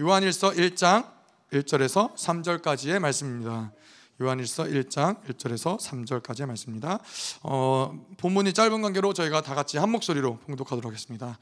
요한일서 0.00 0.50
1장 0.50 1.08
1절에서 1.52 2.16
3절까지의 2.16 2.98
말씀입니다. 2.98 3.70
요한일서 4.20 4.64
1장 4.64 5.22
1절에서 5.22 5.78
3절까지의 5.78 6.46
말씀입니다. 6.46 6.98
어, 7.44 8.04
본문이 8.16 8.54
짧은 8.54 8.82
관계로 8.82 9.12
저희가 9.12 9.42
다 9.42 9.54
같이 9.54 9.78
한 9.78 9.90
목소리로 9.90 10.38
봉독하도록 10.38 10.84
하겠습니다. 10.84 11.38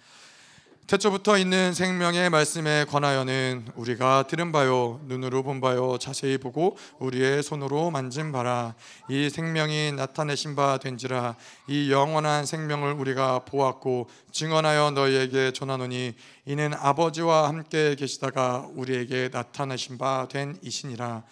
태초부터 0.87 1.39
있는 1.39 1.73
생명의 1.73 2.29
말씀에 2.29 2.85
관하여는 2.87 3.65
우리가 3.77 4.25
들은 4.25 4.53
바요 4.53 5.01
눈으로 5.07 5.43
본 5.43 5.61
바요 5.61 5.97
자세히 5.97 6.37
보고 6.39 6.77
우리의 6.99 7.43
손으로 7.43 7.91
만진 7.91 8.31
바라. 8.31 8.75
이 9.09 9.31
생명이 9.31 9.93
나타내신 9.93 10.55
바 10.55 10.79
된지라 10.79 11.37
이 11.69 11.91
영원한 11.91 12.45
생명을 12.45 12.93
우리가 12.95 13.39
보았고 13.47 14.11
증언하여 14.33 14.91
너희에게 14.91 15.53
전하노니 15.53 16.15
이는 16.47 16.75
아버지와 16.75 17.49
함께 17.49 17.95
계시다가 17.95 18.67
우리에게 18.75 19.31
나타내신 19.33 19.97
바 19.99 20.27
된 20.29 20.59
이신이라. 20.63 21.23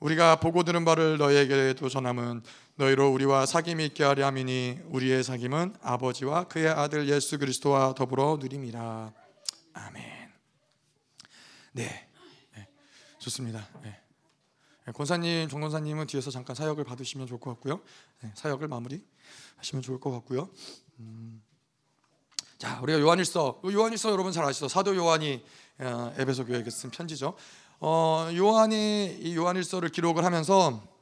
우리가 0.00 0.36
보고 0.36 0.62
들은 0.62 0.84
바를 0.84 1.16
너희에게도 1.16 1.88
전함은 1.88 2.42
너희로 2.76 3.10
우리와 3.10 3.46
사귐이 3.46 3.80
있게 3.86 4.04
하려 4.04 4.26
함이니 4.26 4.80
우리의 4.90 5.24
사귐은 5.24 5.78
아버지와 5.80 6.44
그의 6.44 6.68
아들 6.68 7.08
예수 7.08 7.38
그리스도와 7.38 7.94
더불어 7.94 8.36
누림이라 8.38 9.12
아멘. 9.72 10.04
네, 11.72 12.08
네. 12.54 12.68
좋습니다. 13.18 13.66
네. 13.82 13.98
권사님, 14.92 15.48
정 15.48 15.62
권사님은 15.62 16.06
뒤에서 16.06 16.30
잠깐 16.30 16.54
사역을 16.54 16.84
받으시면 16.84 17.26
좋을 17.26 17.40
것 17.40 17.50
같고요. 17.50 17.80
네, 18.20 18.30
사역을 18.34 18.68
마무리 18.68 19.02
하시면 19.56 19.82
좋을 19.82 19.98
것 19.98 20.10
같고요. 20.10 20.50
음. 21.00 21.42
자, 22.58 22.78
우리가 22.82 23.00
요한일서, 23.00 23.62
요한일서 23.64 24.10
여러분 24.10 24.32
잘 24.32 24.44
아시죠? 24.44 24.68
사도 24.68 24.94
요한이 24.94 25.44
어, 25.78 26.14
에베소 26.18 26.44
교회에게 26.44 26.70
쓴 26.70 26.90
편지죠. 26.90 27.36
어, 27.80 28.28
요한이 28.34 29.16
이 29.20 29.34
요한일서를 29.36 29.88
기록을 29.88 30.24
하면서 30.24 30.95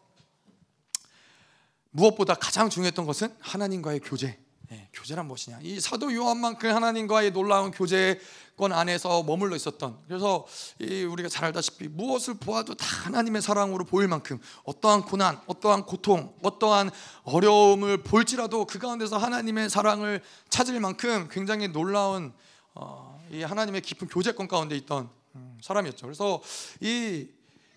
무엇보다 1.95 2.35
가장 2.35 2.69
중요했던 2.69 3.07
것은 3.07 3.35
하나님과의 3.39 4.01
교제. 4.01 4.39
네, 4.69 4.89
교제란 4.93 5.27
무엇이냐? 5.27 5.61
이 5.63 5.79
사도 5.79 6.13
요한만큼 6.13 6.75
하나님과의 6.75 7.33
놀라운 7.33 7.71
교제권 7.71 8.73
안에서 8.73 9.23
머물러 9.23 9.55
있었던. 9.55 9.99
그래서 10.09 10.45
우리가 10.81 11.29
잘 11.29 11.45
알다시피 11.45 11.87
무엇을 11.87 12.35
보아도 12.35 12.75
다 12.75 12.85
하나님의 13.05 13.43
사랑으로 13.43 13.85
보일 13.85 14.09
만큼 14.09 14.41
어떠한 14.65 15.03
고난, 15.03 15.41
어떠한 15.47 15.87
고통, 15.87 16.35
어떠한 16.43 16.91
어려움을 17.23 18.03
볼지라도 18.03 18.65
그 18.65 18.81
가운데서 18.81 19.17
하나님의 19.17 19.71
사랑을 19.71 20.21
찾을 20.49 20.81
만큼 20.81 21.29
굉장히 21.31 21.69
놀라운 21.69 22.33
어, 22.75 23.23
이 23.31 23.43
하나님의 23.43 23.83
깊은 23.83 24.09
교제권 24.09 24.49
가운데 24.49 24.75
있던 24.77 25.09
음, 25.37 25.59
사람이었죠. 25.63 26.07
그래서 26.07 26.43
이 26.81 27.29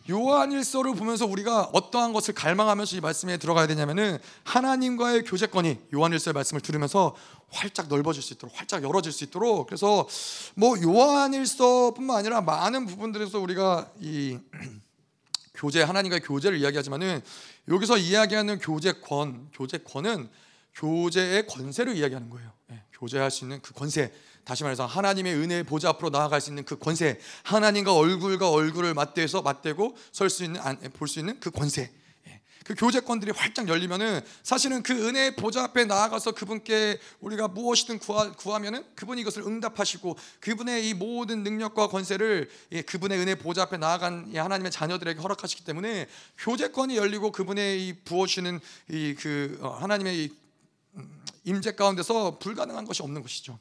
요한일서를 0.09 0.95
보면서 0.95 1.25
우리가 1.25 1.69
어떠한 1.73 2.13
것을 2.13 2.33
갈망하면서 2.33 2.95
이 2.95 3.01
말씀에 3.01 3.37
들어가야 3.37 3.67
되냐면은 3.67 4.19
하나님과의 4.43 5.23
교제권이 5.23 5.77
요한일서의 5.93 6.33
말씀을 6.33 6.61
들으면서 6.61 7.15
활짝 7.49 7.87
넓어질 7.87 8.21
수 8.21 8.33
있도록 8.33 8.57
활짝 8.57 8.83
열어질 8.83 9.11
수 9.11 9.23
있도록 9.25 9.67
그래서 9.67 10.07
뭐 10.55 10.79
요한일서뿐만 10.81 12.17
아니라 12.17 12.41
많은 12.41 12.85
부분들에서 12.85 13.39
우리가 13.39 13.91
이 13.99 14.37
교제 15.53 15.81
하나님과의 15.81 16.21
교제를 16.21 16.59
이야기하지만은 16.59 17.21
여기서 17.67 17.97
이야기하는 17.97 18.59
교제권 18.59 19.49
교제권은 19.53 20.29
교제의 20.75 21.47
권세를 21.47 21.95
이야기하는 21.95 22.29
거예요. 22.29 22.51
네, 22.67 22.83
교제할 22.93 23.31
수 23.31 23.45
있는 23.45 23.59
그 23.61 23.73
권세 23.73 24.13
다시 24.47 24.63
말해서 24.63 24.85
하나님의 24.85 25.35
은혜의 25.35 25.63
보좌 25.65 25.89
앞으로 25.89 26.09
나아갈 26.09 26.39
수 26.39 26.51
있는 26.51 26.63
그 26.63 26.79
권세, 26.79 27.19
하나님과 27.43 27.93
얼굴과 27.93 28.49
얼굴을 28.49 28.93
맞대서 28.93 29.41
맞대고 29.41 29.97
설 30.13 30.29
수 30.29 30.45
있는 30.45 30.61
볼 30.93 31.09
수 31.09 31.19
있는 31.19 31.37
그 31.41 31.51
권세. 31.51 31.91
예. 32.27 32.41
그 32.63 32.73
교제권들이 32.73 33.31
활짝 33.31 33.67
열리면은 33.67 34.21
사실은 34.43 34.83
그 34.83 34.93
은혜의 34.93 35.35
보좌 35.35 35.65
앞에 35.65 35.83
나아가서 35.83 36.31
그분께 36.31 36.97
우리가 37.19 37.49
무엇이든 37.49 37.99
구하, 37.99 38.31
구하면은 38.31 38.85
그분이 38.95 39.19
이것을 39.19 39.41
응답하시고 39.41 40.17
그분의 40.39 40.87
이 40.87 40.93
모든 40.93 41.43
능력과 41.43 41.89
권세를 41.89 42.49
예, 42.71 42.81
그분의 42.83 43.19
은혜 43.19 43.35
보좌 43.35 43.63
앞에 43.63 43.75
나아간 43.75 44.33
하나님의 44.33 44.71
자녀들에게 44.71 45.19
허락하시기 45.19 45.65
때문에 45.65 46.07
교제권이 46.37 46.95
열리고 46.95 47.33
그분의 47.33 47.85
이 47.85 47.93
부어주시는 48.05 48.61
이그 48.91 49.59
어, 49.61 49.71
하나님의 49.71 50.17
이 50.17 50.29
음, 50.95 51.25
임재 51.43 51.73
가운데서 51.73 52.39
불가능한 52.39 52.85
것이 52.85 53.03
없는 53.03 53.21
것이죠. 53.21 53.59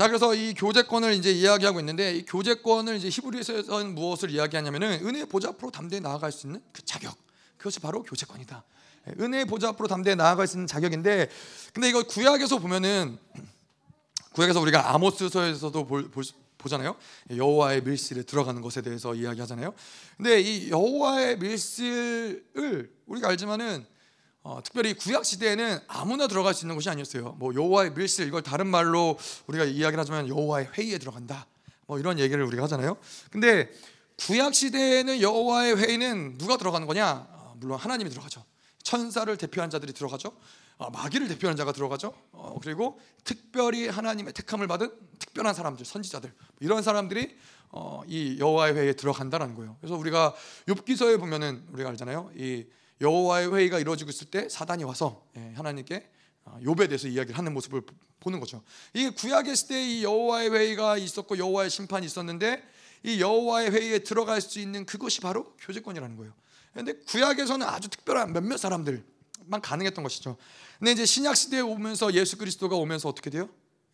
자 0.00 0.08
그래서 0.08 0.34
이 0.34 0.54
교제권을 0.54 1.12
이제 1.12 1.30
이야기하고 1.30 1.78
있는데 1.80 2.14
이 2.14 2.24
교제권을 2.24 2.96
이제 2.96 3.10
히브리서에서는 3.10 3.94
무엇을 3.94 4.30
이야기하냐면은 4.30 5.06
은혜 5.06 5.26
보좌 5.26 5.50
앞으로 5.50 5.70
담대히 5.70 6.00
나아갈 6.00 6.32
수 6.32 6.46
있는 6.46 6.62
그 6.72 6.82
자격 6.86 7.14
그것이 7.58 7.80
바로 7.80 8.02
교제권이다. 8.02 8.64
은혜 9.20 9.44
보좌 9.44 9.68
앞으로 9.68 9.88
담대히 9.88 10.16
나아갈 10.16 10.46
수 10.46 10.56
있는 10.56 10.66
자격인데 10.66 11.28
근데 11.74 11.90
이거 11.90 12.02
구약에서 12.04 12.60
보면은 12.60 13.18
구약에서 14.32 14.58
우리가 14.62 14.94
아모스서에서도 14.94 15.84
볼, 15.84 16.10
볼, 16.10 16.24
보잖아요. 16.56 16.96
여호와의 17.36 17.82
밀실에 17.82 18.22
들어가는 18.22 18.62
것에 18.62 18.80
대해서 18.80 19.14
이야기하잖아요. 19.14 19.74
근데 20.16 20.40
이 20.40 20.70
여호와의 20.70 21.36
밀실을 21.40 22.90
우리가 23.04 23.28
알지만은 23.28 23.84
어, 24.42 24.60
특별히 24.64 24.94
구약 24.94 25.24
시대에는 25.24 25.80
아무나 25.86 26.26
들어갈 26.26 26.54
수 26.54 26.64
있는 26.64 26.74
곳이 26.74 26.88
아니었어요. 26.88 27.32
뭐 27.38 27.54
여호와의 27.54 27.92
밀실 27.92 28.26
이걸 28.26 28.42
다른 28.42 28.66
말로 28.66 29.18
우리가 29.46 29.64
이야기를 29.64 29.98
하자면 30.00 30.28
여호와의 30.28 30.70
회의에 30.72 30.98
들어간다. 30.98 31.46
뭐 31.86 31.98
이런 31.98 32.18
얘기를 32.18 32.42
우리가 32.44 32.62
하잖아요. 32.64 32.96
근데 33.30 33.70
구약 34.16 34.54
시대에는 34.54 35.20
여호와의 35.20 35.76
회의는 35.76 36.38
누가 36.38 36.56
들어가는 36.56 36.86
거냐? 36.86 37.28
어, 37.30 37.54
물론 37.58 37.78
하나님이 37.78 38.08
들어가죠. 38.10 38.44
천사를 38.82 39.34
대표한 39.36 39.68
자들이 39.68 39.92
들어가죠. 39.92 40.32
어, 40.78 40.90
마귀를 40.90 41.28
대표하는 41.28 41.56
자가 41.56 41.72
들어가죠. 41.72 42.14
어, 42.32 42.58
그리고 42.62 42.98
특별히 43.24 43.88
하나님의 43.88 44.32
택함을 44.32 44.66
받은 44.66 44.90
특별한 45.18 45.52
사람들, 45.52 45.84
선지자들 45.84 46.32
이런 46.60 46.82
사람들이 46.82 47.36
어, 47.68 48.02
이 48.06 48.38
여호와의 48.38 48.74
회의에 48.74 48.92
들어간다라는 48.94 49.54
거예요. 49.54 49.76
그래서 49.80 49.96
우리가 49.96 50.34
욥기서에 50.66 51.20
보면은 51.20 51.66
우리가 51.72 51.90
알잖아요. 51.90 52.30
이 52.34 52.64
여호와의 53.00 53.52
회의가 53.54 53.78
이루어지고 53.78 54.10
있을 54.10 54.30
때 54.30 54.48
사단이 54.48 54.84
와서 54.84 55.26
예, 55.36 55.52
하나님께 55.54 56.10
어, 56.44 56.58
욥에 56.62 56.88
대해서 56.88 57.08
이야기를 57.08 57.36
하는 57.36 57.54
모습을 57.54 57.82
보는 58.20 58.40
거죠. 58.40 58.62
이 58.94 59.08
구약의 59.10 59.56
시대에 59.56 59.84
이 59.86 60.04
여호와의 60.04 60.50
회의가 60.50 60.98
있었고 60.98 61.38
여호와의 61.38 61.70
심판이 61.70 62.04
있었는데 62.06 62.62
이 63.02 63.20
여호와의 63.20 63.70
회의에 63.70 63.98
들어갈 64.00 64.40
수 64.40 64.60
있는 64.60 64.84
그것이 64.84 65.20
바로 65.20 65.54
교제권이라는 65.60 66.16
거예요. 66.16 66.32
그런데 66.72 66.92
구약에서는 66.94 67.66
아주 67.66 67.88
특별한 67.88 68.32
몇몇 68.32 68.58
사람들만 68.58 69.60
가능했던 69.62 70.02
것이죠. 70.04 70.36
근데 70.78 70.92
이제 70.92 71.04
신약 71.06 71.36
시대에 71.36 71.60
오면서 71.60 72.12
예수 72.14 72.36
그리스도가 72.36 72.76
오면서 72.76 73.08
어떻게 73.08 73.30
돼요? 73.30 73.48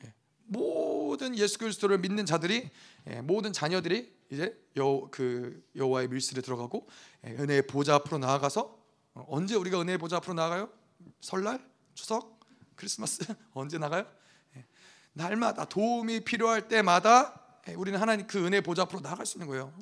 예, 0.05 0.12
모든 0.47 1.37
예수 1.39 1.59
그리스도를 1.59 1.99
믿는 1.99 2.27
자들이 2.27 2.69
예, 3.09 3.21
모든 3.21 3.53
자녀들이 3.53 4.12
이제 4.31 4.56
여 4.77 5.09
그 5.11 5.65
여호와의 5.77 6.09
밀실에 6.09 6.43
들어가고 6.43 6.87
은혜의 7.25 7.66
보좌 7.69 7.95
앞으로 7.95 8.19
나아가서 8.19 8.61
어, 8.61 8.75
언제 9.28 9.54
우리가 9.54 9.81
은혜의 9.81 9.99
보좌 9.99 10.16
앞으로 10.16 10.34
나가요? 10.34 10.69
설날, 11.21 11.65
추석, 11.94 12.41
크리스마스 12.75 13.25
언제 13.54 13.78
나가요? 13.78 14.06
예. 14.56 14.65
날마다 15.12 15.65
도움이 15.65 16.21
필요할 16.21 16.69
때마다 16.69 17.41
예, 17.69 17.75
우리는 17.75 17.99
하나님 17.99 18.27
그 18.27 18.44
은혜 18.44 18.60
보좌 18.60 18.82
앞으로 18.82 19.00
나갈 19.00 19.25
수 19.27 19.38
있는 19.38 19.49
거예요. 19.49 19.72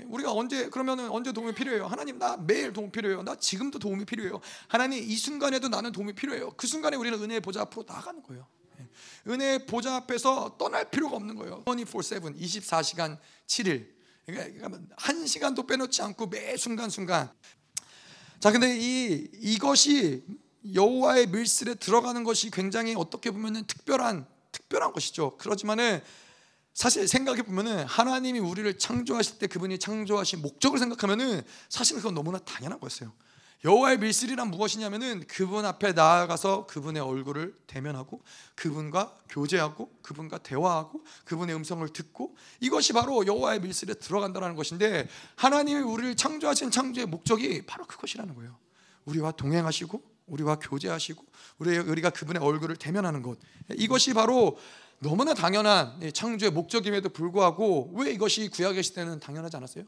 예, 0.00 0.04
우리가 0.04 0.32
언제 0.32 0.68
그러면은 0.68 1.10
언제 1.10 1.32
도움이 1.32 1.54
필요해요? 1.54 1.86
하나님 1.86 2.18
나 2.18 2.36
매일 2.36 2.72
도움 2.72 2.90
필요해요. 2.90 3.22
나 3.22 3.36
지금도 3.36 3.78
도움이 3.78 4.04
필요해요. 4.04 4.40
하나님 4.68 5.02
이 5.02 5.16
순간에도 5.16 5.68
나는 5.68 5.90
도움이 5.92 6.12
필요해요. 6.12 6.50
그 6.52 6.66
순간에 6.66 6.96
우리는 6.96 7.20
은혜의 7.20 7.40
보좌 7.40 7.62
앞으로 7.62 7.84
나가는 7.88 8.22
거예요. 8.22 8.46
은혜의 9.26 9.66
보좌 9.66 9.96
앞에서 9.96 10.56
떠날 10.58 10.90
필요가 10.90 11.16
없는 11.16 11.36
거예요. 11.36 11.62
24/7 11.64 12.38
24시간 12.38 13.18
7일. 13.46 13.94
그러니까 14.26 14.78
한 14.96 15.26
시간도 15.26 15.66
빼놓지 15.66 16.02
않고 16.02 16.26
매 16.26 16.56
순간 16.56 16.90
순간 16.90 17.30
자, 18.44 18.52
근데 18.52 18.76
이 18.78 19.26
이것이 19.40 20.22
여호와의 20.74 21.28
밀실에 21.28 21.76
들어가는 21.76 22.24
것이 22.24 22.50
굉장히 22.50 22.94
어떻게 22.94 23.30
보면은 23.30 23.66
특별한 23.66 24.26
특별한 24.52 24.92
것이죠. 24.92 25.38
그렇지만은 25.38 26.02
사실 26.74 27.08
생각해 27.08 27.44
보면은 27.44 27.86
하나님이 27.86 28.40
우리를 28.40 28.76
창조하실 28.76 29.38
때 29.38 29.46
그분이 29.46 29.78
창조하신 29.78 30.42
목적을 30.42 30.78
생각하면은 30.78 31.40
사실 31.70 31.96
그건 31.96 32.12
너무나 32.12 32.36
당연한 32.36 32.78
거였어요. 32.80 33.14
여호와의 33.64 33.98
밀실이란 33.98 34.50
무엇이냐면은 34.50 35.24
그분 35.26 35.64
앞에 35.64 35.92
나아가서 35.92 36.66
그분의 36.66 37.00
얼굴을 37.00 37.56
대면하고 37.66 38.22
그분과 38.56 39.16
교제하고 39.30 39.90
그분과 40.02 40.38
대화하고 40.38 41.02
그분의 41.24 41.56
음성을 41.56 41.86
듣고 41.88 42.36
이것이 42.60 42.92
바로 42.92 43.26
여호와의 43.26 43.60
밀실에 43.60 43.94
들어간다는 43.94 44.54
것인데 44.54 45.08
하나님이 45.36 45.80
우리를 45.80 46.14
창조하신 46.14 46.70
창조의 46.70 47.06
목적이 47.06 47.64
바로 47.64 47.86
그것이라는 47.86 48.34
거예요. 48.34 48.56
우리와 49.06 49.32
동행하시고 49.32 50.02
우리와 50.26 50.58
교제하시고 50.58 51.24
우리 51.58 51.78
우리가 51.78 52.10
그분의 52.10 52.42
얼굴을 52.42 52.76
대면하는 52.76 53.22
것 53.22 53.38
이것이 53.76 54.12
바로 54.12 54.58
너무나 54.98 55.32
당연한 55.32 56.00
창조의 56.12 56.52
목적임에도 56.52 57.08
불구하고 57.08 57.92
왜 57.94 58.12
이것이 58.12 58.48
구약의 58.48 58.82
시대는 58.82 59.20
당연하지 59.20 59.56
않았어요? 59.56 59.84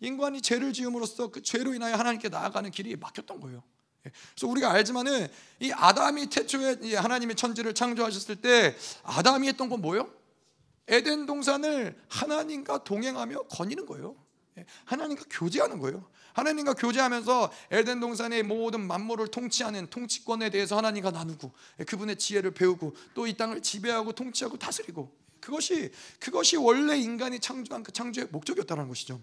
인간이 0.00 0.40
죄를 0.40 0.72
지음으로써 0.72 1.28
그 1.28 1.42
죄로 1.42 1.74
인하여 1.74 1.94
하나님께 1.94 2.28
나아가는 2.28 2.70
길이 2.70 2.96
막혔던 2.96 3.40
거예요. 3.40 3.62
그래서 4.02 4.46
우리가 4.46 4.70
알지만은 4.70 5.28
이 5.60 5.72
아담이 5.72 6.28
태초에 6.28 6.94
하나님의 6.96 7.36
천지를 7.36 7.74
창조하셨을 7.74 8.36
때 8.36 8.76
아담이 9.02 9.48
했던 9.48 9.68
건 9.68 9.82
뭐예요? 9.82 10.10
에덴 10.86 11.26
동산을 11.26 12.00
하나님과 12.08 12.84
동행하며 12.84 13.42
거니는 13.42 13.84
거예요. 13.86 14.16
하나님과 14.86 15.24
교제하는 15.30 15.78
거예요. 15.78 16.08
하나님과 16.32 16.74
교제하면서 16.74 17.52
에덴 17.70 18.00
동산의 18.00 18.44
모든 18.44 18.86
만물을 18.86 19.28
통치하는 19.28 19.88
통치권에 19.88 20.50
대해서 20.50 20.76
하나님과 20.76 21.10
나누고 21.10 21.52
그분의 21.86 22.16
지혜를 22.16 22.52
배우고 22.52 22.94
또 23.14 23.26
이 23.26 23.36
땅을 23.36 23.60
지배하고 23.62 24.12
통치하고 24.12 24.56
다스리고 24.58 25.12
그것이 25.40 25.92
그것이 26.18 26.56
원래 26.56 26.96
인간이 26.96 27.38
창조한 27.40 27.82
그 27.82 27.92
창조의 27.92 28.28
목적이었다는 28.30 28.88
것이죠. 28.88 29.20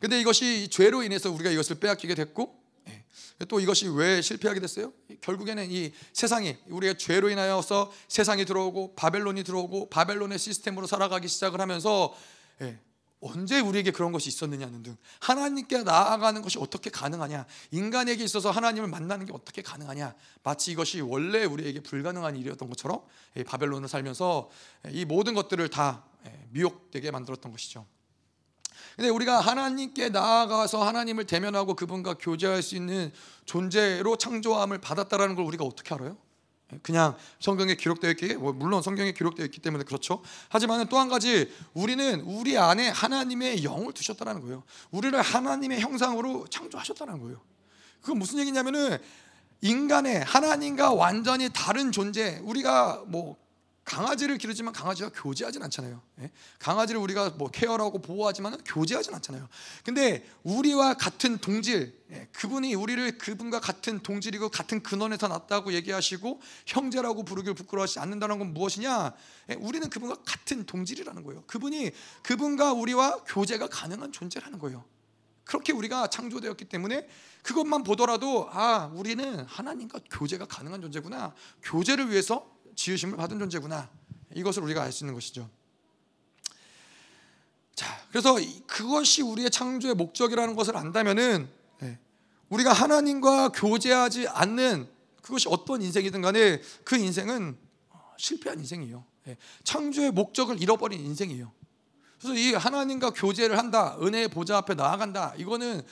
근데 0.00 0.20
이것이 0.20 0.68
죄로 0.68 1.02
인해서 1.02 1.30
우리가 1.30 1.50
이것을 1.50 1.78
빼앗기게 1.80 2.14
됐고 2.14 2.62
예, 2.88 3.04
또 3.46 3.60
이것이 3.60 3.88
왜 3.88 4.20
실패하게 4.22 4.60
됐어요? 4.60 4.92
결국에는 5.20 5.70
이 5.70 5.92
세상이 6.12 6.56
우리의 6.68 6.98
죄로 6.98 7.28
인하여서 7.28 7.92
세상이 8.08 8.44
들어오고 8.44 8.94
바벨론이 8.94 9.44
들어오고 9.44 9.90
바벨론의 9.90 10.38
시스템으로 10.38 10.86
살아가기 10.86 11.28
시작을 11.28 11.60
하면서 11.60 12.14
예, 12.62 12.78
언제 13.20 13.60
우리에게 13.60 13.90
그런 13.90 14.12
것이 14.12 14.28
있었느냐는 14.28 14.82
등 14.82 14.96
하나님께 15.20 15.82
나아가는 15.82 16.40
것이 16.42 16.58
어떻게 16.60 16.90
가능하냐 16.90 17.46
인간에게 17.70 18.22
있어서 18.22 18.50
하나님을 18.50 18.88
만나는 18.88 19.26
게 19.26 19.32
어떻게 19.32 19.62
가능하냐 19.62 20.14
마치 20.42 20.72
이것이 20.72 21.00
원래 21.00 21.44
우리에게 21.44 21.80
불가능한 21.80 22.36
일이었던 22.36 22.68
것처럼 22.68 23.02
바벨론을 23.46 23.88
살면서 23.88 24.50
이 24.90 25.06
모든 25.06 25.34
것들을 25.34 25.66
다 25.70 26.04
미혹되게 26.50 27.10
만들었던 27.10 27.50
것이죠 27.52 27.86
근데 28.96 29.10
우리가 29.10 29.40
하나님께 29.40 30.08
나아가서 30.08 30.82
하나님을 30.82 31.26
대면하고 31.26 31.74
그분과 31.74 32.14
교제할 32.14 32.62
수 32.62 32.76
있는 32.76 33.12
존재로 33.44 34.16
창조함을 34.16 34.78
받았다라는 34.78 35.34
걸 35.34 35.44
우리가 35.44 35.64
어떻게 35.64 35.94
알아요? 35.94 36.16
그냥 36.82 37.14
성경에 37.38 37.76
기록되어 37.76 38.10
있기 38.12 38.34
뭐 38.34 38.52
물론 38.52 38.82
성경에 38.82 39.12
기록되어 39.12 39.44
있기 39.46 39.60
때문에 39.60 39.84
그렇죠. 39.84 40.22
하지만 40.48 40.88
또 40.88 40.98
한 40.98 41.08
가지 41.08 41.52
우리는 41.74 42.20
우리 42.22 42.58
안에 42.58 42.88
하나님의 42.88 43.62
영을 43.62 43.92
두셨다는 43.92 44.40
거예요. 44.40 44.64
우리를 44.90 45.20
하나님의 45.20 45.80
형상으로 45.80 46.46
창조하셨다는 46.48 47.20
거예요. 47.20 47.40
그건 48.00 48.18
무슨 48.18 48.38
얘기냐면은 48.40 48.98
인간의 49.60 50.24
하나님과 50.24 50.92
완전히 50.92 51.50
다른 51.52 51.92
존재 51.92 52.40
우리가 52.42 53.04
뭐 53.06 53.36
강아지를 53.86 54.36
기르지만 54.36 54.74
강아지와 54.74 55.10
교제하진 55.14 55.62
않잖아요. 55.62 56.02
예? 56.20 56.30
강아지를 56.58 57.00
우리가 57.00 57.30
뭐 57.30 57.48
케어하고 57.48 58.02
보호하지만 58.02 58.58
교제하진 58.64 59.14
않잖아요. 59.14 59.48
근데 59.84 60.28
우리와 60.42 60.94
같은 60.94 61.38
동질, 61.38 61.96
예? 62.10 62.28
그분이 62.32 62.74
우리를 62.74 63.16
그분과 63.16 63.60
같은 63.60 64.00
동질이고 64.00 64.48
같은 64.48 64.82
근원에서 64.82 65.28
났다고 65.28 65.72
얘기하시고 65.72 66.42
형제라고 66.66 67.22
부르길 67.24 67.54
부끄러워하지 67.54 68.00
않는다는 68.00 68.40
건 68.40 68.52
무엇이냐? 68.54 69.14
예? 69.50 69.54
우리는 69.54 69.88
그분과 69.88 70.16
같은 70.26 70.66
동질이라는 70.66 71.22
거예요. 71.22 71.44
그분이 71.46 71.92
그분과 72.24 72.72
우리와 72.72 73.22
교제가 73.24 73.68
가능한 73.68 74.10
존재라는 74.10 74.58
거예요. 74.58 74.84
그렇게 75.44 75.72
우리가 75.72 76.08
창조되었기 76.08 76.64
때문에 76.64 77.06
그것만 77.44 77.84
보더라도 77.84 78.48
아 78.50 78.90
우리는 78.92 79.44
하나님과 79.44 80.00
교제가 80.10 80.46
가능한 80.46 80.82
존재구나. 80.82 81.32
교제를 81.62 82.10
위해서 82.10 82.55
지으심을 82.76 83.16
받은 83.16 83.38
존재구나. 83.38 83.90
이것을 84.34 84.62
우리가 84.62 84.82
알 84.82 84.92
수 84.92 85.04
있는 85.04 85.14
것이죠. 85.14 85.48
자, 87.74 88.00
그래서 88.10 88.36
그것이 88.66 89.22
우리의 89.22 89.50
창조의 89.50 89.94
목적이라는 89.94 90.54
것을 90.54 90.76
안다면은 90.76 91.48
예, 91.82 91.98
우리가 92.48 92.72
하나님과 92.72 93.50
교제하지 93.50 94.28
않는 94.28 94.88
그것이 95.20 95.48
어떤 95.50 95.82
인생이든 95.82 96.22
간에 96.22 96.62
그 96.84 96.96
인생은 96.96 97.58
실패한 98.16 98.60
인생이에요. 98.60 99.04
예, 99.28 99.36
창조의 99.64 100.12
목적을 100.12 100.62
잃어버린 100.62 101.00
인생이에요. 101.00 101.52
그래서 102.18 102.34
이 102.34 102.54
하나님과 102.54 103.10
교제를 103.10 103.58
한다, 103.58 103.96
은혜의 104.00 104.28
보좌 104.28 104.56
앞에 104.56 104.74
나아간다. 104.74 105.34
이거는 105.36 105.82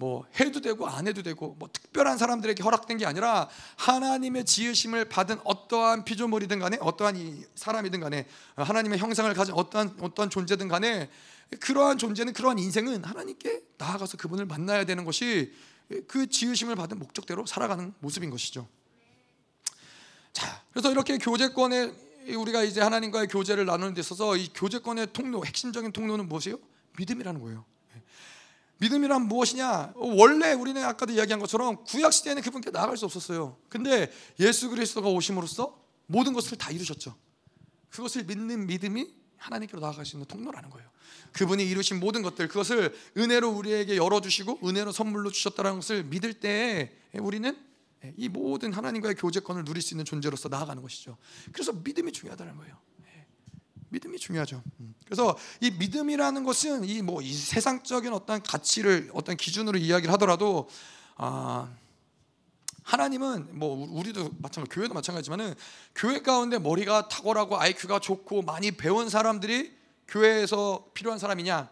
뭐 0.00 0.24
해도 0.40 0.62
되고 0.62 0.88
안 0.88 1.06
해도 1.06 1.22
되고 1.22 1.54
뭐 1.58 1.68
특별한 1.70 2.16
사람들에게 2.16 2.62
허락된 2.62 2.96
게 2.96 3.04
아니라 3.04 3.50
하나님의 3.76 4.46
지으심을 4.46 5.04
받은 5.10 5.40
어떠한 5.44 6.06
피조물이든 6.06 6.58
간에 6.58 6.78
어떠한 6.80 7.16
이 7.18 7.44
사람이든 7.54 8.00
간에 8.00 8.26
하나님의 8.56 8.98
형상을 8.98 9.32
가진 9.34 9.52
어떠한 9.52 9.98
어떠한 10.00 10.30
존재든 10.30 10.68
간에 10.68 11.10
그러한 11.60 11.98
존재는 11.98 12.32
그러한 12.32 12.58
인생은 12.58 13.04
하나님께 13.04 13.60
나아가서 13.76 14.16
그분을 14.16 14.46
만나야 14.46 14.86
되는 14.86 15.04
것이 15.04 15.52
그 16.08 16.30
지으심을 16.30 16.76
받은 16.76 16.98
목적대로 16.98 17.44
살아가는 17.44 17.92
모습인 17.98 18.30
것이죠. 18.30 18.66
자, 20.32 20.62
그래서 20.70 20.90
이렇게 20.90 21.18
교제권에 21.18 21.92
우리가 22.36 22.62
이제 22.62 22.80
하나님과의 22.80 23.28
교제를 23.28 23.66
나누는 23.66 23.92
데 23.92 24.00
있어서 24.00 24.34
이 24.38 24.48
교제권의 24.54 25.08
통로 25.12 25.44
핵심적인 25.44 25.92
통로는 25.92 26.26
무엇이에요? 26.26 26.58
믿음이라는 26.96 27.42
거예요. 27.42 27.66
믿음이란 28.80 29.28
무엇이냐? 29.28 29.92
원래 29.94 30.52
우리는 30.52 30.82
아까도 30.82 31.12
이야기한 31.12 31.38
것처럼 31.38 31.84
구약 31.84 32.12
시대에는 32.12 32.42
그분께 32.42 32.70
나아갈 32.70 32.96
수 32.96 33.04
없었어요. 33.04 33.58
근데 33.68 34.10
예수 34.40 34.70
그리스도가 34.70 35.08
오심으로써 35.08 35.78
모든 36.06 36.32
것을 36.32 36.56
다 36.56 36.70
이루셨죠. 36.70 37.14
그것을 37.90 38.24
믿는 38.24 38.66
믿음이 38.66 39.08
하나님께로 39.36 39.80
나아갈 39.80 40.06
수 40.06 40.16
있는 40.16 40.26
통로라는 40.26 40.70
거예요. 40.70 40.88
그분이 41.32 41.64
이루신 41.64 42.00
모든 42.00 42.22
것들 42.22 42.48
그것을 42.48 42.94
은혜로 43.16 43.50
우리에게 43.50 43.96
열어 43.96 44.20
주시고 44.20 44.60
은혜로 44.66 44.92
선물로 44.92 45.30
주셨다는 45.30 45.76
것을 45.76 46.04
믿을 46.04 46.34
때 46.34 46.92
우리는 47.14 47.56
이 48.16 48.28
모든 48.28 48.72
하나님과의 48.72 49.14
교제권을 49.16 49.64
누릴 49.64 49.82
수 49.82 49.92
있는 49.94 50.06
존재로서 50.06 50.48
나아가는 50.48 50.80
것이죠. 50.82 51.18
그래서 51.52 51.72
믿음이 51.72 52.12
중요하다는 52.12 52.56
거예요. 52.56 52.78
믿음이 53.90 54.18
중요하죠. 54.18 54.62
음. 54.80 54.94
그래서 55.04 55.36
이 55.60 55.70
믿음이라는 55.70 56.44
것은 56.44 56.84
이 56.84 57.02
뭐 57.02 57.20
이 57.22 57.32
세상적인 57.32 58.12
어떤 58.12 58.42
가치를 58.42 59.10
어떤 59.14 59.36
기준으로 59.36 59.78
이야기를 59.78 60.12
하더라도 60.14 60.68
아 61.16 61.68
하나님은 62.84 63.58
뭐 63.58 63.86
우리도 63.90 64.30
마찬가지 64.38 64.74
교회도 64.74 64.94
마찬가지지만은 64.94 65.54
교회 65.94 66.20
가운데 66.22 66.58
머리가 66.58 67.08
탁월하고 67.08 67.58
IQ가 67.60 67.98
좋고 68.00 68.42
많이 68.42 68.70
배운 68.72 69.08
사람들이 69.08 69.76
교회에서 70.08 70.86
필요한 70.94 71.18
사람이냐 71.18 71.68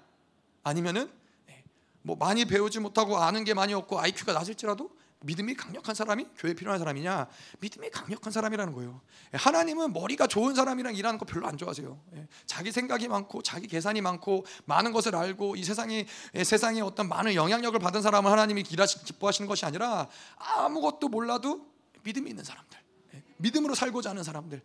아니면은 0.63 1.11
예, 1.49 1.65
뭐 2.03 2.15
많이 2.17 2.45
배우지 2.45 2.79
못하고 2.81 3.17
아는 3.19 3.43
게 3.45 3.55
많이 3.55 3.75
없고 3.75 3.99
IQ가 3.99 4.33
낮을지라도 4.33 4.91
믿음이 5.21 5.55
강력한 5.55 5.95
사람이 5.95 6.27
교회에 6.37 6.55
필요한 6.55 6.79
사람이냐? 6.79 7.27
믿음이 7.59 7.91
강력한 7.91 8.33
사람이라는 8.33 8.73
거예요. 8.73 9.01
하나님은 9.33 9.93
머리가 9.93 10.29
좋은 10.29 10.55
사람이랑 10.55 10.95
일하는 10.95 11.19
거 11.19 11.25
별로 11.25 11.49
안 11.49 11.57
좋아하세요. 11.57 12.01
예. 12.15 12.29
자기 12.47 12.71
생각이 12.71 13.09
많고 13.09 13.43
자기 13.43 13.67
계산이 13.67 14.01
많고 14.01 14.47
많은 14.67 14.93
것을 14.93 15.17
알고 15.17 15.57
이 15.57 15.65
세상에 15.65 16.07
예, 16.35 16.45
세상에 16.45 16.81
어떤 16.81 17.09
많은 17.09 17.35
영향력을 17.35 17.79
받은 17.81 18.01
사람을 18.01 18.31
하나님이 18.31 18.65
일하시 18.71 19.05
기뻐하시는 19.05 19.49
것이 19.49 19.67
아니라 19.67 20.09
아무것도 20.37 21.09
몰라도 21.09 21.67
믿음이 22.05 22.31
있는 22.31 22.45
사람들, 22.45 22.79
예. 23.15 23.23
믿음으로 23.39 23.75
살고자 23.75 24.11
하는 24.11 24.23
사람들, 24.23 24.63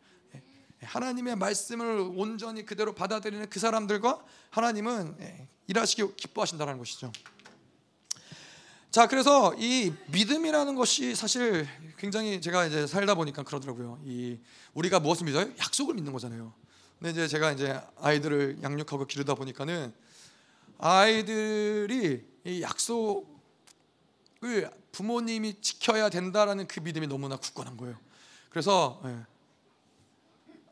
하나님의 0.82 1.36
말씀을 1.36 2.12
온전히 2.16 2.66
그대로 2.66 2.94
받아들이는 2.94 3.50
그 3.50 3.60
사람들과 3.60 4.24
하나님은 4.52 5.18
일하시기 5.68 6.16
기뻐하신다는 6.18 6.78
것이죠. 6.78 7.12
자, 8.94 9.08
그래서 9.08 9.56
이 9.58 9.92
믿음이라는 10.10 10.76
것이 10.76 11.16
사실 11.16 11.68
굉장히 11.98 12.40
제가 12.40 12.68
이제 12.68 12.86
살다 12.86 13.16
보니까 13.16 13.42
그러더라고요. 13.42 14.00
이 14.06 14.38
우리가 14.76 15.00
무엇을 15.00 15.26
믿어요? 15.26 15.52
약속을 15.58 15.96
믿는 15.96 16.14
거잖아요. 16.14 16.54
근데 17.00 17.10
이제 17.10 17.28
제가 17.28 17.54
이제 17.54 17.82
아이들을 17.98 18.60
양육하고 18.62 19.08
기르다 19.08 19.34
보니까는 19.34 19.92
아이들이 20.78 22.24
이 22.46 22.62
약속을 22.62 23.26
부모님이 24.92 25.60
지켜야 25.60 26.10
된다라는 26.10 26.68
그 26.68 26.80
믿음이 26.80 27.08
너무나 27.08 27.36
굳건한 27.38 27.78
거예요. 27.78 27.98
그래서 28.52 29.02
예, 29.06 29.18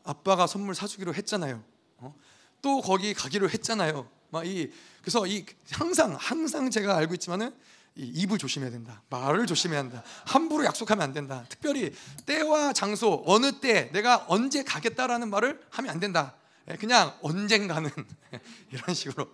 아빠가 0.04 0.46
선물 0.46 0.76
사주기로 0.76 1.12
했잖아요. 1.12 1.60
어? 1.96 2.14
또 2.62 2.82
거기 2.82 3.14
가기로 3.14 3.50
했잖아요. 3.50 4.08
막 4.30 4.46
이 4.46 4.70
그래서 5.00 5.26
이 5.26 5.44
항상 5.72 6.14
항상 6.14 6.70
제가 6.70 6.96
알고 6.96 7.14
있지만은 7.14 7.52
입을 7.94 8.38
조심해야 8.38 8.70
된다. 8.70 9.02
말을 9.10 9.46
조심해야 9.46 9.80
한다. 9.80 10.02
함부로 10.26 10.64
약속하면 10.64 11.02
안 11.02 11.12
된다. 11.12 11.44
특별히 11.48 11.92
때와 12.26 12.72
장소, 12.72 13.22
어느 13.26 13.60
때 13.60 13.90
내가 13.92 14.24
언제 14.28 14.62
가겠다라는 14.62 15.28
말을 15.30 15.60
하면 15.70 15.90
안 15.90 16.00
된다. 16.00 16.34
예, 16.70 16.76
그냥 16.76 17.16
언젠가는 17.22 17.90
이런 18.70 18.94
식으로 18.94 19.28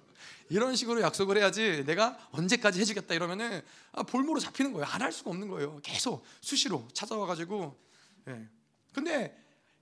이런 0.50 0.74
식으로 0.76 1.02
약속을 1.02 1.36
해야지 1.36 1.84
내가 1.86 2.18
언제까지 2.32 2.80
해주겠다 2.80 3.14
이러면은 3.14 3.60
아, 3.92 4.02
볼모로 4.02 4.40
잡히는 4.40 4.72
거예요. 4.72 4.86
안 4.86 5.02
할 5.02 5.12
수가 5.12 5.30
없는 5.30 5.48
거예요. 5.48 5.78
계속 5.82 6.24
수시로 6.40 6.88
찾아와 6.94 7.26
가지고. 7.26 7.76
예. 8.28 8.48
근데 8.94 9.36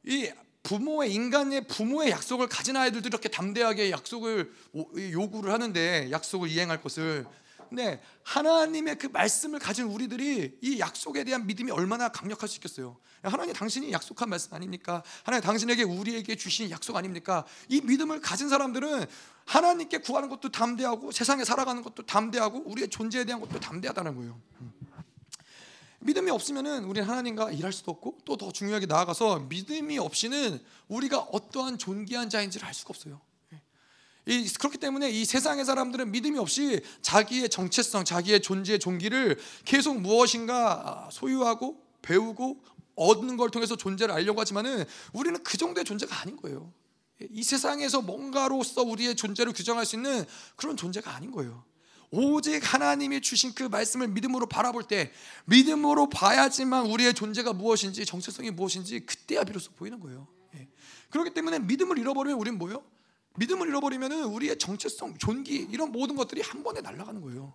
이 0.04 0.30
부모의 0.64 1.14
인간의 1.14 1.68
부모의 1.68 2.10
약속을 2.10 2.48
가진 2.48 2.76
아이들도 2.76 3.06
이렇게 3.06 3.28
담대하게 3.28 3.92
약속을 3.92 4.52
요구를 5.12 5.52
하는데 5.52 6.08
약속을 6.10 6.48
이행할 6.50 6.82
것을 6.82 7.24
근데 7.68 8.02
하나님의 8.22 8.98
그 8.98 9.06
말씀을 9.06 9.58
가진 9.58 9.86
우리들이 9.86 10.58
이 10.60 10.78
약속에 10.78 11.24
대한 11.24 11.46
믿음이 11.46 11.70
얼마나 11.70 12.08
강력할 12.08 12.48
수 12.48 12.56
있겠어요? 12.56 12.96
하나님 13.22 13.54
당신이 13.54 13.92
약속한 13.92 14.28
말씀 14.28 14.54
아닙니까? 14.54 15.02
하나님 15.24 15.42
당신에게 15.44 15.82
우리에게 15.82 16.36
주신 16.36 16.70
약속 16.70 16.96
아닙니까? 16.96 17.44
이 17.68 17.80
믿음을 17.80 18.20
가진 18.20 18.48
사람들은 18.48 19.06
하나님께 19.46 19.98
구하는 19.98 20.28
것도 20.28 20.50
담대하고 20.50 21.12
세상에 21.12 21.44
살아가는 21.44 21.82
것도 21.82 22.06
담대하고 22.06 22.64
우리의 22.66 22.88
존재에 22.88 23.24
대한 23.24 23.40
것도 23.40 23.60
담대하다는 23.60 24.16
거예요. 24.16 24.40
믿음이 26.00 26.30
없으면은 26.30 26.84
우리 26.84 27.00
하나님과 27.00 27.50
일할 27.50 27.72
수도 27.72 27.90
없고 27.90 28.18
또 28.24 28.36
더 28.36 28.52
중요하게 28.52 28.86
나아가서 28.86 29.40
믿음이 29.40 29.98
없이는 29.98 30.62
우리가 30.88 31.18
어떠한 31.18 31.78
존귀한 31.78 32.30
자인지를 32.30 32.66
알 32.66 32.74
수가 32.74 32.90
없어요. 32.90 33.20
이, 34.26 34.52
그렇기 34.58 34.78
때문에 34.78 35.08
이 35.08 35.24
세상의 35.24 35.64
사람들은 35.64 36.10
믿음이 36.10 36.38
없이 36.38 36.80
자기의 37.00 37.48
정체성, 37.48 38.04
자기의 38.04 38.42
존재의 38.42 38.80
존귀를 38.80 39.38
계속 39.64 40.00
무엇인가 40.00 41.08
소유하고 41.12 41.80
배우고 42.02 42.62
얻는 42.96 43.36
걸 43.36 43.50
통해서 43.50 43.76
존재를 43.76 44.12
알려고 44.12 44.40
하지만은 44.40 44.84
우리는 45.12 45.42
그 45.44 45.56
정도의 45.56 45.84
존재가 45.84 46.20
아닌 46.22 46.36
거예요. 46.36 46.72
이 47.30 47.42
세상에서 47.42 48.02
뭔가로서 48.02 48.82
우리의 48.82 49.14
존재를 49.14 49.52
규정할 49.52 49.86
수 49.86 49.96
있는 49.96 50.24
그런 50.56 50.76
존재가 50.76 51.14
아닌 51.14 51.30
거예요. 51.30 51.64
오직 52.10 52.60
하나님이 52.72 53.20
주신 53.20 53.52
그 53.54 53.64
말씀을 53.64 54.08
믿음으로 54.08 54.46
바라볼 54.46 54.84
때 54.84 55.12
믿음으로 55.44 56.08
봐야지만 56.08 56.86
우리의 56.86 57.14
존재가 57.14 57.52
무엇인지 57.52 58.04
정체성이 58.04 58.50
무엇인지 58.50 59.00
그때야 59.06 59.44
비로소 59.44 59.72
보이는 59.72 60.00
거예요. 60.00 60.26
예. 60.54 60.68
그렇기 61.10 61.34
때문에 61.34 61.60
믿음을 61.60 61.98
잃어버리면 61.98 62.38
우리는 62.38 62.58
뭐요? 62.58 62.82
믿음을 63.36 63.68
잃어버리면 63.68 64.12
우리의 64.24 64.58
정체성, 64.58 65.18
존귀 65.18 65.68
이런 65.70 65.92
모든 65.92 66.16
것들이 66.16 66.40
한 66.40 66.62
번에 66.62 66.80
날아가는 66.80 67.20
거예요. 67.20 67.54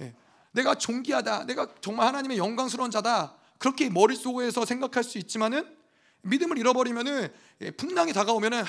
예. 0.00 0.14
내가 0.52 0.74
존귀하다, 0.74 1.46
내가 1.46 1.74
정말 1.80 2.06
하나님의 2.08 2.38
영광스러운 2.38 2.90
자다 2.90 3.36
그렇게 3.58 3.90
머릿속에서 3.90 4.64
생각할 4.64 5.04
수 5.04 5.18
있지만은 5.18 5.76
믿음을 6.22 6.58
잃어버리면은 6.58 7.32
예, 7.62 7.70
풍랑이 7.70 8.12
다가오면은 8.12 8.64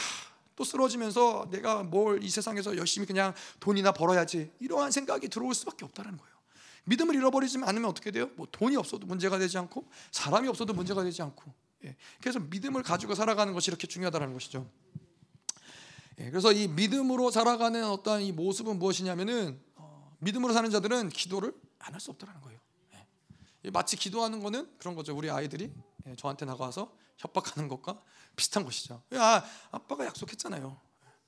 또 0.56 0.64
쓰러지면서 0.64 1.50
내가 1.52 1.84
뭘 1.84 2.20
이 2.22 2.30
세상에서 2.30 2.78
열심히 2.78 3.06
그냥 3.06 3.34
돈이나 3.60 3.92
벌어야지 3.92 4.52
이러한 4.60 4.92
생각이 4.92 5.30
들어올 5.30 5.54
수밖에 5.54 5.86
없다는 5.86 6.18
거예요. 6.18 6.38
믿음을 6.86 7.16
잃어버리지 7.16 7.58
않으면 7.62 7.90
어떻게 7.90 8.12
돼요? 8.12 8.30
뭐 8.36 8.48
돈이 8.52 8.76
없어도 8.76 9.06
문제가 9.06 9.38
되지 9.38 9.58
않고 9.58 9.86
사람이 10.12 10.48
없어도 10.48 10.74
문제가 10.74 11.04
되지 11.04 11.22
않고 11.22 11.44
예. 11.86 11.96
그래서 12.20 12.40
믿음을 12.40 12.82
가지고 12.82 13.14
살아가는 13.14 13.54
것이 13.54 13.70
이렇게 13.70 13.88
중요하다는 13.88 14.34
것이죠. 14.34 14.68
예. 16.20 16.30
그래서 16.30 16.52
이 16.52 16.68
믿음으로 16.68 17.32
살아가는 17.32 17.84
어떤 17.86 18.22
이 18.22 18.32
모습은 18.32 18.80
무엇이냐면은 18.80 19.60
어, 19.76 20.16
믿음으로 20.20 20.54
사는 20.54 20.70
자들은 20.70 21.10
기도를 21.10 21.54
안 21.80 21.94
할 21.94 22.00
수 22.02 22.12
없다는 22.12 22.42
거예요. 22.42 22.60
예. 23.66 23.70
마치 23.72 23.96
기도하는 23.96 24.42
거는 24.42 24.70
그런 24.78 24.96
거죠. 24.96 25.16
우리 25.16 25.30
아이들이 25.30 25.72
예, 26.08 26.16
저한테 26.16 26.46
나가서 26.46 26.92
협박하는 27.18 27.68
것과 27.70 28.02
비슷한 28.36 28.64
것이죠. 28.66 29.02
야, 29.16 29.44
아빠가 29.72 30.06
약속했잖아요. 30.06 30.80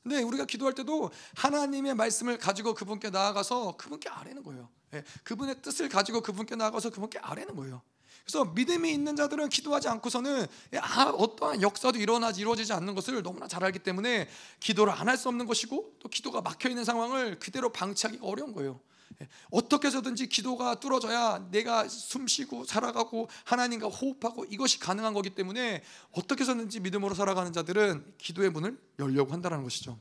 근데 0.03 0.21
우리가 0.23 0.45
기도할 0.45 0.73
때도 0.75 1.11
하나님의 1.35 1.93
말씀을 1.95 2.37
가지고 2.37 2.73
그분께 2.73 3.09
나아가서 3.09 3.75
그분께 3.77 4.09
아뢰는 4.09 4.43
거예요. 4.43 4.69
예, 4.93 5.03
그분의 5.23 5.61
뜻을 5.61 5.89
가지고 5.89 6.21
그분께 6.21 6.55
나아가서 6.55 6.89
그분께 6.89 7.19
아뢰는 7.19 7.55
거예요. 7.55 7.81
그래서 8.23 8.45
믿음이 8.45 8.91
있는 8.91 9.15
자들은 9.15 9.49
기도하지 9.49 9.87
않고서는 9.87 10.45
아, 10.81 11.03
어떠한 11.17 11.61
역사도 11.61 11.97
일어나지 11.97 12.41
이루어지지 12.41 12.73
않는 12.73 12.93
것을 12.95 13.23
너무나 13.23 13.47
잘 13.47 13.63
알기 13.63 13.79
때문에 13.79 14.27
기도를 14.59 14.93
안 14.93 15.07
할 15.09 15.17
수 15.17 15.27
없는 15.29 15.47
것이고 15.47 15.95
또 15.99 16.07
기도가 16.09 16.41
막혀 16.41 16.69
있는 16.69 16.83
상황을 16.85 17.39
그대로 17.39 17.71
방치하기가 17.71 18.25
어려운 18.25 18.53
거예요. 18.53 18.79
예, 19.21 19.27
어떻게 19.49 19.87
해서든지 19.87 20.27
기도가 20.29 20.75
뚫어져야 20.79 21.47
내가 21.49 21.87
숨쉬고 21.87 22.65
살아가고 22.65 23.27
하나님과 23.45 23.87
호흡하고 23.87 24.45
이것이 24.45 24.79
가능한 24.79 25.15
거기 25.15 25.31
때문에 25.31 25.81
어떻게 26.11 26.41
해서든지 26.43 26.79
믿음으로 26.81 27.15
살아가는 27.15 27.51
자들은 27.51 28.13
기도의 28.19 28.51
문을 28.51 28.77
열려고 28.99 29.33
한다는 29.33 29.63
것이죠. 29.63 29.97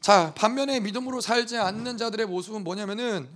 자 0.00 0.34
반면에 0.34 0.80
믿음으로 0.80 1.20
살지 1.20 1.56
않는 1.58 1.96
자들의 1.98 2.26
모습은 2.26 2.64
뭐냐면은 2.64 3.28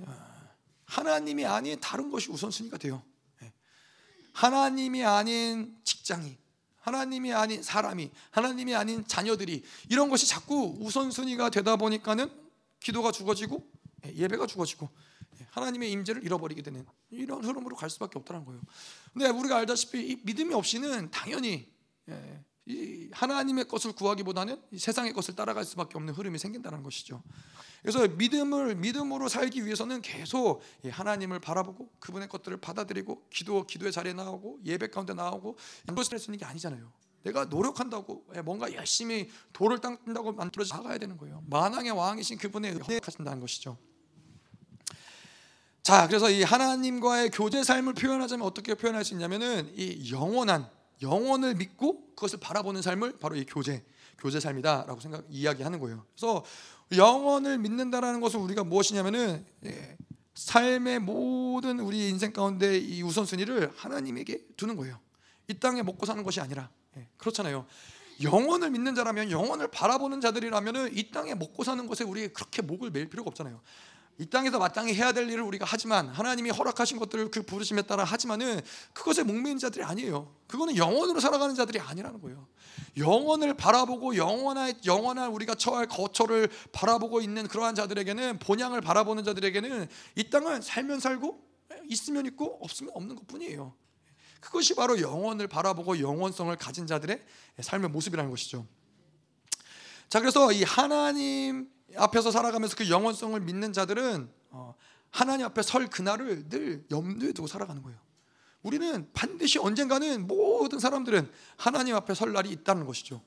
하나님이 0.87 1.45
아닌 1.47 1.79
다른 1.81 2.11
것이 2.11 2.31
우선순위가 2.31 2.79
돼요. 2.79 3.03
예, 3.43 3.53
하나님이 4.33 5.05
아닌 5.05 5.77
직장이 5.85 6.37
하나님이 6.81 7.33
아닌 7.33 7.63
사람이 7.63 8.11
하나님이 8.31 8.75
아닌 8.75 9.07
자녀들이 9.07 9.63
이런 9.89 10.11
것이 10.11 10.27
자꾸 10.27 10.77
우선순위가 10.81 11.51
되다 11.51 11.77
보니까는 11.77 12.31
기도가 12.81 13.13
죽어지고 13.13 13.67
예, 14.07 14.15
예배가 14.15 14.47
죽어지고 14.47 14.89
예, 15.41 15.47
하나님의 15.51 15.91
임재를 15.93 16.25
잃어버리게 16.25 16.63
되는 16.63 16.85
이런 17.11 17.45
흐름으로 17.45 17.77
갈 17.77 17.89
수밖에 17.91 18.19
없다는 18.19 18.45
거예요. 18.45 18.61
근데 19.13 19.29
우리가 19.29 19.57
알다시피 19.57 20.21
믿음이 20.25 20.53
없이는 20.55 21.11
당연히 21.11 21.73
예, 22.09 22.45
이 22.67 23.11
하나님의 23.13 23.69
것을 23.69 23.93
구하기보다는 23.93 24.61
세상의 24.77 25.13
것을 25.13 25.37
따라갈 25.37 25.65
수밖에 25.65 25.97
없는 25.97 26.15
흐름이 26.15 26.39
생긴다는 26.39 26.83
것이죠. 26.83 27.23
그래서 27.83 28.09
믿음을 28.09 28.77
믿음으로 28.77 29.29
살기 29.29 29.67
위해서는 29.67 30.01
계속 30.01 30.63
하나님을 30.89 31.41
바라보고 31.41 31.91
그분의 32.01 32.29
것들을 32.29 32.57
받아들이고 32.57 33.27
기도 33.29 33.67
기도의 33.67 33.93
자리에 33.93 34.15
나오고 34.15 34.61
예배 34.65 34.89
가운데 34.89 35.13
나오고 35.13 35.59
이것을 35.91 36.19
있는 36.19 36.39
게 36.39 36.47
아니잖아요. 36.47 36.91
내가 37.25 37.45
노력한다고 37.47 38.27
예, 38.37 38.41
뭔가 38.41 38.73
열심히 38.73 39.31
돌을 39.53 39.81
닦는다고 39.81 40.33
만들어져 40.33 40.77
나가야 40.77 40.99
되는 40.99 41.17
거예요. 41.19 41.43
만왕의 41.49 41.93
왕이신 41.93 42.39
그분의 42.39 42.73
은혜 42.73 43.01
하신다는 43.03 43.41
것이죠. 43.41 43.77
자, 45.83 46.07
그래서 46.07 46.31
이 46.31 46.43
하나님과의 46.43 47.31
교제 47.31 47.63
삶을 47.63 47.93
표현하자면 47.93 48.47
어떻게 48.47 48.75
표현할 48.75 49.05
수 49.05 49.13
있냐면은 49.13 49.71
이 49.77 50.11
영원한 50.11 50.71
영원을 51.05 51.55
믿고 51.55 52.15
그것을 52.15 52.41
바라보는 52.41 52.83
삶을 52.83 53.19
바로 53.19 53.37
이 53.37 53.45
교제 53.47 53.85
교제 54.19 54.41
삶이다라고 54.41 55.01
생각 55.01 55.25
이야기하는 55.29 55.79
거예요. 55.79 56.05
그래서 56.15 56.45
영원을 56.97 57.59
믿는다라는 57.59 58.21
것은 58.21 58.41
우리가 58.41 58.65
무엇이냐면은 58.65 59.45
예, 59.67 59.97
삶의 60.35 61.01
모든 61.01 61.81
우리 61.81 62.09
인생 62.09 62.33
가운데 62.33 62.79
이 62.79 63.03
우선순위를 63.03 63.73
하나님에게 63.77 64.47
두는 64.57 64.77
거예요. 64.77 64.99
이 65.49 65.55
땅에 65.55 65.83
먹고 65.83 66.07
사는 66.07 66.23
것이 66.23 66.41
아니라 66.41 66.71
예, 66.97 67.07
그렇잖아요. 67.19 67.67
영원을 68.23 68.71
믿는 68.71 68.95
자라면 68.95 69.31
영원을 69.31 69.69
바라보는 69.69 70.21
자들이라면 70.21 70.97
이 70.97 71.11
땅에 71.11 71.35
먹고 71.35 71.65
사는 71.65 71.87
것에 71.87 72.05
우리 72.05 72.29
그렇게 72.29 72.63
목을 72.63 72.91
매일 72.91 73.09
필요가 73.11 73.29
없잖아요. 73.29 73.61
이 74.19 74.27
땅에서 74.27 74.59
마땅히 74.59 74.95
해야 74.95 75.13
될 75.13 75.29
일을 75.29 75.43
우리가 75.43 75.65
하지만 75.69 76.09
하나님이 76.09 76.51
허락하신 76.51 76.99
것들을 76.99 77.31
그 77.31 77.43
부르심에 77.43 77.83
따라 77.83 78.05
하지만은 78.05 78.61
그것에 78.93 79.25
목매인 79.25 79.59
자들이 79.59 79.83
아니에요. 79.83 80.33
그거는 80.47 80.77
영원으로 80.77 81.19
살아가는 81.19 81.55
자들이 81.55 81.81
아니라는 81.81 82.21
거예요. 82.21 82.47
영원을 82.97 83.55
바라보고 83.55 84.17
영원한 84.17 84.73
영원한 84.85 85.31
우리가 85.31 85.57
처할 85.57 85.87
거처를 85.89 86.49
바라보고 86.71 87.21
있는 87.21 87.49
그러한 87.49 87.75
자들에게는 87.75 88.39
본향을 88.39 88.81
바라보는 88.81 89.25
자들에게는 89.25 89.89
이 90.17 90.31
땅은 90.31 90.63
살면 90.63 91.01
살고 91.01 91.43
있으면 91.89 92.27
있고 92.27 92.59
없으면 92.63 92.93
없는 92.95 93.17
것뿐이에요. 93.17 93.75
그것이 94.39 94.75
바로 94.75 95.01
영원을 95.01 95.49
바라보고 95.49 95.99
영원성을 95.99 96.55
가진 96.57 96.87
자들의 96.87 97.21
삶의 97.61 97.91
모습이라는 97.91 98.31
것이죠. 98.31 98.67
자, 100.09 100.21
그래서 100.21 100.53
이 100.53 100.63
하나님 100.63 101.74
앞에서 101.97 102.31
살아가면서 102.31 102.77
그 102.77 102.89
영원성을 102.89 103.39
믿는 103.41 103.73
자들은 103.73 104.31
어, 104.51 104.75
하나님 105.11 105.47
앞에 105.47 105.63
설 105.63 105.89
그날을 105.89 106.49
늘 106.49 106.85
염두에 106.91 107.33
두고 107.33 107.47
살아가는 107.47 107.83
거예요. 107.83 107.99
우리는 108.63 109.09
반드시 109.13 109.59
언젠가는 109.59 110.27
모든 110.27 110.79
사람들은 110.79 111.31
하나님 111.57 111.95
앞에 111.95 112.15
설 112.15 112.33
날이 112.33 112.51
있다는 112.51 112.87
것이죠. 112.87 113.21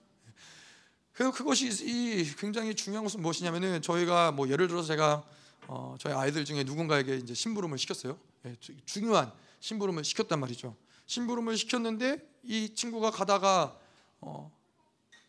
그 1.14 1.32
그것이 1.32 2.36
굉장히 2.38 2.76
중요한 2.76 3.04
것은 3.04 3.22
무엇이냐면은 3.22 3.82
저희가 3.82 4.32
뭐 4.32 4.50
예를 4.50 4.68
들어서 4.68 4.88
제가 4.88 5.24
어, 5.68 5.96
저희 6.00 6.14
아이들 6.14 6.46
중에 6.46 6.64
누군가에게 6.64 7.18
이제 7.18 7.34
심부름을 7.34 7.78
시켰어요. 7.78 8.18
예, 8.46 8.56
중요한 8.86 9.32
심부름을 9.60 10.04
시켰단 10.04 10.40
말이죠. 10.40 10.76
심부름을 11.08 11.58
시켰는데 11.58 12.20
이 12.44 12.74
친구가 12.74 13.12
가다가 13.12 13.78
어, 14.22 14.52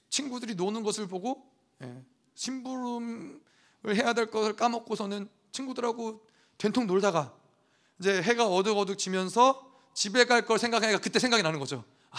친구들이 0.08 0.54
노는 0.54 0.82
것을 0.82 1.06
보고 1.06 1.50
예, 1.82 2.04
심부름을 2.38 3.40
해야 3.94 4.12
될 4.12 4.26
것을 4.30 4.54
까먹고서는 4.54 5.28
친구들하고 5.50 6.24
된통 6.56 6.86
놀다가 6.86 7.34
이제 7.98 8.22
해가 8.22 8.46
어둑어둑 8.46 8.96
지면서 8.96 9.68
집에 9.92 10.24
갈 10.24 10.46
걸 10.46 10.58
생각하니까 10.58 11.00
그때 11.00 11.18
생각이 11.18 11.42
나는 11.42 11.58
거죠. 11.58 11.84
아, 12.10 12.18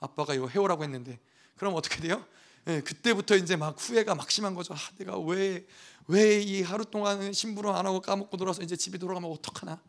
아빠가 0.00 0.32
이거 0.34 0.48
해오라고 0.48 0.82
했는데 0.84 1.20
그럼 1.56 1.74
어떻게 1.74 2.00
돼요? 2.00 2.24
예, 2.68 2.80
그때부터 2.80 3.36
이제 3.36 3.56
막 3.56 3.76
후회가 3.78 4.14
막 4.14 4.30
심한 4.30 4.54
거죠. 4.54 4.72
아, 4.74 4.78
내가 4.96 5.18
왜 5.18 5.66
왜 6.08 6.42
이 6.42 6.62
하루 6.62 6.84
동안 6.84 7.32
심부름 7.32 7.72
안 7.74 7.86
하고 7.86 8.00
까먹고 8.00 8.36
놀아서 8.36 8.62
이제 8.62 8.74
집에 8.74 8.98
돌아가면 8.98 9.30
어떡하나? 9.30 9.80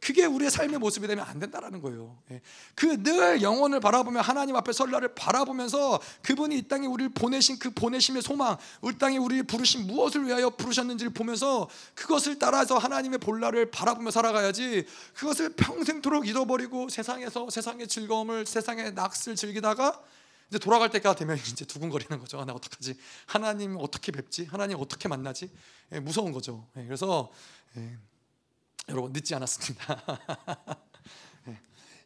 그게 0.00 0.24
우리의 0.24 0.50
삶의 0.50 0.78
모습이 0.78 1.06
되면 1.06 1.24
안 1.24 1.38
된다라는 1.38 1.80
거예요. 1.80 2.18
예. 2.32 2.40
그늘 2.74 3.40
영혼을 3.40 3.78
바라보며 3.78 4.20
하나님 4.20 4.56
앞에 4.56 4.72
설날을 4.72 5.14
바라보면서 5.14 6.00
그분이 6.22 6.58
이 6.58 6.62
땅에 6.68 6.86
우리를 6.86 7.12
보내신 7.14 7.58
그 7.58 7.70
보내심의 7.70 8.22
소망, 8.22 8.56
이 8.84 8.98
땅에 8.98 9.16
우리를 9.16 9.44
부르신 9.44 9.86
무엇을 9.86 10.26
위하여 10.26 10.50
부르셨는지를 10.50 11.12
보면서 11.12 11.68
그것을 11.94 12.38
따라서 12.38 12.78
하나님의 12.78 13.18
본라를 13.18 13.70
바라보며 13.70 14.10
살아가야지 14.10 14.86
그것을 15.14 15.50
평생토록 15.50 16.26
잃어버리고 16.26 16.88
세상에서 16.88 17.50
세상의 17.50 17.86
즐거움을 17.86 18.46
세상의 18.46 18.94
낙을 18.94 19.36
즐기다가 19.36 20.00
이제 20.48 20.58
돌아갈 20.58 20.90
때가 20.90 21.14
되면 21.14 21.36
이제 21.48 21.64
두근거리는 21.64 22.18
거죠. 22.18 22.40
아, 22.40 22.44
나 22.44 22.52
어떡하지? 22.52 22.94
하나님 23.26 23.76
어떻게 23.78 24.12
뵙지? 24.12 24.46
하나님 24.46 24.78
어떻게 24.78 25.08
만나지? 25.08 25.50
예, 25.92 26.00
무서운 26.00 26.32
거죠. 26.32 26.66
예, 26.76 26.84
그래서 26.84 27.30
예. 27.76 27.98
여러분 28.88 29.12
늦지 29.12 29.34
않았습니다. 29.34 30.02
네. 31.46 31.60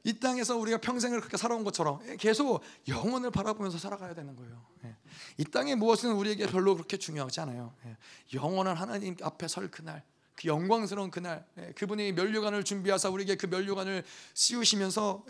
이 0.04 0.18
땅에서 0.18 0.56
우리가 0.56 0.78
평생을 0.78 1.20
그렇게 1.20 1.36
살아온 1.36 1.64
것처럼 1.64 2.00
계속 2.18 2.62
영혼을 2.88 3.30
바라보면서 3.30 3.78
살아가야 3.78 4.14
되는 4.14 4.36
거예요. 4.36 4.64
네. 4.82 4.94
이 5.38 5.44
땅의 5.44 5.76
무엇은 5.76 6.12
우리에게 6.12 6.46
별로 6.46 6.74
그렇게 6.74 6.96
중요하지 6.96 7.40
않아요. 7.40 7.74
네. 7.84 7.96
영원한 8.34 8.76
하나님 8.76 9.16
앞에 9.22 9.48
설 9.48 9.70
그날, 9.70 10.02
그 10.36 10.48
영광스러운 10.48 11.10
그날, 11.10 11.46
그분이 11.76 12.12
면류관을 12.12 12.64
준비하사 12.64 13.08
우리에게 13.08 13.36
그 13.36 13.46
면류관을 13.46 14.04
씌우시면서 14.34 15.24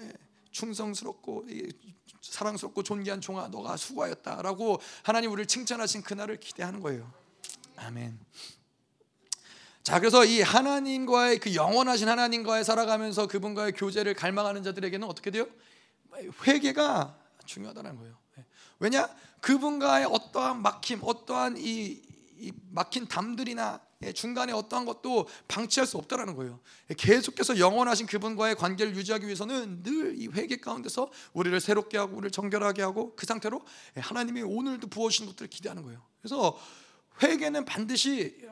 충성스럽고 0.50 1.46
사랑스럽고 2.22 2.82
존귀한 2.82 3.20
종아, 3.20 3.48
너가 3.48 3.76
수고하였다라고 3.76 4.80
하나님 5.02 5.30
우리를 5.30 5.46
칭찬하신 5.46 6.02
그날을 6.02 6.40
기대하는 6.40 6.80
거예요. 6.80 7.12
아멘. 7.76 8.18
자, 9.86 10.00
그래서 10.00 10.24
이 10.24 10.42
하나님과의 10.42 11.38
그 11.38 11.54
영원하신 11.54 12.08
하나님과의 12.08 12.64
살아가면서 12.64 13.28
그분과의 13.28 13.70
교제를 13.70 14.14
갈망하는 14.14 14.64
자들에게는 14.64 15.06
어떻게 15.06 15.30
돼요? 15.30 15.46
회개가 16.44 17.16
중요하다는 17.44 17.96
거예요. 17.96 18.18
예. 18.36 18.44
왜냐? 18.80 19.08
그분과의 19.40 20.06
어떠한 20.06 20.60
막힘, 20.60 20.98
어떠한 21.02 21.58
이, 21.58 22.02
이 22.36 22.52
막힌 22.72 23.06
담들이나 23.06 23.80
예, 24.02 24.12
중간에 24.12 24.52
어떠한 24.52 24.86
것도 24.86 25.28
방치할 25.46 25.86
수 25.86 25.98
없다라는 25.98 26.34
거예요. 26.34 26.58
예, 26.90 26.94
계속해서 26.94 27.60
영원하신 27.60 28.08
그분과의 28.08 28.56
관계를 28.56 28.96
유지하기 28.96 29.24
위해서는 29.26 29.84
늘 29.84 30.16
이 30.18 30.26
회개 30.26 30.56
가운데서 30.56 31.12
우리를 31.32 31.60
새롭게 31.60 31.96
하고 31.96 32.16
우리를 32.16 32.32
정결하게 32.32 32.82
하고 32.82 33.14
그 33.14 33.24
상태로 33.24 33.62
하나님이 33.94 34.42
오늘도 34.42 34.88
부어주신 34.88 35.26
것들을 35.26 35.48
기대하는 35.48 35.84
거예요. 35.84 36.02
그래서 36.20 36.58
회개는 37.22 37.64
반드시 37.66 38.44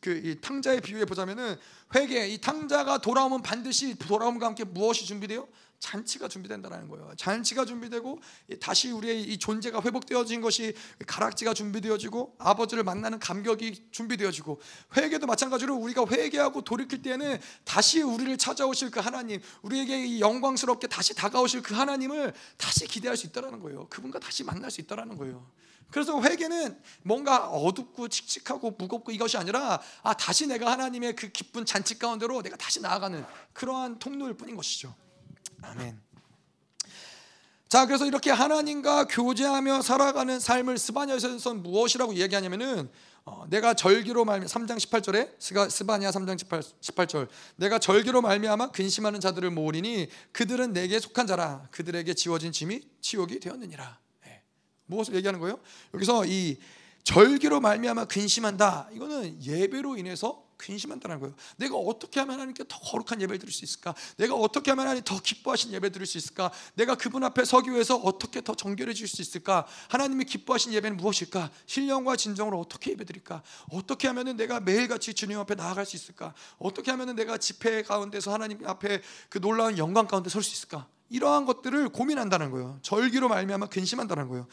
그이 0.00 0.40
탕자의 0.40 0.80
비유에 0.80 1.04
보자면은 1.04 1.56
회개 1.94 2.28
이 2.28 2.38
탕자가 2.40 2.98
돌아오면 2.98 3.42
반드시 3.42 3.96
돌아옴과 3.98 4.46
함께 4.46 4.64
무엇이 4.64 5.06
준비돼요? 5.06 5.48
잔치가 5.78 6.26
준비된다는 6.26 6.88
거예요. 6.88 7.12
잔치가 7.16 7.64
준비되고 7.64 8.20
다시 8.60 8.90
우리의 8.90 9.22
이 9.22 9.38
존재가 9.38 9.80
회복되어진 9.82 10.40
것이 10.40 10.74
가락지가 11.06 11.54
준비되어지고 11.54 12.34
아버지를 12.38 12.82
만나는 12.82 13.18
감격이 13.18 13.88
준비되어지고 13.92 14.60
회개도 14.96 15.26
마찬가지로 15.26 15.76
우리가 15.76 16.04
회개하고 16.10 16.62
돌이킬 16.62 17.02
때에는 17.02 17.38
다시 17.64 18.02
우리를 18.02 18.36
찾아오실 18.38 18.90
그 18.90 19.00
하나님, 19.00 19.40
우리에게 19.62 20.18
영광스럽게 20.20 20.88
다시 20.88 21.14
다가오실 21.14 21.62
그 21.62 21.74
하나님을 21.74 22.32
다시 22.56 22.86
기대할 22.86 23.16
수 23.16 23.26
있다라는 23.26 23.60
거예요. 23.60 23.88
그분과 23.88 24.18
다시 24.18 24.42
만날 24.42 24.70
수 24.70 24.80
있다라는 24.80 25.16
거예요. 25.16 25.48
그래서 25.90 26.20
회개는 26.20 26.80
뭔가 27.02 27.48
어둡고 27.48 28.08
칙칙하고 28.08 28.72
무겁고 28.72 29.10
이것이 29.10 29.36
아니라 29.36 29.80
아 30.02 30.14
다시 30.14 30.46
내가 30.46 30.70
하나님의 30.72 31.16
그 31.16 31.28
기쁜 31.30 31.64
잔치 31.64 31.98
가운데로 31.98 32.42
내가 32.42 32.56
다시 32.56 32.80
나아가는 32.80 33.24
그러한 33.52 33.98
통로일 33.98 34.34
뿐인 34.34 34.56
것이죠. 34.56 34.94
아멘. 35.62 36.08
자, 37.68 37.84
그래서 37.84 38.06
이렇게 38.06 38.30
하나님과 38.30 39.08
교제하며 39.08 39.82
살아가는 39.82 40.40
삶을 40.40 40.78
스바냐에서 40.78 41.54
무엇이라고 41.54 42.14
이야기하냐면은 42.14 42.90
어, 43.26 43.44
내가 43.50 43.74
절기로 43.74 44.24
말미 44.24 44.46
3장 44.46 44.78
18절에 44.78 45.34
스가, 45.38 45.68
스바냐 45.68 46.08
3장 46.10 46.38
18, 46.38 46.62
18절 46.62 47.28
내가 47.56 47.78
절기로 47.78 48.22
말미암아 48.22 48.70
근심하는 48.70 49.20
자들을 49.20 49.50
모으리니 49.50 50.08
그들은 50.32 50.72
내게 50.72 50.98
속한 50.98 51.26
자라 51.26 51.68
그들에게 51.70 52.14
지워진 52.14 52.52
짐이 52.52 52.80
치욕이 53.02 53.40
되었느니라. 53.40 53.98
무엇을 54.88 55.14
얘기하는 55.14 55.40
거예요? 55.40 55.58
여기서 55.94 56.26
이 56.26 56.58
절기로 57.04 57.60
말미암아 57.60 58.06
근심한다. 58.06 58.90
이거는 58.92 59.42
예배로 59.42 59.96
인해서 59.96 60.46
근심한다는 60.58 61.20
거예요. 61.20 61.34
내가 61.56 61.76
어떻게 61.76 62.20
하면 62.20 62.34
하나님께 62.34 62.64
더 62.68 62.78
거룩한 62.80 63.22
예배를 63.22 63.38
드릴 63.38 63.52
수 63.52 63.64
있을까? 63.64 63.94
내가 64.16 64.34
어떻게 64.34 64.72
하면 64.72 64.86
하나님 64.86 65.04
더 65.04 65.18
기뻐하신 65.20 65.72
예배 65.72 65.90
드릴 65.90 66.06
수 66.06 66.18
있을까? 66.18 66.50
내가 66.74 66.96
그분 66.96 67.24
앞에 67.24 67.44
서기 67.44 67.70
위해서 67.70 67.96
어떻게 67.96 68.42
더 68.42 68.54
정결해질 68.54 69.06
수 69.08 69.22
있을까? 69.22 69.66
하나님이 69.88 70.24
기뻐하신 70.24 70.72
예배는 70.72 70.96
무엇일까? 70.96 71.50
신령과 71.66 72.16
진정으로 72.16 72.58
어떻게 72.58 72.90
예배 72.90 73.04
드릴까? 73.04 73.42
어떻게 73.70 74.08
하면은 74.08 74.36
내가 74.36 74.60
매일같이 74.60 75.14
주님 75.14 75.38
앞에 75.38 75.54
나아갈 75.54 75.86
수 75.86 75.96
있을까? 75.96 76.34
어떻게 76.58 76.90
하면은 76.90 77.14
내가 77.14 77.38
집회 77.38 77.82
가운데서 77.82 78.32
하나님 78.34 78.66
앞에 78.66 79.00
그 79.30 79.40
놀라운 79.40 79.78
영광 79.78 80.06
가운데 80.08 80.28
설 80.28 80.42
수 80.42 80.52
있을까? 80.52 80.88
이러한 81.10 81.46
것들을 81.46 81.88
고민한다는 81.90 82.50
거예요. 82.50 82.78
절기로 82.82 83.28
말미암아 83.28 83.68
근심한다는 83.68 84.28
거예요. 84.28 84.46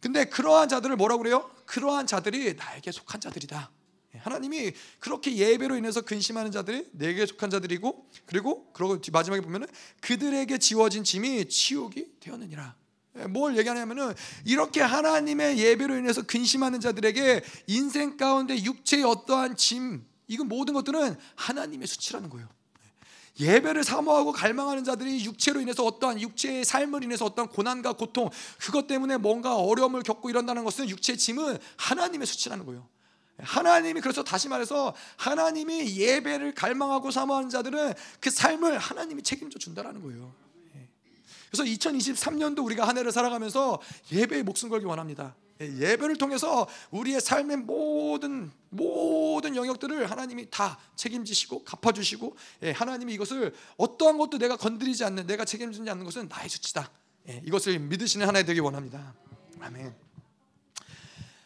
근데 0.00 0.24
그러한 0.24 0.68
자들을 0.68 0.96
뭐라고 0.96 1.22
그래요? 1.22 1.50
그러한 1.66 2.06
자들이 2.06 2.54
나에게 2.54 2.90
속한 2.90 3.20
자들이다. 3.20 3.70
예, 4.14 4.18
하나님이 4.18 4.72
그렇게 4.98 5.36
예배로 5.36 5.76
인해서 5.76 6.00
근심하는 6.00 6.50
자들이 6.50 6.88
내게 6.92 7.26
속한 7.26 7.50
자들이고 7.50 8.08
그리고 8.26 8.72
그러고 8.72 8.98
마지막에 9.12 9.40
보면은 9.40 9.66
그들에게 10.00 10.58
지워진 10.58 11.04
짐이 11.04 11.48
치욕이 11.48 12.06
되었느니라. 12.20 12.74
예, 13.18 13.26
뭘 13.26 13.56
얘기하냐면은 13.58 14.14
이렇게 14.44 14.80
하나님의 14.80 15.58
예배로 15.58 15.96
인해서 15.96 16.22
근심하는 16.22 16.80
자들에게 16.80 17.42
인생 17.66 18.16
가운데 18.16 18.56
육체의 18.62 19.04
어떠한 19.04 19.56
짐 19.56 20.04
이건 20.28 20.48
모든 20.48 20.74
것들은 20.74 21.16
하나님의 21.34 21.86
수치라는 21.86 22.30
거예요. 22.30 22.48
예배를 23.40 23.82
사모하고 23.82 24.32
갈망하는 24.32 24.84
자들이 24.84 25.24
육체로 25.24 25.60
인해서 25.60 25.84
어떠한 25.84 26.20
육체의 26.20 26.64
삶을 26.64 27.02
인해서 27.02 27.24
어떤 27.24 27.48
고난과 27.48 27.94
고통 27.94 28.30
그것 28.58 28.86
때문에 28.86 29.16
뭔가 29.16 29.56
어려움을 29.56 30.02
겪고 30.02 30.30
이런다는 30.30 30.62
것은 30.64 30.88
육체의 30.88 31.16
짐은 31.16 31.58
하나님의 31.76 32.26
수치라는 32.26 32.66
거예요. 32.66 32.86
하나님이 33.38 34.02
그래서 34.02 34.22
다시 34.22 34.48
말해서 34.48 34.94
하나님이 35.16 35.96
예배를 35.96 36.54
갈망하고 36.54 37.10
사모하는 37.10 37.48
자들은 37.48 37.94
그 38.20 38.30
삶을 38.30 38.78
하나님이 38.78 39.22
책임져 39.22 39.58
준다라는 39.58 40.02
거예요. 40.02 40.32
그래서 41.50 41.64
2023년도 41.64 42.64
우리가 42.64 42.86
한 42.86 42.96
해를 42.96 43.10
살아가면서 43.10 43.80
예배에 44.12 44.42
목숨 44.42 44.68
걸기 44.68 44.86
원합니다. 44.86 45.34
예배를 45.60 46.16
통해서 46.16 46.66
우리의 46.90 47.20
삶의 47.20 47.58
모든 47.58 48.50
모든 48.70 49.56
영역들을 49.56 50.10
하나님이 50.10 50.48
다 50.50 50.78
책임지시고 50.96 51.64
갚아주시고 51.64 52.36
예, 52.62 52.70
하나님이 52.70 53.14
이것을 53.14 53.54
어떠한 53.76 54.16
것도 54.16 54.38
내가 54.38 54.56
건드리지 54.56 55.04
않는 55.04 55.26
내가 55.26 55.44
책임지지 55.44 55.88
않는 55.90 56.04
것은 56.04 56.28
나의 56.28 56.48
수치다. 56.48 56.90
예, 57.28 57.42
이것을 57.44 57.78
믿으시는 57.78 58.26
하나님 58.26 58.46
되기 58.46 58.60
원합니다. 58.60 59.14
아멘. 59.60 59.94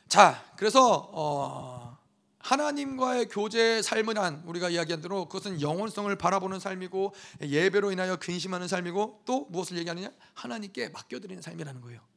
자, 0.07 0.45
그래서 0.57 1.11
어, 1.13 1.99
하나님과의 2.39 3.29
교제 3.31 3.81
한 4.17 4.43
우리가 4.47 4.69
이야기한 4.69 5.01
대로 5.01 5.25
그것은 5.27 5.61
영원성을 5.61 6.15
바라보는 6.17 6.61
삶이고 6.61 7.15
예배로 7.43 7.91
인하여 7.91 8.17
근심하는 8.17 8.69
삶이고 8.69 9.23
또 9.25 9.47
무엇을 9.51 9.79
얘기하느냐? 9.79 10.11
하나님께 10.35 10.91
맡겨드리는 10.91 11.43
삶이라는 11.43 11.81
거예요. 11.81 12.14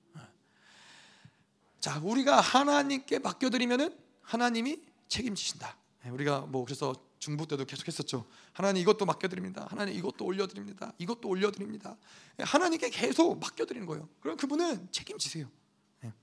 자, 1.79 1.99
우리가 2.03 2.41
하나님께 2.41 3.19
맡겨드리면은 3.19 3.95
하나님이 4.21 4.81
책임지신다. 5.07 5.77
네, 6.03 6.09
우리가 6.09 6.41
뭐 6.41 6.65
그래서 6.65 6.93
중부 7.19 7.47
때도 7.47 7.65
계속 7.65 7.87
했었죠. 7.87 8.25
하나님 8.53 8.81
이것도 8.81 9.05
맡겨드립니다. 9.05 9.67
하나님 9.69 9.95
이것도 9.95 10.25
올려드립니다. 10.25 10.93
이것도 10.97 11.27
올려드립니다. 11.27 11.97
네, 12.37 12.43
하나님께 12.43 12.89
계속 12.89 13.39
맡겨드리는 13.39 13.85
거예요. 13.87 14.07
그럼 14.19 14.37
그분은 14.37 14.89
책임지세요. 14.91 15.47
네. 16.01 16.13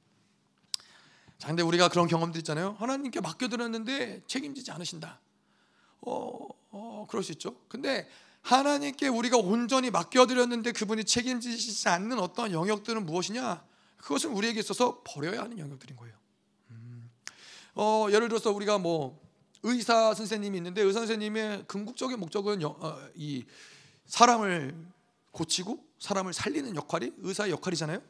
자, 1.38 1.48
근데 1.48 1.62
우리가 1.62 1.88
그런 1.88 2.06
경험들 2.06 2.38
있잖아요. 2.40 2.76
하나님께 2.78 3.20
맡겨드렸는데 3.20 4.22
책임지지 4.26 4.70
않으신다. 4.70 5.20
어, 6.02 6.48
어, 6.70 7.06
그럴 7.08 7.22
수 7.22 7.32
있죠. 7.32 7.56
근데 7.68 8.08
하나님께 8.42 9.08
우리가 9.08 9.38
온전히 9.38 9.90
맡겨드렸는데 9.90 10.72
그분이 10.72 11.04
책임지시지 11.04 11.88
않는 11.88 12.18
어떤 12.18 12.52
영역들은 12.52 13.06
무엇이냐? 13.06 13.64
그것은 14.04 14.32
우리에게 14.32 14.60
있어서 14.60 15.00
버려야 15.02 15.40
하는 15.40 15.58
영역들인 15.58 15.96
거예요. 15.96 16.14
음. 16.72 17.10
어, 17.74 18.06
예를 18.10 18.28
들어서 18.28 18.52
우리가 18.52 18.76
뭐 18.76 19.18
의사 19.62 20.12
선생님이 20.12 20.58
있는데 20.58 20.82
의사 20.82 20.98
선생님의 21.00 21.64
궁극적인 21.66 22.20
목적은 22.20 22.60
여, 22.60 22.76
어, 22.80 22.98
이 23.14 23.46
사람을 24.04 24.76
고치고 25.30 25.82
사람을 26.00 26.34
살리는 26.34 26.76
역할이 26.76 27.12
의사의 27.16 27.52
역할이잖아요. 27.52 28.02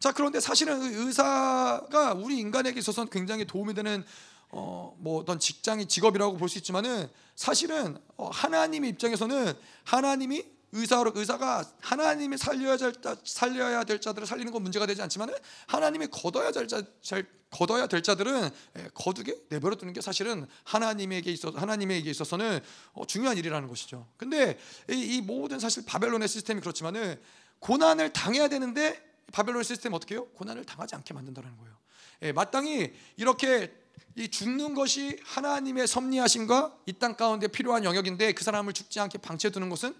자 0.00 0.10
그런데 0.10 0.40
사실은 0.40 0.82
의사가 0.82 2.14
우리 2.14 2.38
인간에게 2.38 2.80
있어서는 2.80 3.08
굉장히 3.08 3.44
도움이 3.44 3.74
되는 3.74 4.04
어, 4.48 4.96
뭐 4.98 5.20
어떤 5.20 5.38
직장이 5.38 5.86
직업이라고 5.86 6.38
볼 6.38 6.48
수 6.48 6.58
있지만은 6.58 7.08
사실은 7.36 7.96
어, 8.16 8.28
하나님의 8.30 8.90
입장에서는 8.90 9.54
하나님이 9.84 10.55
의사로 10.76 11.12
의사가 11.14 11.64
하나님이 11.80 12.36
살려야 12.36 12.76
될 12.76 12.92
자, 13.00 13.16
살려야 13.24 13.84
될 13.84 14.00
자들을 14.00 14.26
살리는 14.26 14.52
건 14.52 14.62
문제가 14.62 14.86
되지 14.86 15.02
않지만은 15.02 15.34
하나님이 15.66 16.08
거둬야 16.08 16.52
될 16.52 16.68
자, 16.68 16.82
잘 17.02 17.26
거둬야 17.50 17.86
될 17.86 18.02
자들은 18.02 18.50
예, 18.78 18.88
거두게 18.94 19.34
내버려 19.48 19.76
두는 19.76 19.92
게 19.92 20.00
사실은 20.00 20.46
하나님에게 20.64 21.32
있어 21.32 21.50
하나님에게 21.50 22.10
있어서는 22.10 22.60
어, 22.92 23.06
중요한 23.06 23.36
일이라는 23.38 23.68
것이죠. 23.68 24.06
근데 24.16 24.58
이, 24.90 25.16
이 25.16 25.20
모든 25.20 25.58
사실 25.58 25.84
바벨론의 25.86 26.28
시스템이 26.28 26.60
그렇지만은 26.60 27.20
고난을 27.60 28.12
당해야 28.12 28.48
되는데 28.48 29.02
바벨론 29.32 29.62
시스템 29.62 29.92
어떻게 29.94 30.14
해요? 30.14 30.26
고난을 30.34 30.64
당하지 30.64 30.94
않게 30.96 31.14
만든다는 31.14 31.56
거예요. 31.56 31.76
예, 32.22 32.32
마땅히 32.32 32.92
이렇게 33.16 33.72
이 34.16 34.28
죽는 34.28 34.74
것이 34.74 35.18
하나님의 35.24 35.86
섭리하심과 35.86 36.78
이 36.86 36.92
땅 36.94 37.16
가운데 37.16 37.48
필요한 37.48 37.84
영역인데 37.84 38.32
그 38.32 38.44
사람을 38.44 38.72
죽지 38.72 38.98
않게 39.00 39.18
방치해 39.18 39.50
두는 39.50 39.68
것은 39.68 39.94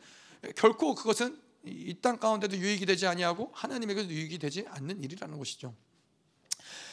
결코 0.56 0.94
그것은 0.94 1.40
이 1.64 1.94
땅 2.00 2.18
가운데도 2.18 2.56
유익이 2.56 2.86
되지 2.86 3.06
아니하고 3.08 3.50
하나님에게도 3.54 4.08
유익이 4.08 4.38
되지 4.38 4.64
않는 4.68 5.02
일이라는 5.02 5.36
것이죠. 5.38 5.74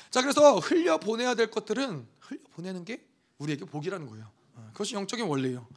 자 0.10 0.22
그래서 0.22 0.58
흘려 0.58 0.98
보내야 1.00 1.36
될 1.36 1.52
것들은 1.52 2.08
흘려 2.20 2.40
보내는 2.54 2.84
게 2.86 3.06
우리에게 3.38 3.66
복이라는 3.66 4.08
거예요. 4.08 4.32
어, 4.56 4.70
그것이 4.74 4.96
영적인 4.96 5.26
원리예요. 5.26 5.68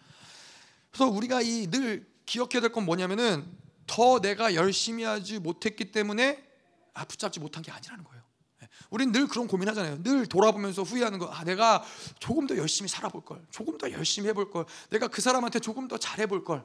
그래서 0.90 1.10
우리가 1.10 1.42
이 1.42 1.66
늘 1.70 2.06
기억해야 2.24 2.60
될 2.60 2.72
건 2.72 2.84
뭐냐면은 2.86 3.46
더 3.86 4.20
내가 4.20 4.54
열심히 4.54 5.04
하지 5.04 5.38
못했기 5.38 5.92
때문에 5.92 6.42
아, 6.94 7.04
붙잡지 7.04 7.38
못한 7.38 7.62
게 7.62 7.70
아니라는 7.70 8.02
거예요. 8.02 8.22
예, 8.62 8.68
우린 8.90 9.12
늘 9.12 9.26
그런 9.28 9.46
고민하잖아요. 9.46 10.02
늘 10.02 10.26
돌아보면서 10.26 10.82
후회하는 10.82 11.18
거. 11.18 11.26
아, 11.26 11.44
내가 11.44 11.84
조금 12.18 12.46
더 12.46 12.56
열심히 12.56 12.88
살아볼 12.88 13.24
걸. 13.24 13.46
조금 13.50 13.76
더 13.78 13.90
열심히 13.92 14.28
해볼 14.30 14.50
걸. 14.50 14.64
내가 14.90 15.06
그 15.08 15.20
사람한테 15.20 15.60
조금 15.60 15.86
더 15.86 15.98
잘해볼 15.98 16.44
걸. 16.44 16.64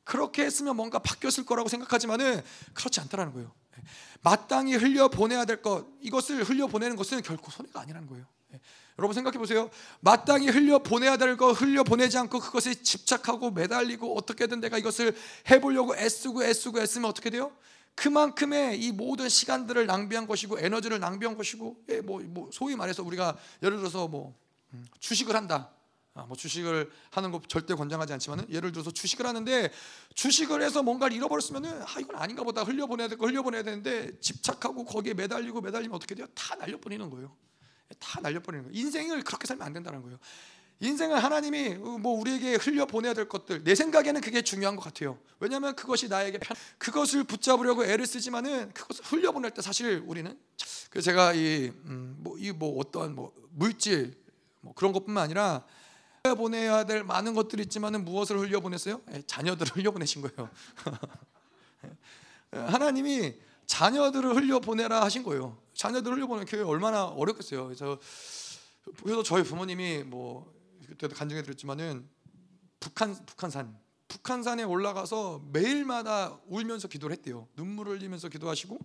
예, 0.00 0.04
그렇게 0.04 0.44
했으면 0.44 0.76
뭔가 0.76 0.98
바뀌었을 0.98 1.44
거라고 1.44 1.68
생각하지만은 1.68 2.42
그렇지 2.74 3.00
않다라는 3.00 3.32
거예요. 3.32 3.52
예, 3.78 3.82
마땅히 4.22 4.74
흘려 4.74 5.08
보내야 5.08 5.44
될 5.44 5.62
것. 5.62 5.86
이것을 6.00 6.44
흘려 6.44 6.66
보내는 6.66 6.96
것은 6.96 7.22
결코 7.22 7.50
손해가 7.50 7.80
아니라는 7.80 8.08
거예요. 8.08 8.26
예, 8.54 8.60
여러분 8.98 9.14
생각해 9.14 9.38
보세요. 9.38 9.70
마땅히 10.00 10.48
흘려 10.48 10.78
보내야 10.80 11.16
될 11.16 11.36
거 11.36 11.52
흘려 11.52 11.84
보내지 11.84 12.18
않고 12.18 12.38
그것에 12.40 12.74
집착하고 12.74 13.50
매달리고 13.50 14.16
어떻게든 14.16 14.60
내가 14.60 14.78
이것을 14.78 15.16
해보려고 15.50 15.96
애쓰고 15.96 16.44
애쓰고 16.44 16.80
애쓰면 16.82 17.08
어떻게 17.08 17.30
돼요? 17.30 17.52
그만큼의 17.94 18.80
이 18.80 18.92
모든 18.92 19.28
시간들을 19.28 19.86
낭비한 19.86 20.26
것이고 20.26 20.58
에너지를 20.58 21.00
낭비한 21.00 21.36
것이고 21.36 21.84
예, 21.90 22.00
뭐, 22.00 22.20
뭐 22.22 22.50
소위 22.52 22.76
말해서 22.76 23.02
우리가 23.02 23.36
예를 23.62 23.78
들어서 23.78 24.08
뭐 24.08 24.34
음, 24.72 24.86
주식을 25.00 25.34
한다. 25.34 25.70
아, 26.20 26.24
뭐 26.26 26.36
주식을 26.36 26.90
하는 27.10 27.30
거 27.30 27.40
절대 27.48 27.74
권장하지 27.74 28.12
않지만은 28.12 28.44
예를 28.50 28.72
들어서 28.72 28.90
주식을 28.90 29.26
하는데 29.26 29.70
주식을 30.14 30.62
해서 30.62 30.82
뭔가를 30.82 31.16
잃어버렸으면은 31.16 31.82
아 31.82 31.98
이건 31.98 32.16
아닌가 32.16 32.42
보다 32.42 32.62
흘려보내야 32.62 33.08
될거 33.08 33.26
흘려보내야 33.26 33.62
되는데 33.62 34.18
집착하고 34.20 34.84
거기에 34.84 35.14
매달리고 35.14 35.62
매달리면 35.62 35.96
어떻게 35.96 36.14
돼요? 36.14 36.26
다 36.34 36.56
날려버리는 36.56 37.08
거예요. 37.08 37.34
다 37.98 38.20
날려버리는 38.20 38.66
거예요. 38.66 38.78
인생을 38.78 39.22
그렇게 39.22 39.46
살면 39.46 39.66
안 39.66 39.72
된다는 39.72 40.02
거예요. 40.02 40.18
인생은 40.80 41.18
하나님이 41.18 41.74
뭐 41.74 42.18
우리에게 42.20 42.54
흘려 42.54 42.86
보내야 42.86 43.14
될 43.14 43.28
것들 43.28 43.64
내 43.64 43.74
생각에는 43.74 44.20
그게 44.20 44.42
중요한 44.42 44.76
것 44.76 44.82
같아요. 44.82 45.18
왜냐하면 45.38 45.74
그것이 45.74 46.08
나에게 46.08 46.38
편 46.38 46.56
그것을 46.78 47.24
붙잡으려고 47.24 47.84
애를 47.84 48.06
쓰지만은 48.06 48.72
그것을 48.72 49.04
흘려 49.06 49.32
보낼 49.32 49.50
때 49.52 49.62
사실 49.62 50.02
우리는 50.06 50.38
그 50.90 51.00
제가 51.00 51.32
이뭐이뭐 51.32 51.74
음, 51.86 52.16
뭐, 52.18 52.36
뭐 52.58 52.78
어떠한 52.80 53.14
뭐 53.14 53.32
물질 53.50 54.14
뭐 54.60 54.74
그런 54.74 54.92
것뿐만 54.92 55.24
아니라 55.24 55.64
보내야 56.22 56.84
될 56.84 57.02
많은 57.02 57.34
것들이 57.34 57.62
있지만은 57.62 58.04
무엇을 58.04 58.38
흘려 58.38 58.60
보냈어요? 58.60 59.00
예, 59.14 59.22
자녀들을 59.26 59.76
흘려 59.76 59.90
보내신 59.90 60.20
거예요. 60.22 60.50
하나님이 62.52 63.34
자녀들을 63.66 64.36
흘려 64.36 64.58
보내라 64.60 65.02
하신 65.02 65.22
거예요. 65.22 65.56
자녀들을 65.74 66.16
흘려 66.16 66.26
보내는 66.26 66.46
교회 66.46 66.62
얼마나 66.62 67.06
어렵겠어요. 67.06 67.64
그래서 67.64 67.98
그래서 69.02 69.22
저희 69.22 69.42
부모님이 69.42 70.02
뭐 70.04 70.52
그때도 70.88 71.14
간증해 71.14 71.42
드렸지만은 71.42 72.06
북한 72.80 73.14
북한산 73.24 73.78
북한산에 74.08 74.64
올라가서 74.64 75.42
매일마다 75.52 76.38
울면서 76.48 76.88
기도를 76.88 77.16
했대요. 77.16 77.48
눈물을 77.56 77.98
흘리면서 77.98 78.28
기도하시고 78.28 78.78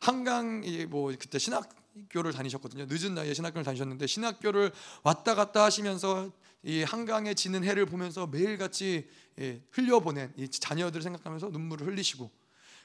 한강 0.00 0.62
뭐 0.88 1.12
그때 1.18 1.38
신학교를 1.38 2.32
다니셨거든요. 2.32 2.86
늦은 2.88 3.14
나이에 3.14 3.34
신학교를 3.34 3.64
다니셨는데 3.64 4.06
신학교를 4.06 4.72
왔다 5.02 5.34
갔다 5.34 5.64
하시면서 5.64 6.30
이 6.62 6.82
한강에 6.82 7.34
지는 7.34 7.64
해를 7.64 7.86
보면서 7.86 8.26
매일같이 8.26 9.08
예, 9.38 9.62
흘려보낸 9.70 10.32
이 10.36 10.48
자녀들을 10.48 11.02
생각하면서 11.02 11.48
눈물을 11.50 11.86
흘리시고 11.86 12.30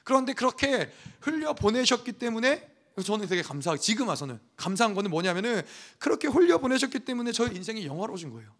그런데 0.04 0.32
그렇게 0.32 0.90
흘려 1.20 1.52
보내셨기 1.52 2.12
때문에 2.12 2.70
저는 3.04 3.26
되게 3.26 3.42
감사하고 3.42 3.80
지금 3.80 4.08
와서는 4.08 4.38
감사한 4.56 4.94
거는 4.94 5.10
뭐냐면은 5.10 5.62
그렇게 5.98 6.28
흘려 6.28 6.58
보내셨기 6.58 7.00
때문에 7.00 7.32
저희 7.32 7.54
인생이 7.54 7.84
영화로워진 7.84 8.30
거예요. 8.30 8.50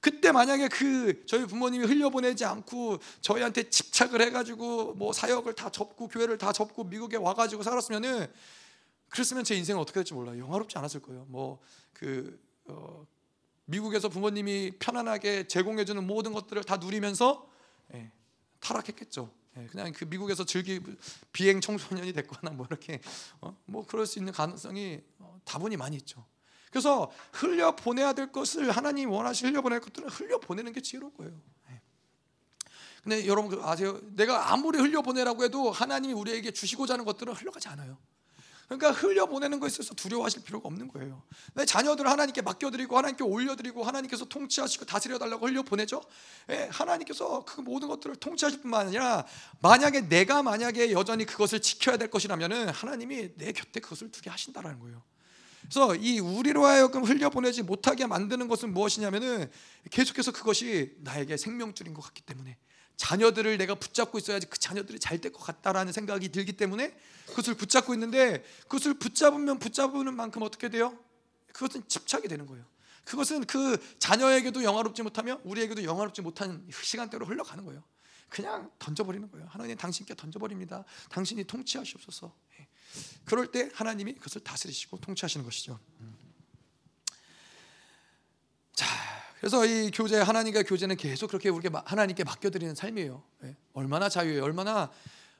그때 0.00 0.32
만약에 0.32 0.68
그 0.68 1.24
저희 1.26 1.46
부모님이 1.46 1.86
흘려보내지 1.86 2.44
않고 2.44 2.98
저희한테 3.20 3.70
집착을 3.70 4.20
해가지고 4.20 4.94
뭐 4.94 5.12
사역을 5.12 5.54
다 5.54 5.70
접고 5.70 6.08
교회를 6.08 6.38
다 6.38 6.52
접고 6.52 6.84
미국에 6.84 7.16
와가지고 7.16 7.62
살았으면은 7.62 8.26
그랬으면 9.08 9.44
제 9.44 9.54
인생은 9.54 9.80
어떻게 9.80 9.94
될지 9.94 10.12
몰라요. 10.12 10.38
영화롭지 10.40 10.76
않았을 10.76 11.00
거예요. 11.00 11.24
뭐그 11.28 12.38
어, 12.66 13.06
미국에서 13.66 14.08
부모님이 14.08 14.72
편안하게 14.78 15.46
제공해주는 15.46 16.04
모든 16.06 16.32
것들을 16.32 16.64
다 16.64 16.76
누리면서 16.76 17.48
예, 17.94 18.10
타락했겠죠. 18.60 19.30
예, 19.56 19.66
그냥 19.66 19.92
그 19.92 20.04
미국에서 20.04 20.44
즐기 20.44 20.80
비행 21.32 21.60
청소년이 21.60 22.12
됐거나 22.12 22.54
뭐 22.54 22.66
이렇게 22.68 23.00
어, 23.40 23.56
뭐 23.66 23.86
그럴 23.86 24.06
수 24.06 24.18
있는 24.18 24.32
가능성이 24.32 25.00
어, 25.18 25.40
다분히 25.44 25.76
많이 25.76 25.96
있죠. 25.96 26.24
그래서 26.74 27.08
흘려 27.30 27.76
보내야 27.76 28.14
될 28.14 28.32
것을 28.32 28.72
하나님 28.72 29.12
원하시 29.12 29.46
흘려 29.46 29.62
보낼 29.62 29.78
것들은 29.78 30.08
흘려 30.08 30.40
보내는 30.40 30.72
게 30.72 30.80
지혜로운 30.80 31.14
거예요. 31.14 31.32
예. 31.70 31.80
근데 33.04 33.28
여러분 33.28 33.48
그 33.48 33.62
아세요? 33.64 34.00
내가 34.16 34.52
아무리 34.52 34.80
흘려 34.80 35.00
보내라고 35.00 35.44
해도 35.44 35.70
하나님이 35.70 36.14
우리에게 36.14 36.50
주시고자 36.50 36.94
하는 36.94 37.04
것들은 37.04 37.32
흘러가지 37.32 37.68
않아요. 37.68 37.96
그러니까 38.66 38.90
흘려 38.90 39.26
보내는 39.26 39.60
것에 39.60 39.74
있어서 39.74 39.94
두려워하실 39.94 40.42
필요가 40.42 40.66
없는 40.66 40.88
거예요. 40.88 41.22
내 41.52 41.64
자녀들을 41.64 42.10
하나님께 42.10 42.42
맡겨드리고 42.42 42.96
하나님께 42.98 43.22
올려드리고 43.22 43.84
하나님께서 43.84 44.24
통치하시고 44.24 44.84
다스려달라고 44.84 45.46
흘려 45.46 45.62
보내죠. 45.62 46.02
예, 46.50 46.68
하나님께서 46.72 47.44
그 47.44 47.60
모든 47.60 47.86
것들을 47.86 48.16
통치하실 48.16 48.62
뿐만 48.62 48.88
아니라 48.88 49.24
만약에 49.60 50.08
내가 50.08 50.42
만약에 50.42 50.90
여전히 50.90 51.24
그것을 51.24 51.60
지켜야 51.60 51.96
될 51.96 52.10
것이라면은 52.10 52.70
하나님이 52.70 53.36
내 53.36 53.52
곁에 53.52 53.78
그것을 53.78 54.10
두게 54.10 54.28
하신다라는 54.28 54.80
거예요. 54.80 55.04
그래서 55.68 55.94
이 55.96 56.20
우리로 56.20 56.64
하여금 56.66 57.04
흘려보내지 57.04 57.62
못하게 57.62 58.06
만드는 58.06 58.48
것은 58.48 58.72
무엇이냐면은 58.72 59.50
계속해서 59.90 60.32
그것이 60.32 60.94
나에게 61.00 61.36
생명줄인 61.36 61.94
것 61.94 62.02
같기 62.02 62.22
때문에 62.22 62.56
자녀들을 62.96 63.58
내가 63.58 63.74
붙잡고 63.74 64.18
있어야지 64.18 64.46
그 64.46 64.58
자녀들이 64.58 65.00
잘 65.00 65.18
될 65.20 65.32
것 65.32 65.40
같다라는 65.40 65.92
생각이 65.92 66.28
들기 66.28 66.52
때문에 66.52 66.94
그것을 67.26 67.54
붙잡고 67.54 67.92
있는데 67.94 68.44
그것을 68.62 68.94
붙잡으면 68.94 69.58
붙잡는 69.58 70.14
만큼 70.14 70.42
어떻게 70.42 70.68
돼요? 70.68 70.96
그것은 71.52 71.82
집착이 71.88 72.28
되는 72.28 72.46
거예요. 72.46 72.64
그것은 73.04 73.44
그 73.46 73.76
자녀에게도 73.98 74.62
영화롭지 74.62 75.02
못하며 75.02 75.40
우리에게도 75.44 75.84
영화롭지 75.84 76.22
못한 76.22 76.66
시간대로 76.82 77.26
흘러가는 77.26 77.64
거예요. 77.64 77.82
그냥 78.34 78.68
던져버리는 78.80 79.30
거예요. 79.30 79.46
하나님 79.48 79.76
당신께 79.76 80.16
던져버립니다. 80.16 80.84
당신이 81.08 81.44
통치하시옵소서. 81.44 82.34
예. 82.58 82.66
그럴 83.24 83.52
때 83.52 83.70
하나님이 83.72 84.14
그것을 84.14 84.42
다스리시고 84.42 84.98
통치하시는 84.98 85.44
것이죠. 85.44 85.78
자, 88.72 88.86
그래서 89.38 89.64
이 89.64 89.88
교제 89.92 90.20
하나님과 90.20 90.64
교제는 90.64 90.96
계속 90.96 91.28
그렇게 91.28 91.48
우리가 91.48 91.84
하나님께 91.86 92.24
맡겨드리는 92.24 92.74
삶이에요. 92.74 93.22
네. 93.38 93.56
얼마나 93.72 94.08
자유예요. 94.08 94.42
얼마나 94.42 94.90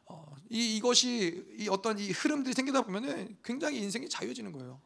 어, 0.04 0.36
이 0.48 0.76
이것이 0.76 1.44
이 1.58 1.68
어떤 1.68 1.98
이 1.98 2.12
흐름들이 2.12 2.54
생기다 2.54 2.82
보면은 2.82 3.36
굉장히 3.42 3.78
인생이 3.78 4.08
자유해지는 4.08 4.52
거예요. 4.52 4.80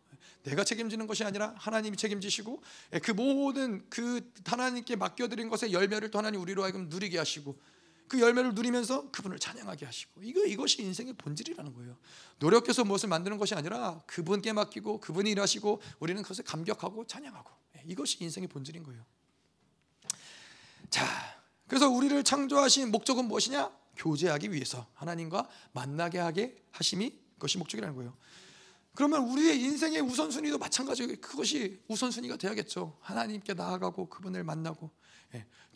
내가 0.45 0.65
책임지는 0.65 1.07
것이 1.07 1.25
아니라 1.25 1.55
하나님이 1.59 1.99
책임지시고 1.99 2.63
예, 2.95 3.01
그 3.01 3.11
모든 3.11 3.87
그 3.91 4.33
하나님께 4.47 4.97
맡겨드린 4.97 5.51
것의 5.51 5.75
열매를 5.75 6.11
또 6.11 6.19
하나님 6.19 6.41
우리로 6.41 6.63
하여금 6.63 6.89
누리게 6.89 7.19
하시고 7.19 7.61
그 8.09 8.21
열매를 8.21 8.55
누리면서 8.55 9.11
그분을 9.11 9.39
찬양하게 9.39 9.87
하시고 9.87 10.23
이거 10.23 10.45
이것이 10.45 10.83
인생의 10.83 11.13
본질이라는 11.15 11.75
거예요. 11.75 11.97
노력해서 12.39 12.85
무엇을 12.85 13.09
만드는 13.09 13.39
것이 13.39 13.55
아니라 13.55 14.03
그분께 14.07 14.53
맡기고 14.53 15.01
그분이 15.01 15.31
일하시고 15.31 15.81
우리는 16.01 16.23
그것을 16.23 16.45
감격하고 16.45 17.07
찬양하고 17.07 17.51
예, 17.77 17.83
이것이 17.87 18.17
인생의 18.21 18.49
본질인 18.49 18.83
거예요. 18.83 19.05
자, 20.91 21.07
그래서 21.67 21.89
우리를 21.89 22.23
창조하신 22.25 22.91
목적은 22.91 23.27
무엇이냐? 23.27 23.71
교제하기 23.97 24.53
위해서 24.53 24.87
하나님과 24.95 25.49
만나게 25.73 26.19
하게 26.19 26.57
하심이 26.71 27.13
그것이 27.35 27.59
목적이라는 27.59 27.95
거예요. 27.97 28.17
그러면 28.95 29.29
우리의 29.29 29.61
인생의 29.61 30.01
우선순위도 30.01 30.59
마찬가지로 30.59 31.15
그것이 31.21 31.81
우선순위가 31.89 32.37
돼야겠죠. 32.37 32.97
하나님께 33.01 33.55
나아가고 33.55 34.09
그분을 34.09 34.45
만나고 34.45 34.91
예. 34.91 35.08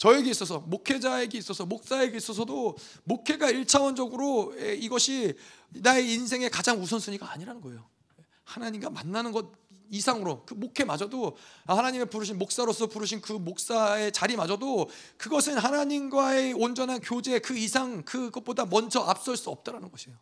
저에게 0.02 0.30
있어서 0.30 0.58
목회자에게 0.58 1.38
있어서 1.38 1.64
목사에게 1.64 2.16
있어서도 2.16 2.76
목회가 3.04 3.50
일차원적으로 3.50 4.52
예, 4.58 4.74
이것이 4.74 5.34
나의 5.68 6.12
인생의 6.12 6.50
가장 6.50 6.80
우선순위가 6.82 7.30
아니라는 7.30 7.60
거예요. 7.60 7.88
하나님과 8.42 8.90
만나는 8.90 9.30
것 9.30 9.52
이상으로 9.90 10.44
그 10.44 10.54
목회마저도 10.54 11.36
하나님의 11.66 12.06
부르신 12.06 12.38
목사로서 12.38 12.86
부르신 12.86 13.20
그 13.20 13.32
목사의 13.34 14.10
자리마저도 14.10 14.88
그것은 15.18 15.58
하나님과의 15.58 16.54
온전한 16.54 17.00
교제 17.00 17.38
그 17.38 17.56
이상 17.56 18.02
그것보다 18.02 18.64
먼저 18.64 19.00
앞설 19.00 19.36
수 19.36 19.50
없다라는 19.50 19.90
것이에요. 19.90 20.18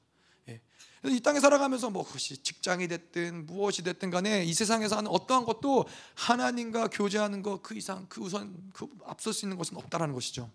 예. 1.06 1.10
이 1.10 1.20
땅에 1.20 1.40
살아가면서 1.40 1.90
뭐 1.90 2.04
그것이 2.04 2.42
직장이 2.42 2.88
됐든 2.88 3.46
무엇이 3.46 3.82
됐든 3.82 4.10
간에 4.10 4.44
이 4.44 4.52
세상에서 4.52 4.96
하는 4.96 5.10
어떠한 5.10 5.44
것도 5.44 5.86
하나님과 6.14 6.88
교제하는 6.88 7.42
것 7.42 7.62
그 7.62 7.74
이상 7.74 8.06
그 8.08 8.20
우선 8.20 8.70
그 8.72 8.88
앞설 9.04 9.32
수 9.32 9.44
있는 9.46 9.56
것은 9.56 9.76
없다라는 9.76 10.14
것이죠. 10.14 10.50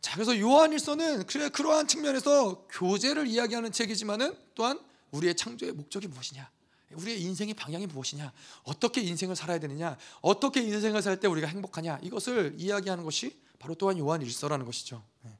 자 0.00 0.14
그래서 0.14 0.38
요한일서는 0.38 1.26
그래 1.26 1.48
그러한 1.48 1.86
측면에서 1.86 2.66
교제를 2.70 3.26
이야기하는 3.28 3.70
책이지만은 3.70 4.36
또한 4.54 4.80
우리의 5.12 5.36
창조의 5.36 5.72
목적이 5.72 6.08
무엇이냐 6.08 6.50
우리의 6.94 7.22
인생의 7.22 7.54
방향이 7.54 7.86
무엇이냐? 7.86 8.32
어떻게 8.64 9.00
인생을 9.00 9.34
살아야 9.36 9.58
되느냐? 9.58 9.96
어떻게 10.20 10.60
인생을 10.62 11.00
살 11.02 11.18
때 11.18 11.28
우리가 11.28 11.46
행복하냐? 11.46 12.00
이것을 12.02 12.54
이야기하는 12.58 13.04
것이 13.04 13.40
바로 13.58 13.74
또한 13.74 13.96
요한 13.98 14.20
일서라는 14.22 14.66
것이죠. 14.66 15.02
네. 15.22 15.30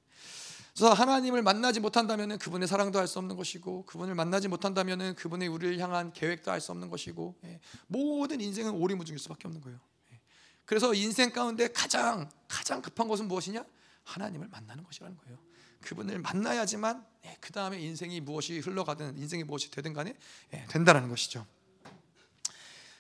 그래서 0.75 0.93
하나님을 0.95 1.43
만나지 1.43 1.81
못한다면 1.81 2.39
그분의 2.39 2.67
사랑도 2.67 2.99
할 2.99 3.07
수 3.07 3.19
없는 3.19 3.37
것이고 3.37 3.85
그분을 3.85 4.15
만나지 4.15 4.49
못한다면 4.49 5.15
그분의 5.15 5.49
우리를 5.49 5.79
향한 5.79 6.13
계획도 6.13 6.51
할 6.51 6.61
수 6.61 6.73
없는 6.73 6.89
것이고 6.89 7.37
예. 7.45 7.61
모든 7.89 8.41
인생은 8.41 8.73
오리무중일 8.73 9.19
수밖에 9.19 9.49
없는 9.49 9.61
거예요. 9.61 9.79
예. 10.13 10.21
그래서 10.65 10.95
인생 10.95 11.31
가운데 11.31 11.71
가장 11.73 12.31
가장 12.49 12.81
급한 12.81 13.07
것은 13.09 13.29
무엇이냐? 13.29 13.65
하나님을 14.05 14.49
만나는 14.49 14.83
것이라는 14.85 15.17
거예요. 15.19 15.39
그분을 15.83 16.21
만나야지만 16.21 17.05
예, 17.27 17.37
그 17.41 17.53
다음에 17.53 17.79
인생이 17.81 18.21
무엇이 18.21 18.61
흘러가든 18.61 19.19
인생이 19.19 19.45
무엇이 19.45 19.71
되든 19.71 19.93
간에 19.93 20.15
예, 20.55 20.65
된다는 20.69 21.09
것이죠. 21.09 21.47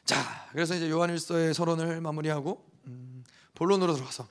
자, 0.04 0.48
그래서 0.52 0.74
이제 0.74 0.90
요한일서의 0.90 1.54
서론을 1.54 2.00
마무리하고 2.00 2.68
음, 2.86 3.24
본론으로 3.54 3.94
들어가서 3.94 4.28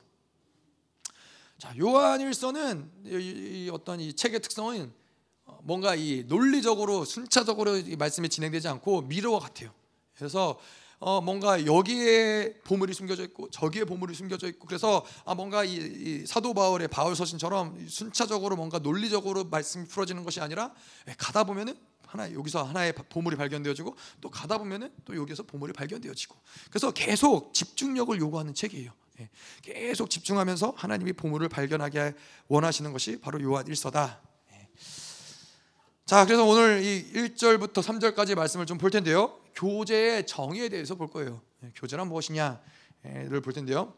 자, 1.62 1.72
요한일서는 1.78 2.90
이, 3.04 3.66
이 3.66 3.70
어떤 3.72 4.00
이 4.00 4.12
책의 4.12 4.40
특성은 4.40 4.92
어, 5.44 5.60
뭔가 5.62 5.94
이 5.94 6.24
논리적으로 6.26 7.04
순차적으로 7.04 7.76
이 7.76 7.94
말씀이 7.94 8.28
진행되지 8.28 8.66
않고 8.66 9.02
미러와 9.02 9.38
같아요. 9.38 9.70
그래서 10.16 10.58
어 10.98 11.20
뭔가 11.20 11.64
여기에 11.64 12.62
보물이 12.64 12.94
숨겨져 12.94 13.22
있고 13.22 13.48
저기에 13.50 13.84
보물이 13.84 14.12
숨겨져 14.12 14.48
있고 14.48 14.66
그래서 14.66 15.06
아 15.24 15.36
뭔가 15.36 15.62
이, 15.62 15.76
이 15.76 16.26
사도 16.26 16.52
바울의 16.52 16.88
바울 16.88 17.14
서신처럼 17.14 17.86
순차적으로 17.88 18.56
뭔가 18.56 18.80
논리적으로 18.80 19.44
말씀이 19.44 19.86
풀어지는 19.86 20.24
것이 20.24 20.40
아니라 20.40 20.74
예, 21.06 21.14
가다 21.16 21.44
보면은 21.44 21.76
하나 22.08 22.32
여기서 22.32 22.64
하나의 22.64 22.92
보물이 22.92 23.36
발견되어지고 23.36 23.94
또 24.20 24.30
가다 24.30 24.58
보면은 24.58 24.92
또 25.04 25.14
여기서 25.14 25.44
보물이 25.44 25.74
발견되어지고 25.74 26.34
그래서 26.70 26.90
계속 26.90 27.54
집중력을 27.54 28.18
요구하는 28.18 28.52
책이에요. 28.52 28.90
예, 29.20 29.28
계속 29.62 30.10
집중하면서 30.10 30.74
하나님이 30.76 31.12
보물을 31.12 31.48
발견하게 31.48 32.14
원하시는 32.48 32.92
것이 32.92 33.20
바로 33.20 33.42
요한 33.42 33.66
일서다. 33.66 34.20
예. 34.52 34.68
자, 36.06 36.24
그래서 36.24 36.44
오늘 36.44 36.82
이 36.82 37.12
1절부터 37.12 37.74
3절까지 37.82 38.34
말씀을 38.34 38.66
좀 38.66 38.78
볼 38.78 38.90
텐데요. 38.90 39.38
교제의 39.54 40.26
정의에 40.26 40.68
대해서 40.68 40.94
볼 40.94 41.08
거예요. 41.08 41.40
예, 41.62 41.72
교제란 41.74 42.08
무엇이냐를 42.08 43.40
볼 43.42 43.52
텐데요. 43.52 43.94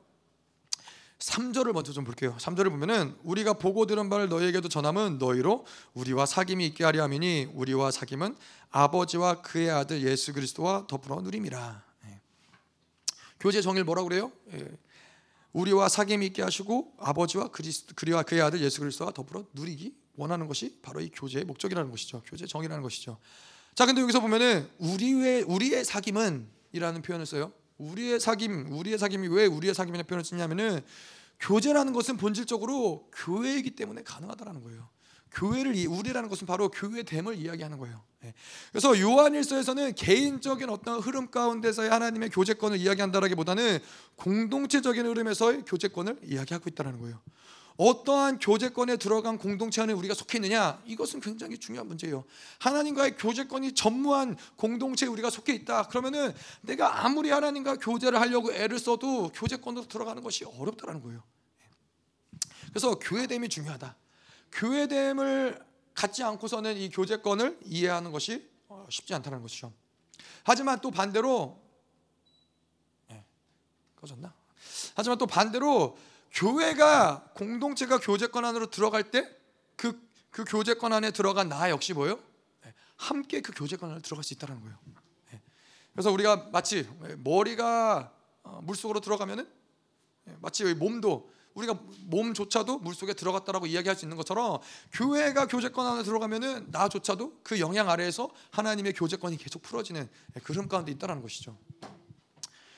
3절을 1.18 1.72
먼저 1.72 1.92
좀 1.92 2.05
볼게요. 2.05 2.37
3절을 2.38 2.70
보면은 2.70 3.16
우리가 3.22 3.55
보고 3.55 3.87
들은 3.87 4.11
바를 4.11 4.29
너희에게도 4.29 4.68
전함은 4.68 5.18
너희로 5.18 5.64
우리와 5.94 6.24
사귐이 6.24 6.61
있게 6.62 6.85
하려 6.85 7.03
함이니 7.05 7.53
우리와 7.55 7.90
사귐은 7.90 8.37
아버지와 8.70 9.40
그의 9.40 9.70
아들 9.70 10.03
예수 10.03 10.33
그리스도와 10.35 10.87
더불어 10.87 11.22
누림이라. 11.22 11.83
예. 12.09 12.20
교제 13.40 13.62
정의를 13.62 13.85
뭐라고 13.85 14.09
그래요? 14.09 14.33
예. 15.55 15.59
우리와 15.59 15.88
사귐이 15.88 16.23
있게 16.25 16.43
하시고 16.43 16.95
아버지와 16.99 17.49
그리스도 17.49 17.95
그리와 17.95 18.23
그의 18.23 18.43
아들 18.43 18.61
예수 18.61 18.81
그리스도와 18.81 19.12
더불어 19.12 19.45
누리기 19.53 19.95
원하는 20.17 20.47
것이 20.47 20.79
바로 20.83 21.01
이 21.01 21.11
교제의 21.11 21.45
목적이라는 21.45 21.90
것이죠. 21.90 22.23
교제 22.27 22.47
정의라는 22.47 22.83
것이죠. 22.83 23.19
자, 23.75 23.87
근데 23.87 24.01
여기서 24.03 24.21
보면은 24.21 24.69
우리의 24.79 25.43
우리의 25.43 25.85
사귐은이라는 25.85 27.05
표현을 27.05 27.27
써요. 27.27 27.53
우리의 27.79 28.21
사귐, 28.21 28.71
우리의 28.71 28.99
사귐이 28.99 29.33
왜 29.35 29.47
우리의 29.47 29.75
사귐이라는 29.75 30.07
표현을 30.07 30.25
쓰냐면은 30.25 30.81
교제라는 31.40 31.93
것은 31.93 32.17
본질적으로 32.17 33.11
교회이기 33.12 33.73
때문에 33.73 34.03
가능하다라는 34.03 34.62
거예요. 34.62 34.88
교회를 35.35 35.75
우리라는 35.87 36.29
것은 36.29 36.47
바로 36.47 36.68
교회됨을 36.70 37.37
이야기하는 37.37 37.79
거예요. 37.79 38.03
예. 38.25 38.35
그래서 38.70 38.99
요한일서에서는 38.99 39.94
개인적인 39.94 40.70
어떤 40.70 41.01
흐름 41.01 41.31
가운데서의 41.31 41.90
하나님의 41.90 42.31
교제권을 42.31 42.79
이야기한다라기보다는 42.79 43.79
공동체적인 44.16 45.05
흐름에서의 45.07 45.64
교제권을 45.66 46.20
이야기하고 46.25 46.70
있다는 46.70 47.01
거예요. 47.01 47.20
어떠한 47.77 48.38
교제권에 48.38 48.97
들어간 48.99 49.37
공동체 49.37 49.83
안에 49.83 49.92
우리가 49.92 50.14
속해 50.14 50.38
있느냐 50.38 50.81
이것은 50.87 51.20
굉장히 51.20 51.59
중요한 51.59 51.88
문제예요. 51.88 52.25
하나님과의 52.61 53.16
교제권이 53.16 53.73
전무한 53.73 54.37
공동체에 54.57 55.09
우리가 55.09 55.29
속해 55.29 55.53
있다. 55.55 55.88
그러면은 55.88 56.33
내가 56.61 57.05
아무리 57.05 57.31
하나님과 57.31 57.77
교제를 57.79 58.20
하려고 58.20 58.53
애를 58.53 58.79
써도 58.79 59.31
교제권으로 59.35 59.88
들어가는 59.88 60.23
것이 60.23 60.44
어렵다라는 60.44 61.03
거예요. 61.03 61.23
그래서 62.70 62.99
교회됨이 62.99 63.49
중요하다. 63.49 63.97
교회됨을 64.55 65.64
갖지 65.95 66.23
않고서는 66.23 66.77
이 66.77 66.88
교제권을 66.88 67.59
이해하는 67.64 68.12
것이 68.12 68.49
어, 68.69 68.87
쉽지 68.88 69.14
않다는 69.14 69.43
것이죠. 69.43 69.73
하지만 70.43 70.81
또 70.81 70.90
반대로 70.90 71.61
네, 73.09 73.25
꺼졌나? 73.97 74.33
하지만 74.95 75.19
또 75.19 75.27
반대로 75.27 75.97
교회가 76.33 77.31
공동체가 77.35 77.99
교제권 77.99 78.45
안으로 78.45 78.71
들어갈 78.71 79.11
때그 79.11 80.03
그 80.31 80.45
교제권 80.45 80.93
안에 80.93 81.12
들어간 81.12 81.49
나 81.49 81.71
역시 81.71 81.93
뭐요? 81.93 82.19
네, 82.64 82.75
함께 82.97 83.40
그 83.40 83.53
교제권 83.53 83.90
안에 83.90 84.01
들어갈 84.01 84.25
수 84.25 84.35
있다는 84.35 84.61
거예요. 84.61 84.77
네. 85.31 85.40
그래서 85.93 86.11
우리가 86.11 86.49
마치 86.53 86.88
머리가 87.19 88.12
어, 88.43 88.61
물 88.62 88.77
속으로 88.77 89.01
들어가면은 89.01 89.49
네, 90.25 90.37
마치 90.40 90.64
몸도 90.75 91.31
우리가 91.55 91.79
몸조차도 92.07 92.79
물 92.79 92.95
속에 92.95 93.14
들어갔다라고 93.14 93.67
이야기할 93.67 93.97
수 93.97 94.05
있는 94.05 94.17
것처럼 94.17 94.59
교회가 94.93 95.47
교제권 95.47 95.87
안에 95.87 96.03
들어가면은 96.03 96.67
나조차도 96.71 97.40
그 97.43 97.61
영향 97.61 97.88
아래에서 97.88 98.31
하나님의 98.51 98.93
교제권이 98.93 99.37
계속 99.37 99.62
풀어지는 99.62 100.09
그런 100.43 100.69
가운데 100.69 100.93
있다라는 100.93 101.23
것이죠. 101.23 101.57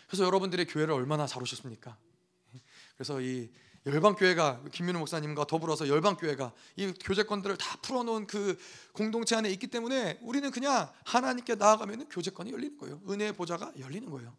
그래서 0.07 0.25
여러분들의 0.25 0.67
교회를 0.67 0.95
얼마나 0.95 1.27
잘 1.27 1.43
오셨습니까? 1.43 1.97
그래서 2.97 3.21
이 3.21 3.51
열방 3.87 4.17
교회가 4.17 4.63
김민우 4.73 4.99
목사님과 4.99 5.47
더불어서 5.47 5.87
열방 5.89 6.17
교회가 6.17 6.53
이 6.75 6.93
교제권들을 6.93 7.57
다 7.57 7.79
풀어놓은 7.83 8.27
그 8.27 8.59
공동체 8.93 9.37
안에 9.37 9.49
있기 9.51 9.69
때문에 9.69 10.19
우리는 10.23 10.51
그냥 10.51 10.91
하나님께 11.05 11.55
나아가면 11.55 12.09
교제권이 12.09 12.53
열리는 12.53 12.77
거예요. 12.79 13.01
은혜의 13.09 13.35
보좌가 13.35 13.73
열리는 13.79 14.11
거예요. 14.11 14.37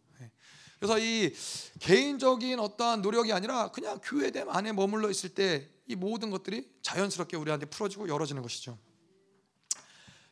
예. 0.78 0.80
그래서 0.80 0.98
이 0.98 1.34
개인적인 1.80 2.58
어떠한 2.58 3.02
노력이 3.02 3.32
아니라 3.32 3.70
그냥 3.70 4.00
교회됨 4.02 4.48
안에 4.48 4.72
머물러 4.72 5.10
있을 5.10 5.30
때 5.30 5.78
이 5.88 5.96
모든 5.96 6.30
것들이 6.30 6.70
자연스럽게 6.82 7.36
우리한테 7.38 7.66
풀어지고 7.66 8.08
열어지는 8.08 8.42
것이죠. 8.42 8.78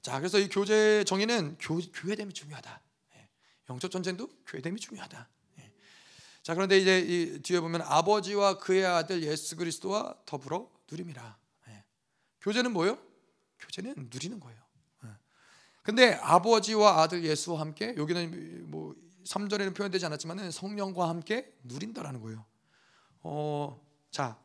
자, 0.02 0.18
그래서 0.18 0.38
이 0.38 0.48
교제 0.48 1.02
정의는 1.04 1.56
교, 1.58 1.78
교회됨이 1.78 2.34
중요하다. 2.34 2.80
예. 3.16 3.28
영적 3.70 3.90
전쟁도 3.90 4.28
교회됨이 4.46 4.78
중요하다. 4.78 5.30
자 6.42 6.54
그런데 6.54 6.78
이제 6.78 7.00
이 7.00 7.42
뒤에 7.42 7.58
보면 7.58 7.82
아버지와 7.82 8.58
그의 8.58 8.86
아들 8.86 9.20
예수 9.24 9.56
그리스도와 9.56 10.14
더불어 10.26 10.70
누림이라. 10.88 11.36
예. 11.70 11.84
교제는 12.40 12.72
뭐요? 12.72 12.98
교제는 13.58 14.10
누리는 14.12 14.38
거예요. 14.38 14.62
예. 15.06 15.08
근데 15.82 16.12
아버지와 16.14 17.02
아들 17.02 17.24
예수와 17.24 17.58
함께 17.60 17.94
여기는 17.96 18.70
뭐 18.70 18.94
3절에는 19.26 19.74
표현되지 19.74 20.06
않았지만은 20.06 20.50
성령과 20.50 21.08
함께 21.08 21.52
누린다라는 21.64 22.20
거예요. 22.20 22.44
어, 23.22 23.80
자 24.10 24.38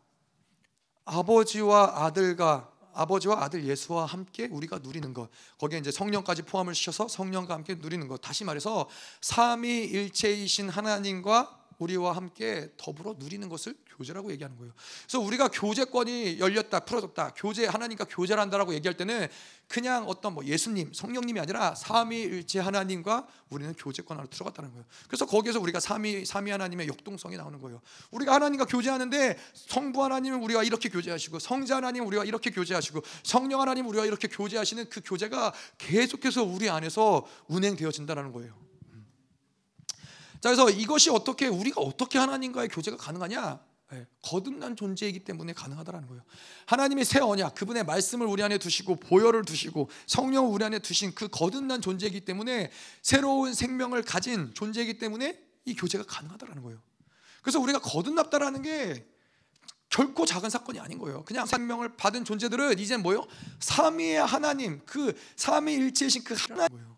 아버지와 1.06 2.06
아들과 2.06 2.72
아버지와 2.94 3.44
아들 3.44 3.66
예수와 3.66 4.06
함께 4.06 4.48
우리가 4.48 4.80
누리는 4.80 5.14
것 5.14 5.30
거기에 5.60 5.80
이제 5.80 5.92
성령까지 5.92 6.42
포함을 6.44 6.76
시켜서 6.76 7.08
성령과 7.08 7.54
함께 7.54 7.76
누리는 7.76 8.08
것 8.08 8.20
다시 8.20 8.44
말해서 8.44 8.90
삼위일체이신 9.22 10.70
하나님과 10.70 11.61
우리와 11.82 12.16
함께 12.16 12.70
더불어 12.78 13.16
누리는 13.18 13.50
것을 13.50 13.76
교제라고 13.98 14.32
얘기하는 14.32 14.56
거예요. 14.58 14.72
그래서 15.04 15.20
우리가 15.20 15.48
교제권이 15.48 16.40
열렸다, 16.40 16.82
풀어졌다, 16.82 17.34
교제 17.36 17.66
하나님과 17.66 18.06
교제를 18.06 18.40
한다라고 18.40 18.74
얘기할 18.76 18.96
때는 18.96 19.28
그냥 19.68 20.06
어떤 20.08 20.34
뭐 20.34 20.46
예수님, 20.46 20.94
성령님이 20.94 21.40
아니라 21.40 21.74
삼위일체 21.76 22.60
하나님과 22.60 23.28
우리는 23.50 23.74
교제권 23.74 24.18
안으로 24.18 24.30
들어갔다는 24.30 24.72
거예요. 24.72 24.86
그래서 25.08 25.26
거기에서 25.26 25.60
우리가 25.60 25.80
삼위 25.80 26.26
삼위 26.26 26.52
하나님의 26.52 26.88
역동성이 26.88 27.38
나오는 27.38 27.60
거예요. 27.60 27.82
우리가 28.12 28.34
하나님과 28.36 28.66
교제하는데 28.66 29.38
성부 29.54 30.04
하나님은 30.04 30.44
우리와 30.44 30.64
이렇게 30.64 30.90
교제하시고 30.90 31.40
성자 31.40 31.78
하나님 31.78 32.06
우리와 32.06 32.26
이렇게 32.26 32.52
교제하시고 32.52 33.02
성령 33.24 33.62
하나님 33.62 33.88
우리와 33.88 34.06
이렇게 34.06 34.28
교제하시는 34.28 34.90
그 34.90 35.02
교제가 35.04 35.54
계속해서 35.78 36.44
우리 36.44 36.70
안에서 36.70 37.26
운행되어진다는 37.48 38.32
거예요. 38.34 38.71
자 40.42 40.50
그래서 40.50 40.70
이것이 40.70 41.12
어떻게 41.12 41.48
우리가 41.48 41.82
어떻게 41.82 42.18
하나님과의 42.18 42.70
교제가 42.70 42.98
가능하냐? 42.98 43.60
네, 43.92 44.08
거듭난 44.24 44.76
존재이기 44.76 45.20
때문에 45.20 45.54
가능하다라는 45.54 46.08
거예요. 46.08 46.24
하나님의 46.66 47.06
새 47.06 47.20
언약, 47.20 47.56
그분의 47.56 47.84
말씀을 47.84 48.26
우리 48.26 48.42
안에 48.42 48.58
두시고 48.58 48.96
보혈을 48.96 49.44
두시고 49.44 49.90
성령을 50.08 50.50
우리 50.50 50.64
안에 50.64 50.80
두신 50.80 51.14
그 51.14 51.28
거듭난 51.28 51.82
존재이기 51.82 52.22
때문에 52.22 52.72
새로운 53.02 53.54
생명을 53.54 54.04
가진 54.04 54.52
존재이기 54.54 54.98
때문에 54.98 55.38
이 55.66 55.76
교제가 55.76 56.06
가능하다라는 56.06 56.64
거예요. 56.64 56.82
그래서 57.42 57.60
우리가 57.60 57.80
거듭났다라는 57.80 58.62
게 58.62 59.06
결코 59.90 60.26
작은 60.26 60.50
사건이 60.50 60.80
아닌 60.80 60.98
거예요. 60.98 61.24
그냥 61.26 61.46
생명을 61.46 61.98
받은 61.98 62.24
존재들은 62.24 62.80
이제 62.80 62.96
뭐요? 62.96 63.28
삼위의 63.60 64.26
하나님, 64.26 64.82
그 64.86 65.14
삼위일체이신 65.36 66.24
그 66.24 66.34
하나님이에요. 66.34 66.98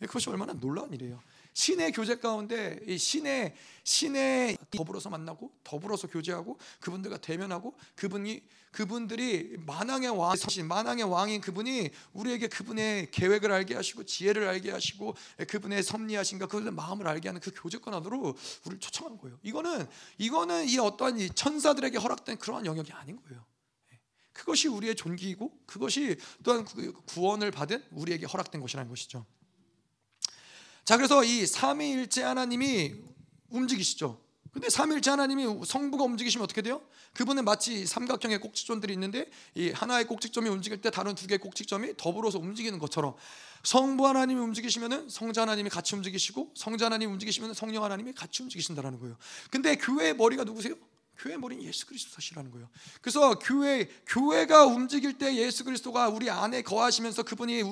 그것이 0.00 0.30
얼마나 0.30 0.54
놀라운 0.54 0.90
일이에요. 0.94 1.20
신의 1.52 1.92
교제 1.92 2.16
가운데 2.16 2.78
이 2.86 2.96
신의 2.96 3.54
신의 3.82 4.56
더불어서 4.70 5.10
만나고 5.10 5.52
더불어서 5.64 6.06
교제하고 6.06 6.58
그분들과 6.80 7.18
대면하고 7.18 7.76
그분이 7.96 8.42
그분들이 8.70 9.56
만왕의 9.58 10.10
왕신 10.10 10.66
만왕의 10.66 11.04
왕인 11.04 11.40
그분이 11.40 11.90
우리에게 12.12 12.46
그분의 12.46 13.10
계획을 13.10 13.50
알게 13.50 13.74
하시고 13.74 14.04
지혜를 14.04 14.46
알게 14.46 14.70
하시고 14.70 15.16
그분의 15.48 15.82
섭리하신가 15.82 16.46
그분의 16.46 16.72
마음을 16.72 17.08
알게 17.08 17.28
하는 17.28 17.40
그 17.40 17.50
교제권 17.52 17.92
안으로 17.94 18.36
우리를 18.64 18.78
초청한 18.78 19.18
거예요. 19.18 19.38
이거는 19.42 19.88
이거는 20.18 20.68
이 20.68 20.78
어떠한 20.78 21.18
이 21.18 21.30
천사들에게 21.30 21.98
허락된 21.98 22.38
그러한 22.38 22.64
영역이 22.64 22.92
아닌 22.92 23.16
거예요. 23.16 23.44
예. 23.92 23.98
그것이 24.32 24.68
우리의 24.68 24.94
존귀이고 24.94 25.64
그것이 25.66 26.16
또한 26.44 26.64
그 26.64 26.92
구원을 27.06 27.50
받은 27.50 27.84
우리에게 27.90 28.26
허락된 28.26 28.60
것이라는 28.60 28.88
것이죠. 28.88 29.26
자, 30.90 30.96
그래서 30.96 31.22
이 31.22 31.46
삼위일체 31.46 32.24
하나님이 32.24 32.94
움직이시죠. 33.48 34.20
근데 34.50 34.68
삼일째 34.68 35.10
하나님이 35.10 35.64
성부가 35.64 36.02
움직이시면 36.02 36.42
어떻게 36.42 36.62
돼요? 36.62 36.82
그분은 37.14 37.44
마치 37.44 37.86
삼각형의 37.86 38.40
꼭지점들이 38.40 38.92
있는데 38.94 39.30
이 39.54 39.70
하나의 39.70 40.08
꼭지점이 40.08 40.48
움직일 40.48 40.80
때 40.80 40.90
다른 40.90 41.14
두 41.14 41.28
개의 41.28 41.38
꼭지점이 41.38 41.96
더불어서 41.96 42.40
움직이는 42.40 42.80
것처럼 42.80 43.14
성부 43.62 44.04
하나님이 44.04 44.40
움직이시면은 44.40 45.08
성자 45.08 45.42
하나님이 45.42 45.70
같이 45.70 45.94
움직이시고 45.94 46.54
성자 46.56 46.86
하나님이 46.86 47.12
움직이시면 47.12 47.54
성령 47.54 47.84
하나님이 47.84 48.12
같이 48.12 48.42
움직이신다라는 48.42 48.98
거예요. 48.98 49.16
근데 49.48 49.76
교회의 49.76 50.16
머리가 50.16 50.42
누구세요? 50.42 50.74
교회 51.22 51.36
머리는 51.36 51.62
예수 51.64 51.86
그리스도시라는 51.86 52.50
거예요. 52.50 52.68
그래서 53.02 53.38
교회 53.38 53.88
교회가 54.06 54.64
움직일 54.64 55.18
때 55.18 55.34
예수 55.36 55.64
그리스도가 55.64 56.08
우리 56.08 56.30
안에 56.30 56.62
거하시면서 56.62 57.24
그분이 57.24 57.62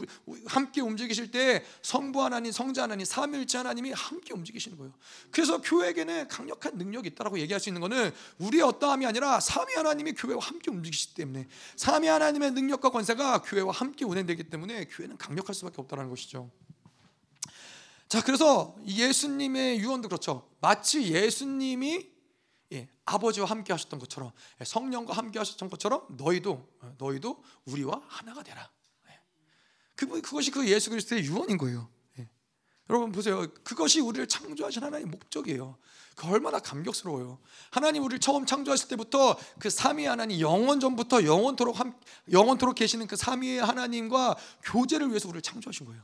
함께 0.46 0.82
움직이실 0.82 1.30
때 1.30 1.64
성부 1.82 2.22
하나님, 2.22 2.52
성자 2.52 2.82
하나님, 2.82 3.06
삼일째 3.06 3.58
하나님이 3.58 3.92
함께 3.92 4.34
움직이시는 4.34 4.76
거예요. 4.76 4.92
그래서 5.30 5.62
교회에게는 5.62 6.28
강력한 6.28 6.76
능력이 6.76 7.08
있다라고 7.08 7.38
얘기할 7.38 7.58
수 7.58 7.70
있는 7.70 7.80
것은 7.80 8.12
우리의 8.38 8.62
어떠함이 8.64 9.06
아니라 9.06 9.40
삼위 9.40 9.74
하나님이 9.74 10.12
교회와 10.12 10.40
함께 10.42 10.70
움직이시기 10.70 11.14
때문에 11.14 11.48
삼위 11.76 12.06
하나님의 12.06 12.52
능력과 12.52 12.90
권세가 12.90 13.42
교회와 13.42 13.72
함께 13.72 14.04
운행되기 14.04 14.44
때문에 14.44 14.84
교회는 14.86 15.16
강력할 15.16 15.54
수밖에 15.54 15.76
없다는 15.78 16.10
것이죠. 16.10 16.50
자, 18.08 18.22
그래서 18.22 18.76
예수님의 18.86 19.80
유언도 19.80 20.08
그렇죠. 20.08 20.48
마치 20.60 21.02
예수님이 21.12 22.17
예, 22.72 22.88
아버지와 23.04 23.46
함께 23.46 23.72
하셨던 23.72 23.98
것처럼 23.98 24.32
예, 24.60 24.64
성령과 24.64 25.14
함께 25.14 25.38
하셨던 25.38 25.70
것처럼 25.70 26.06
너희도 26.10 26.68
어, 26.80 26.94
너희도 26.98 27.42
우리와 27.64 28.02
하나가 28.06 28.42
되라. 28.42 28.70
예. 29.10 29.20
그 29.94 30.06
그것이 30.20 30.50
그 30.50 30.68
예수 30.68 30.90
그리스도의 30.90 31.24
유언인 31.24 31.56
거예요. 31.56 31.88
예. 32.18 32.28
여러분 32.90 33.12
보세요. 33.12 33.46
그것이 33.64 34.00
우리를 34.00 34.28
창조하신 34.28 34.82
하나님의 34.82 35.10
목적이에요. 35.10 35.78
그 36.14 36.26
얼마나 36.26 36.58
감격스러워요. 36.58 37.38
하나님 37.70 38.02
우리를 38.02 38.18
처음 38.18 38.44
창조하실 38.44 38.88
때부터 38.88 39.38
그 39.60 39.70
삼위 39.70 40.04
하나님 40.04 40.40
영원 40.40 40.80
전부터 40.80 41.24
영원토록 41.24 41.78
함, 41.78 41.98
영원토록 42.30 42.74
계시는 42.74 43.06
그 43.06 43.14
삼위의 43.16 43.64
하나님과 43.64 44.36
교제를 44.64 45.08
위해서 45.08 45.28
우리를 45.28 45.42
창조하신 45.42 45.86
거예요. 45.86 46.02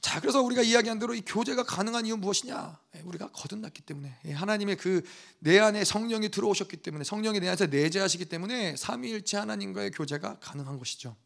자, 0.00 0.20
그래서 0.20 0.40
우리가 0.42 0.62
이야기한 0.62 0.98
대로 0.98 1.14
이 1.14 1.20
교제가 1.22 1.64
가능한 1.64 2.06
이유 2.06 2.16
무엇이냐? 2.16 2.78
예, 2.96 3.00
우리가 3.00 3.30
거듭났기 3.32 3.82
때문에 3.82 4.16
예, 4.26 4.32
하나님의 4.32 4.76
그 4.76 5.02
내 5.40 5.58
안에 5.58 5.84
성령이 5.84 6.30
들어오셨기 6.30 6.78
때문에 6.78 7.04
성령이 7.04 7.40
내 7.40 7.48
안에서 7.48 7.66
내재하시기 7.66 8.24
때문에 8.24 8.76
삼위일체 8.76 9.36
하나님과의 9.36 9.92
교제가 9.92 10.38
가능한 10.40 10.78
것이죠. 10.78 11.16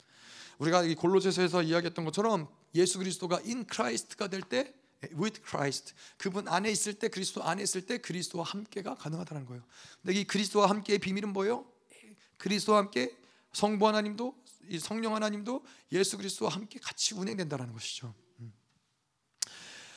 우리가 0.58 0.82
이 0.84 0.94
골로새서에서 0.94 1.62
이야기했던 1.62 2.04
것처럼 2.04 2.48
예수 2.74 2.98
그리스도가 2.98 3.40
in 3.44 3.64
Christ가 3.70 4.28
될때 4.28 4.74
예, 5.04 5.08
with 5.14 5.40
Christ 5.46 5.94
그분 6.18 6.46
안에 6.46 6.70
있을 6.70 6.94
때 6.94 7.08
그리스도 7.08 7.42
안에 7.42 7.62
있을 7.62 7.86
때 7.86 7.98
그리스도와 7.98 8.44
함께가 8.44 8.96
가능하다는 8.96 9.46
거예요. 9.46 9.62
근데 10.02 10.20
이 10.20 10.24
그리스도와 10.24 10.68
함께의 10.68 10.98
비밀은 10.98 11.32
뭐예요? 11.32 11.64
그리스도와 12.36 12.78
함께 12.78 13.16
성부 13.52 13.86
하나님도 13.86 14.34
이 14.68 14.78
성령 14.78 15.14
하나님도 15.14 15.64
예수 15.92 16.16
그리스도와 16.16 16.52
함께 16.52 16.78
같이 16.78 17.14
운행된다는 17.14 17.72
것이죠. 17.72 18.14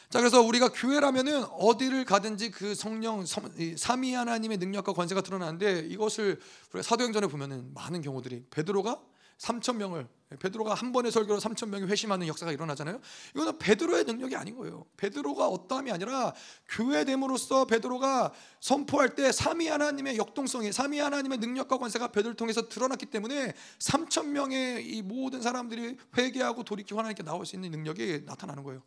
자 0.09 0.19
그래서 0.19 0.41
우리가 0.41 0.69
교회라면은 0.69 1.43
어디를 1.45 2.05
가든지 2.05 2.51
그 2.51 2.75
성령 2.75 3.25
삼위 3.25 4.13
하나님의 4.13 4.57
능력과 4.57 4.93
권세가 4.93 5.21
드러나는데 5.21 5.87
이것을 5.89 6.39
사도행전에 6.81 7.27
보면은 7.27 7.73
많은 7.73 8.01
경우들이 8.01 8.45
베드로가 8.49 9.01
3천 9.37 9.75
명을 9.75 10.07
베드로가 10.39 10.73
한 10.73 10.91
번의 10.91 11.11
설교로 11.11 11.39
3천 11.39 11.69
명이 11.69 11.85
회심하는 11.85 12.27
역사가 12.27 12.51
일어나잖아요. 12.51 12.99
이거는 13.35 13.57
베드로의 13.59 14.05
능력이 14.05 14.35
아닌 14.35 14.55
거예요. 14.55 14.85
베드로가 14.97 15.47
어떠함이 15.47 15.91
아니라 15.91 16.33
교회됨으로써 16.69 17.65
베드로가 17.65 18.31
선포할 18.59 19.15
때 19.15 19.31
삼위 19.31 19.67
하나님의 19.67 20.17
역동성이 20.17 20.71
삼위 20.71 20.99
하나님의 20.99 21.37
능력과 21.37 21.77
권세가 21.77 22.07
베드로를 22.07 22.35
통해서 22.35 22.67
드러났기 22.67 23.07
때문에 23.07 23.53
3천 23.79 24.27
명의 24.27 24.85
이 24.87 25.01
모든 25.01 25.41
사람들이 25.41 25.97
회개하고 26.17 26.63
돌이키고 26.63 26.97
하나님께 26.97 27.23
나올 27.23 27.45
수 27.45 27.55
있는 27.55 27.71
능력이 27.71 28.23
나타나는 28.25 28.63
거예요. 28.63 28.81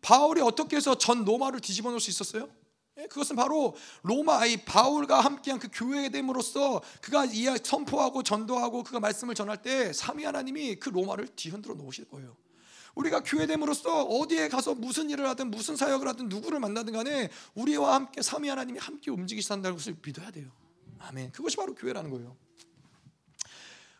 바울이 0.00 0.40
어떻게 0.40 0.76
해서 0.76 0.96
전 0.96 1.24
로마를 1.24 1.60
뒤집어 1.60 1.90
놓을 1.90 2.00
수 2.00 2.10
있었어요? 2.10 2.48
예, 2.98 3.06
그것은 3.06 3.36
바로 3.36 3.76
로마 4.02 4.44
이 4.46 4.56
바울과 4.64 5.20
함께한 5.20 5.60
그 5.60 5.68
교회에 5.72 6.08
됨으로써 6.08 6.82
그가 7.00 7.24
이야 7.26 7.56
선포하고 7.56 8.22
전도하고 8.24 8.82
그가 8.82 8.98
말씀을 8.98 9.34
전할 9.34 9.62
때 9.62 9.92
삼위 9.92 10.24
하나님이 10.24 10.76
그 10.76 10.88
로마를 10.88 11.28
뒤흔들어 11.36 11.74
놓으실 11.74 12.08
거예요. 12.08 12.36
우리가 12.96 13.22
교회됨으로써 13.22 14.02
어디에 14.02 14.48
가서 14.48 14.74
무슨 14.74 15.08
일을 15.10 15.28
하든 15.28 15.52
무슨 15.52 15.76
사역을 15.76 16.08
하든 16.08 16.28
누구를 16.28 16.58
만나든 16.58 16.92
간에 16.92 17.30
우리와 17.54 17.94
함께 17.94 18.20
삼위 18.22 18.48
하나님이 18.48 18.80
함께 18.80 19.12
움직이신다는 19.12 19.76
것을 19.76 19.96
믿어야 20.04 20.32
돼요. 20.32 20.50
아멘. 20.98 21.30
그것이 21.30 21.56
바로 21.56 21.76
교회라는 21.76 22.10
거예요. 22.10 22.36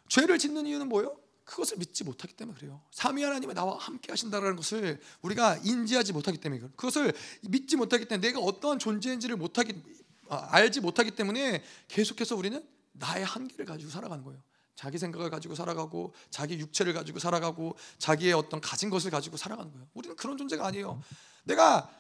죄를 0.08 0.38
짓는 0.38 0.66
이유는 0.66 0.88
뭐예요? 0.88 1.16
그것을 1.48 1.78
믿지 1.78 2.04
못하기 2.04 2.34
때문에 2.34 2.58
그래요. 2.58 2.82
삼위 2.90 3.22
하나님이 3.22 3.54
나와 3.54 3.78
함께 3.78 4.12
하신다는 4.12 4.54
것을 4.54 5.00
우리가 5.22 5.56
인지하지 5.64 6.12
못하기 6.12 6.38
때문에 6.38 6.60
그래요. 6.60 6.72
그것을 6.76 7.14
믿지 7.48 7.76
못하기 7.76 8.04
때문에 8.04 8.28
내가 8.28 8.38
어떠한 8.40 8.78
존재인지를 8.78 9.36
못하기 9.36 9.82
아, 10.28 10.46
알지 10.50 10.80
못하기 10.80 11.12
때문에 11.12 11.64
계속해서 11.88 12.36
우리는 12.36 12.62
나의 12.92 13.24
한계를 13.24 13.64
가지고 13.64 13.90
살아가는 13.90 14.22
거예요. 14.24 14.38
자기 14.74 14.98
생각을 14.98 15.30
가지고 15.30 15.54
살아가고 15.54 16.12
자기 16.28 16.58
육체를 16.58 16.92
가지고 16.92 17.18
살아가고 17.18 17.76
자기의 17.96 18.34
어떤 18.34 18.60
가진 18.60 18.90
것을 18.90 19.10
가지고 19.10 19.38
살아가는 19.38 19.72
거예요. 19.72 19.88
우리는 19.94 20.14
그런 20.16 20.36
존재가 20.36 20.66
아니에요. 20.66 21.02
내가 21.44 21.90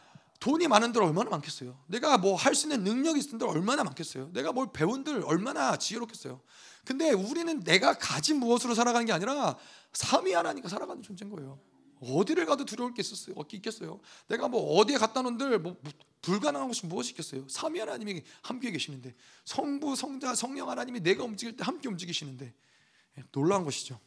돈이 0.40 0.68
많은들 0.68 1.02
얼마나 1.02 1.30
많겠어요. 1.30 1.82
내가 1.86 2.18
뭐 2.18 2.36
할 2.36 2.54
수 2.54 2.66
있는 2.66 2.84
능력이 2.84 3.18
있는들 3.18 3.48
얼마나 3.48 3.82
많겠어요. 3.82 4.30
내가 4.32 4.52
뭘 4.52 4.68
배운들 4.72 5.24
얼마나 5.24 5.76
지혜롭겠어요. 5.76 6.40
근데 6.88 7.12
우리는 7.12 7.62
내가 7.64 7.92
가진 7.92 8.38
무엇으로 8.38 8.74
살아가는 8.74 9.04
게 9.04 9.12
아니라 9.12 9.58
삼위 9.92 10.32
하나님과 10.32 10.70
살아가는 10.70 11.02
존재인 11.02 11.30
거예요. 11.30 11.60
어디를 12.00 12.46
가도 12.46 12.64
두려울 12.64 12.94
게 12.94 13.02
있었어요. 13.02 13.34
있겠어요. 13.52 14.00
내가 14.26 14.48
뭐 14.48 14.78
어디에 14.78 14.96
갖다 14.96 15.20
놓은들 15.20 15.58
뭐 15.58 15.76
불가능한 16.22 16.66
것이 16.66 16.86
무엇이 16.86 17.10
있겠어요. 17.10 17.46
삼위 17.46 17.78
하나님이 17.78 18.22
함께 18.40 18.70
계시는데 18.70 19.14
성부, 19.44 19.96
성자, 19.96 20.34
성령 20.34 20.70
하나님이 20.70 21.00
내가 21.00 21.24
움직일 21.24 21.58
때 21.58 21.62
함께 21.62 21.90
움직이시는데 21.90 22.54
예, 23.18 23.24
놀라운 23.32 23.64
것이죠. 23.64 24.00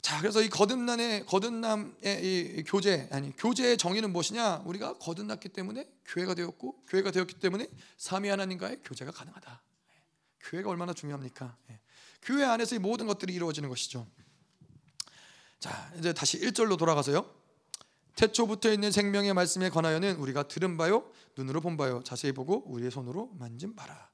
자, 0.00 0.20
그래서 0.20 0.40
이 0.40 0.48
거듭남의 0.48 1.26
거듭남의 1.26 1.94
이 2.04 2.62
교제 2.64 3.08
아니 3.10 3.34
교제의 3.36 3.76
정의는 3.76 4.12
무엇이냐? 4.12 4.62
우리가 4.66 4.98
거듭났기 4.98 5.48
때문에 5.48 5.90
교회가 6.04 6.34
되었고 6.34 6.84
교회가 6.86 7.10
되었기 7.10 7.40
때문에 7.40 7.66
삼위 7.96 8.28
하나님과의 8.28 8.82
교제가 8.84 9.10
가능하다. 9.10 9.62
교회가 10.42 10.70
얼마나 10.70 10.92
중요합니까? 10.92 11.56
예. 11.70 11.78
교회 12.22 12.44
안에서 12.44 12.76
이 12.76 12.78
모든 12.78 13.06
것들이 13.06 13.32
이루어지는 13.34 13.68
것이죠. 13.68 14.06
자, 15.58 15.92
이제 15.98 16.12
다시 16.12 16.40
1절로 16.40 16.78
돌아가서요. 16.78 17.40
태초부터 18.16 18.72
있는 18.72 18.90
생명의 18.90 19.32
말씀에 19.34 19.70
관하여는 19.70 20.16
우리가 20.16 20.44
들은 20.44 20.76
바요, 20.76 21.10
눈으로 21.36 21.60
본 21.60 21.76
바요, 21.76 22.02
자세히 22.02 22.32
보고 22.32 22.64
우리의 22.66 22.90
손으로 22.90 23.30
만진 23.38 23.74
바라. 23.74 24.10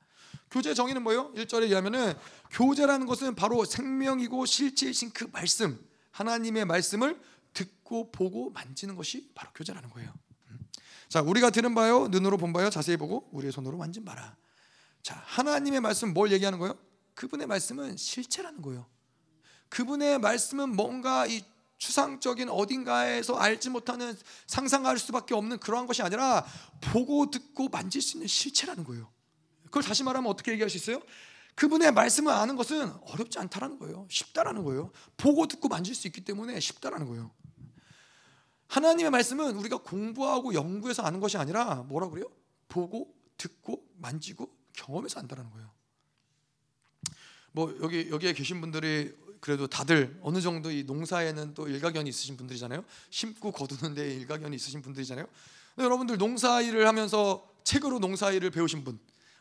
교제 0.50 0.74
정의는 0.74 1.02
뭐예요? 1.02 1.32
1절에 1.34 1.62
의하면은 1.62 2.14
교제라는 2.50 3.06
것은 3.06 3.34
바로 3.34 3.64
생명이고 3.64 4.46
실체이신 4.46 5.10
그 5.12 5.28
말씀, 5.32 5.84
하나님의 6.12 6.64
말씀을 6.66 7.20
듣고 7.52 8.12
보고 8.12 8.50
만지는 8.50 8.94
것이 8.94 9.30
바로 9.34 9.50
교제라는 9.54 9.90
거예요. 9.90 10.12
음. 10.50 10.58
자, 11.08 11.22
우리가 11.22 11.50
들은 11.50 11.74
바요, 11.74 12.08
눈으로 12.08 12.36
본 12.36 12.52
바요, 12.52 12.70
자세히 12.70 12.96
보고 12.96 13.28
우리의 13.32 13.52
손으로 13.52 13.76
만진 13.76 14.04
바라. 14.04 14.36
자, 15.06 15.22
하나님의 15.24 15.80
말씀 15.80 16.12
뭘 16.12 16.32
얘기하는 16.32 16.58
거예요? 16.58 16.76
그분의 17.14 17.46
말씀은 17.46 17.96
실체라는 17.96 18.60
거예요. 18.60 18.86
그분의 19.68 20.18
말씀은 20.18 20.74
뭔가 20.74 21.28
이 21.28 21.44
추상적인 21.78 22.48
어딘가에서 22.48 23.36
알지 23.36 23.70
못하는 23.70 24.18
상상할 24.48 24.98
수밖에 24.98 25.36
없는 25.36 25.60
그러한 25.60 25.86
것이 25.86 26.02
아니라 26.02 26.44
보고 26.80 27.30
듣고 27.30 27.68
만질 27.68 28.02
수 28.02 28.16
있는 28.16 28.26
실체라는 28.26 28.82
거예요. 28.82 29.08
그걸 29.66 29.84
다시 29.84 30.02
말하면 30.02 30.28
어떻게 30.28 30.50
얘기할 30.50 30.68
수 30.68 30.76
있어요? 30.76 31.00
그분의 31.54 31.92
말씀을 31.92 32.32
아는 32.32 32.56
것은 32.56 32.92
어렵지 33.02 33.38
않다라는 33.38 33.78
거예요. 33.78 34.08
쉽다라는 34.10 34.64
거예요. 34.64 34.90
보고 35.16 35.46
듣고 35.46 35.68
만질 35.68 35.94
수 35.94 36.08
있기 36.08 36.24
때문에 36.24 36.58
쉽다라는 36.58 37.06
거예요. 37.06 37.30
하나님의 38.66 39.12
말씀은 39.12 39.54
우리가 39.54 39.76
공부하고 39.76 40.52
연구해서 40.54 41.04
아는 41.04 41.20
것이 41.20 41.36
아니라 41.36 41.84
뭐라 41.86 42.08
그래요? 42.08 42.28
보고 42.66 43.14
듣고 43.36 43.86
만지고 43.98 44.55
경험해서 44.76 45.20
안다라는 45.20 45.50
거예요. 45.50 45.70
뭐 47.52 47.76
여기 47.82 48.08
여기에 48.10 48.34
계신 48.34 48.60
분들이 48.60 49.14
그래도 49.40 49.66
다들 49.66 50.18
어느 50.22 50.40
정도 50.40 50.70
이 50.70 50.84
농사에는 50.84 51.54
또 51.54 51.68
일가견이 51.68 52.08
있으신 52.08 52.36
분들이잖아요. 52.36 52.84
심고 53.10 53.52
거두는 53.52 53.94
데 53.94 54.14
일가견이 54.14 54.54
있으신 54.56 54.82
분들이잖아요. 54.82 55.26
여러분들 55.78 56.18
농사 56.18 56.60
일을 56.60 56.86
하면서 56.86 57.48
책으로 57.64 57.98
농사 57.98 58.30
일을 58.30 58.50
배우신 58.50 58.84
분, 58.84 58.98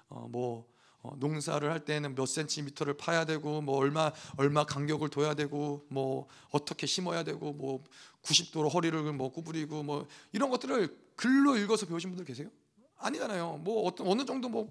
어, 0.10 0.28
뭐 0.30 0.68
어, 1.02 1.16
농사를 1.18 1.70
할 1.70 1.86
때는 1.86 2.16
몇 2.16 2.26
센티미터를 2.26 2.96
파야 2.98 3.26
되고 3.26 3.62
뭐 3.62 3.78
얼마 3.78 4.12
얼마 4.38 4.64
간격을 4.64 5.10
둬야 5.10 5.34
되고 5.34 5.86
뭐 5.90 6.28
어떻게 6.50 6.88
심어야 6.88 7.24
되고 7.24 7.54
뭐 7.54 7.84
90도로 8.24 8.74
허리를 8.74 9.14
뭐 9.14 9.32
구부리고 9.32 9.84
뭐 9.84 10.08
이런 10.32 10.50
것들을 10.50 10.98
글로 11.16 11.58
읽어서 11.58 11.86
배우신 11.86 12.10
분들 12.10 12.26
계세요? 12.26 12.50
아니잖아요. 12.98 13.60
뭐 13.64 13.86
어떤 13.86 14.08
어느 14.08 14.26
정도 14.26 14.50
뭐 14.50 14.70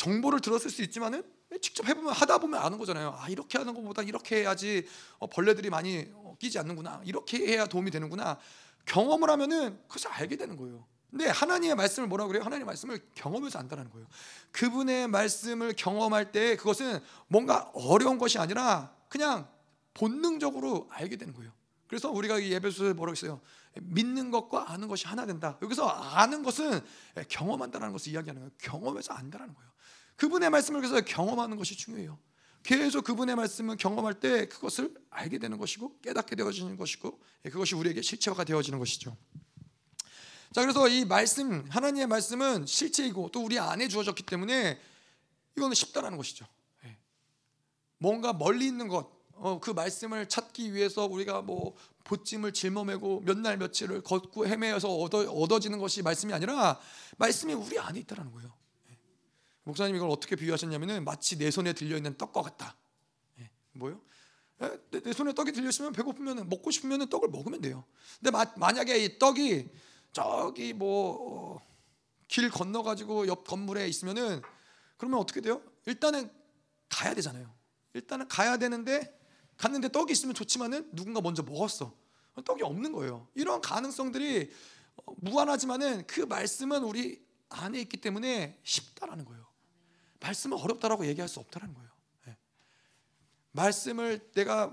정보를 0.00 0.40
들었을 0.40 0.70
수 0.70 0.82
있지만은 0.82 1.22
직접 1.60 1.86
해보면 1.86 2.12
하다 2.14 2.38
보면 2.38 2.58
아는 2.58 2.78
거잖아요. 2.78 3.14
아 3.18 3.28
이렇게 3.28 3.58
하는 3.58 3.74
것보다 3.74 4.02
이렇게 4.02 4.36
해야지 4.36 4.86
어, 5.18 5.26
벌레들이 5.26 5.68
많이 5.68 6.08
어, 6.14 6.36
끼지 6.38 6.58
않는구나. 6.58 7.02
이렇게 7.04 7.36
해야 7.38 7.66
도움이 7.66 7.90
되는구나. 7.90 8.38
경험을 8.86 9.28
하면은 9.28 9.78
그것을 9.88 10.10
알게 10.10 10.36
되는 10.36 10.56
거예요. 10.56 10.86
근데 11.10 11.28
하나님의 11.28 11.74
말씀을 11.76 12.08
뭐라고 12.08 12.28
그래요? 12.28 12.44
하나님의 12.44 12.64
말씀을 12.64 13.00
경험해서 13.14 13.58
안다는 13.58 13.90
거예요. 13.90 14.06
그분의 14.52 15.08
말씀을 15.08 15.74
경험할 15.74 16.32
때 16.32 16.56
그것은 16.56 17.00
뭔가 17.26 17.70
어려운 17.74 18.16
것이 18.16 18.38
아니라 18.38 18.94
그냥 19.08 19.48
본능적으로 19.92 20.88
알게 20.90 21.16
되는 21.16 21.34
거예요. 21.34 21.52
그래서 21.88 22.10
우리가 22.10 22.42
예배소에 22.42 22.94
뭐라고 22.94 23.16
했어요? 23.16 23.40
믿는 23.74 24.30
것과 24.30 24.72
아는 24.72 24.88
것이 24.88 25.06
하나 25.08 25.26
된다. 25.26 25.58
여기서 25.60 25.88
아는 25.88 26.42
것은 26.42 26.80
경험한다는 27.28 27.92
것을 27.92 28.12
이야기하는 28.12 28.40
거예요. 28.42 28.52
경험해서 28.58 29.12
안다는 29.12 29.52
거예요. 29.52 29.69
그분의 30.20 30.50
말씀을 30.50 30.82
그래서 30.82 31.00
경험하는 31.00 31.56
것이 31.56 31.78
중요해요. 31.78 32.18
계속 32.62 33.04
그분의 33.04 33.36
말씀을 33.36 33.78
경험할 33.78 34.20
때 34.20 34.48
그것을 34.48 34.94
알게 35.08 35.38
되는 35.38 35.56
것이고 35.56 35.98
깨닫게 36.02 36.36
되어지는 36.36 36.76
것이고 36.76 37.18
그것이 37.44 37.74
우리에게 37.74 38.02
실체화가 38.02 38.44
되어지는 38.44 38.78
것이죠. 38.78 39.16
자, 40.52 40.60
그래서 40.60 40.86
이 40.88 41.06
말씀, 41.06 41.64
하나님의 41.70 42.06
말씀은 42.06 42.66
실체이고 42.66 43.30
또 43.30 43.42
우리 43.42 43.58
안에 43.58 43.88
주어졌기 43.88 44.24
때문에 44.24 44.78
이거는 45.56 45.74
쉽다라는 45.74 46.18
것이죠. 46.18 46.46
예. 46.84 46.98
뭔가 47.96 48.34
멀리 48.34 48.66
있는 48.66 48.88
것, 48.88 49.10
어, 49.36 49.58
그 49.58 49.70
말씀을 49.70 50.28
찾기 50.28 50.74
위해서 50.74 51.06
우리가 51.06 51.40
뭐 51.40 51.74
보찜을 52.04 52.52
짊어매고 52.52 53.22
몇 53.24 53.38
날 53.38 53.56
며칠을 53.56 54.02
걷고 54.02 54.46
헤매어서 54.46 54.94
얻어, 54.94 55.20
얻어지는 55.32 55.78
것이 55.78 56.02
말씀이 56.02 56.34
아니라 56.34 56.78
말씀이 57.16 57.54
우리 57.54 57.78
안에 57.78 58.00
있다라는 58.00 58.32
거예요. 58.32 58.59
예. 59.60 59.64
목사님 59.64 59.96
이걸 59.96 60.08
어떻게 60.10 60.36
비유하셨냐면은 60.36 61.04
마치 61.04 61.36
내 61.38 61.50
손에 61.50 61.72
들려 61.72 61.96
있는 61.96 62.16
떡과 62.16 62.42
같다. 62.42 62.76
예. 63.38 63.50
뭐요? 63.72 64.00
내, 64.90 65.00
내, 65.00 65.12
손에 65.12 65.32
떡이 65.32 65.52
들려 65.52 65.70
있으면 65.70 65.92
배고프면 65.92 66.48
먹고 66.48 66.70
싶으면 66.70 67.08
떡을 67.08 67.28
먹으면 67.28 67.62
돼요. 67.62 67.84
근데 68.18 68.30
마, 68.30 68.44
만약에 68.56 69.04
이 69.04 69.18
떡이 69.18 69.70
저기 70.12 70.74
뭐길 70.74 72.46
어, 72.46 72.50
건너 72.52 72.82
가지고 72.82 73.26
옆 73.26 73.44
건물에 73.44 73.88
있으면은 73.88 74.42
그러면 74.98 75.18
어떻게 75.18 75.40
돼요? 75.40 75.62
일단은 75.86 76.30
가야 76.90 77.14
되잖아요. 77.14 77.50
일단은 77.94 78.28
가야 78.28 78.58
되는데 78.58 79.18
갔는데 79.56 79.88
떡이 79.88 80.12
있으면 80.12 80.34
좋지만은 80.34 80.90
누군가 80.94 81.22
먼저 81.22 81.42
먹었어. 81.42 81.94
떡이 82.44 82.62
없는 82.62 82.92
거예요. 82.92 83.28
이런 83.34 83.62
가능성들이 83.62 84.50
어, 84.96 85.14
무한하지만은 85.16 86.06
그 86.06 86.20
말씀은 86.20 86.84
우리 86.84 87.24
안에 87.48 87.80
있기 87.80 87.96
때문에 87.96 88.60
쉽다라는 88.62 89.24
거예요. 89.24 89.39
말씀은 90.20 90.58
어렵다라고 90.58 91.06
얘기할 91.06 91.28
수 91.28 91.40
없다라는 91.40 91.74
거예요. 91.74 91.90
네. 92.26 92.36
말씀을 93.52 94.30
내가 94.34 94.66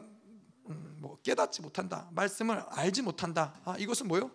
음, 0.70 0.98
뭐 1.00 1.20
깨닫지 1.22 1.62
못한다. 1.62 2.10
말씀을 2.12 2.60
알지 2.70 3.02
못한다. 3.02 3.60
아, 3.64 3.78
이것은 3.78 4.08
뭐요? 4.08 4.32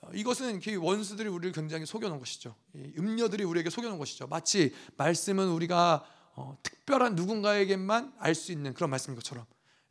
어, 0.00 0.10
이것은 0.12 0.60
그 0.60 0.76
원수들이 0.76 1.28
우리를 1.28 1.52
굉장히 1.52 1.86
속여놓은 1.86 2.18
것이죠. 2.18 2.54
음녀들이 2.74 3.44
우리에게 3.44 3.70
속여놓은 3.70 3.98
것이죠. 3.98 4.26
마치 4.26 4.74
말씀은 4.96 5.48
우리가 5.48 6.04
어, 6.36 6.58
특별한 6.62 7.14
누군가에게만 7.14 8.14
알 8.18 8.34
수 8.34 8.50
있는 8.52 8.74
그런 8.74 8.90
말씀인 8.90 9.14
것처럼 9.14 9.46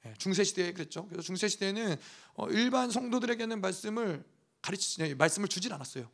예, 0.06 0.14
중세 0.18 0.44
시대에 0.44 0.74
그랬죠. 0.74 1.06
그래서 1.08 1.22
중세 1.22 1.48
시대에는 1.48 1.96
어, 2.36 2.50
일반 2.50 2.92
성도들에게는 2.92 3.62
말씀을 3.62 4.24
가르치지 4.62 5.16
말씀을 5.16 5.48
주질 5.48 5.74
않았어요. 5.74 6.10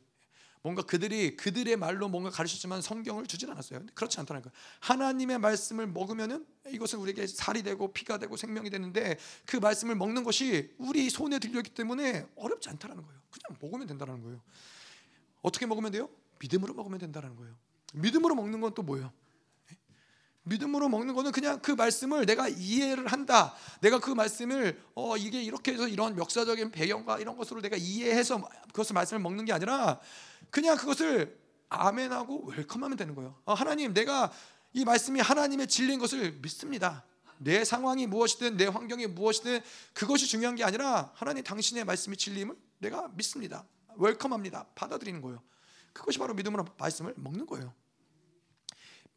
뭔가 0.62 0.82
그들이 0.82 1.38
그들의 1.38 1.78
말로 1.78 2.10
뭔가 2.10 2.30
가르쳤지만 2.30 2.82
성경을 2.82 3.28
주질 3.28 3.50
않았어요. 3.50 3.86
그렇지 3.94 4.20
않다는 4.20 4.42
거예요. 4.42 4.54
하나님의 4.82 5.40
말씀을 5.40 5.88
먹으면은 5.88 6.46
이것은 6.68 7.00
우리에게 7.00 7.28
살이 7.28 7.64
되고 7.64 7.94
피가 7.94 8.18
되고 8.18 8.36
생명이 8.36 8.70
되는데 8.70 9.18
그 9.46 9.58
말씀을 9.58 9.96
먹는 9.96 10.24
것이 10.24 10.74
우리 10.78 11.10
손에 11.10 11.40
들려있기 11.40 11.74
때문에 11.74 12.28
어렵지 12.36 12.70
않다는 12.70 12.98
거예요. 12.98 13.22
그냥 13.32 13.58
먹으면 13.62 13.88
된다는 13.88 14.22
거예요. 14.22 14.42
어떻게 15.42 15.66
먹으면 15.66 15.92
돼요? 15.92 16.10
믿음으로 16.40 16.74
먹으면 16.74 17.00
된다는 17.00 17.36
거예요. 17.36 17.56
믿음으로 17.94 18.36
먹는 18.36 18.60
건 18.60 18.74
또 18.74 18.84
뭐예요? 18.84 19.12
믿음으로 20.50 20.90
먹는 20.90 21.14
거는 21.14 21.32
그냥 21.32 21.60
그 21.62 21.72
말씀을 21.72 22.26
내가 22.26 22.48
이해를 22.50 23.08
한다. 23.08 23.56
내가 23.82 24.00
그 24.00 24.12
말씀을 24.12 24.82
어 24.96 25.16
이게 25.18 25.42
이렇게 25.42 25.74
해서 25.74 25.88
이런 25.88 26.18
역사적인 26.18 26.72
배경과 26.72 27.20
이런 27.20 27.38
것으로 27.38 27.62
내가 27.62 27.78
이해해서 27.78 28.42
그것을 28.68 28.94
말씀을 28.94 29.22
먹는 29.22 29.46
게 29.46 29.54
아니라 29.54 30.00
그냥 30.50 30.76
그것을 30.78 31.40
아멘하고 31.70 32.48
웰컴하면 32.48 32.98
되는 32.98 33.16
거예요. 33.16 33.36
어, 33.46 33.54
하나님, 33.54 33.94
내가 33.94 34.32
이 34.74 34.84
말씀이 34.84 35.20
하나님의 35.20 35.68
진리인 35.68 36.00
것을 36.00 36.34
믿습니다. 36.42 37.06
내 37.38 37.64
상황이 37.64 38.06
무엇이든 38.06 38.58
내 38.58 38.66
환경이 38.66 39.08
무엇이든 39.08 39.62
그것이 39.94 40.28
중요한 40.28 40.56
게 40.56 40.64
아니라 40.64 41.12
하나님 41.14 41.44
당신의 41.44 41.86
말씀이 41.86 42.18
진리임을 42.18 42.56
내가 42.80 43.10
믿습니다. 43.14 43.66
웰컴합니다. 43.96 44.68
받아들이는 44.76 45.22
거예요. 45.22 45.42
그것이 45.94 46.20
바로 46.20 46.34
믿음으로 46.34 46.66
말씀을 46.78 47.14
먹는 47.18 47.46
거예요. 47.46 47.74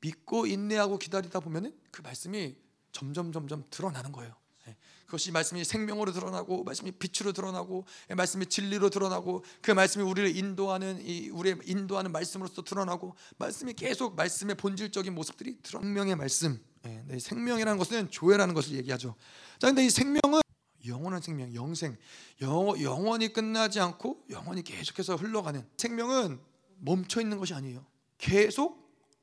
믿고 0.03 0.47
인내하고 0.47 0.99
기다리다 0.99 1.41
보면은 1.41 1.75
그 1.91 2.03
말씀이 2.03 2.57
점점 2.91 3.33
점점 3.33 3.65
드러나는 3.71 4.13
거예요. 4.13 4.35
예. 4.69 4.77
그것이 5.07 5.31
말씀이 5.31 5.65
생명으로 5.65 6.13
드러나고 6.13 6.65
말씀이 6.65 6.91
빛으로 6.93 7.33
드러나고 7.33 7.87
예, 8.11 8.15
말씀이 8.15 8.47
진리로 8.47 8.91
드러나고 8.91 9.45
그 9.63 9.71
말씀이 9.71 10.05
우리를 10.05 10.37
인도하는 10.37 11.01
이 11.07 11.31
우리의 11.31 11.59
인도하는 11.65 12.13
말씀으로서 12.13 12.63
드러나고 12.63 13.15
말씀이 13.39 13.73
계속 13.75 14.15
말씀의 14.17 14.57
본질적인 14.57 15.15
모습들이 15.15 15.59
드러나. 15.63 15.85
생명의 15.85 16.17
말씀. 16.17 16.63
예, 16.85 17.03
네, 17.07 17.19
생명이라는 17.19 17.79
것은 17.79 18.11
조회라는 18.11 18.55
것을 18.55 18.75
얘기하죠. 18.75 19.15
자, 19.59 19.69
근데 19.69 19.85
이 19.87 19.91
생명은 19.91 20.43
영원한 20.85 21.23
생명, 21.23 21.55
영생, 21.55 21.97
영, 22.41 22.83
영원히 22.83 23.33
끝나지 23.33 23.79
않고 23.79 24.25
영원히 24.31 24.63
계속해서 24.63 25.15
흘러가는 25.15 25.65
생명은 25.77 26.41
멈춰 26.79 27.21
있는 27.21 27.39
것이 27.39 27.55
아니에요. 27.55 27.87
계속 28.19 28.82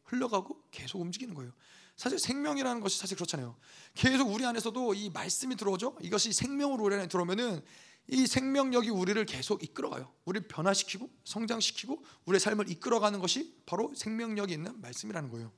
흘러가고 0.10 0.62
계속 0.72 1.02
움직이는 1.02 1.34
거예요. 1.36 1.52
사실 1.96 2.18
생명이라는 2.18 2.82
것이 2.82 2.98
사실 2.98 3.16
그렇잖아요. 3.16 3.56
계속 3.94 4.30
우리 4.30 4.46
안에서도 4.46 4.94
이 4.94 5.10
말씀이 5.10 5.56
들어오죠. 5.56 5.98
이것이 6.02 6.32
생명으로 6.34 6.84
우리 6.84 6.96
안에 6.96 7.08
들어오면은 7.08 7.62
이 8.08 8.26
생명력이 8.26 8.90
우리를 8.90 9.24
계속 9.26 9.64
이끌어가요. 9.64 10.12
우리를 10.26 10.48
변화시키고 10.48 11.10
성장시키고 11.26 12.04
우리의 12.26 12.40
삶을 12.40 12.70
이끌어가는 12.70 13.20
것이 13.20 13.56
바로 13.66 13.94
생명력이 13.96 14.54
있는 14.54 14.80
말씀이라는 14.82 15.30
거예요. 15.30 15.52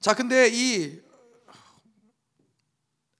자, 0.00 0.14
근데 0.14 0.48
이 0.52 1.00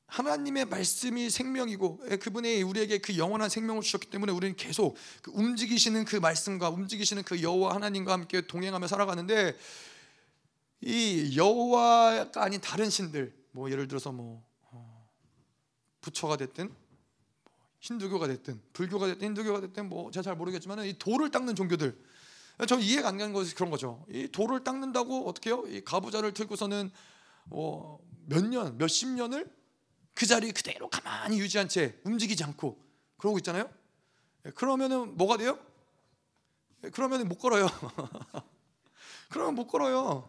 하나님의 0.09 0.65
말씀이 0.65 1.31
생명이고 1.31 2.01
예, 2.11 2.17
그분이 2.17 2.63
우리에게 2.63 2.99
그 2.99 3.17
영원한 3.17 3.49
생명을 3.49 3.83
주셨기 3.83 4.11
때문에 4.11 4.33
우리는 4.33 4.57
계속 4.57 4.97
그 5.23 5.31
움직이시는 5.33 6.05
그 6.05 6.17
말씀과 6.17 6.71
움직이시는 6.71 7.23
그 7.23 7.43
여호와 7.43 7.75
하나님과 7.75 8.13
함께 8.13 8.47
동행하며 8.47 8.87
살아가는데 8.87 9.57
이 10.81 11.35
여호와가 11.37 12.43
아닌 12.43 12.61
다른 12.61 12.89
신들 12.89 13.35
뭐 13.53 13.71
예를 13.71 13.87
들어서 13.87 14.11
뭐 14.11 14.43
어, 14.71 15.09
부처가 16.01 16.37
됐든 16.37 16.69
뭐 16.69 16.77
힌두교가 17.81 18.29
됐든 18.29 18.61
불교가 18.73 19.07
됐든 19.09 19.29
힌두교가 19.29 19.61
됐든 19.61 19.89
뭐 19.89 20.11
제가 20.11 20.23
잘 20.23 20.37
모르겠지만 20.37 20.85
이 20.87 20.95
돌을 20.99 21.31
닦는 21.31 21.55
종교들 21.55 21.97
저 22.67 22.79
이해가 22.79 23.09
안 23.09 23.19
가는 23.19 23.33
것이 23.33 23.55
그런 23.55 23.71
거죠. 23.71 24.05
이 24.11 24.27
돌을 24.27 24.65
닦는다고 24.65 25.29
어떻게 25.29 25.51
해요? 25.51 25.63
이 25.69 25.81
가부좌를 25.85 26.35
들고서는 26.35 26.91
뭐 27.45 28.09
몇 28.29 28.45
년, 28.45 28.77
몇 28.77 28.89
십 28.89 29.09
년을 29.09 29.51
그 30.19 30.27
자리 30.27 30.51
그대로 30.51 30.91
가만히 30.91 31.39
유지한 31.39 31.69
채 31.69 31.97
움직이지 32.03 32.43
않고 32.43 32.77
그러고 33.19 33.39
있잖아요. 33.39 33.71
예, 34.47 34.51
그러면은 34.51 35.17
뭐가 35.17 35.37
돼요? 35.37 35.57
예, 36.83 36.91
그러면은 36.91 37.29
못 37.29 37.39
걸어요. 37.39 37.69
그러면 39.31 39.55
못 39.55 39.69
걸어요. 39.69 40.29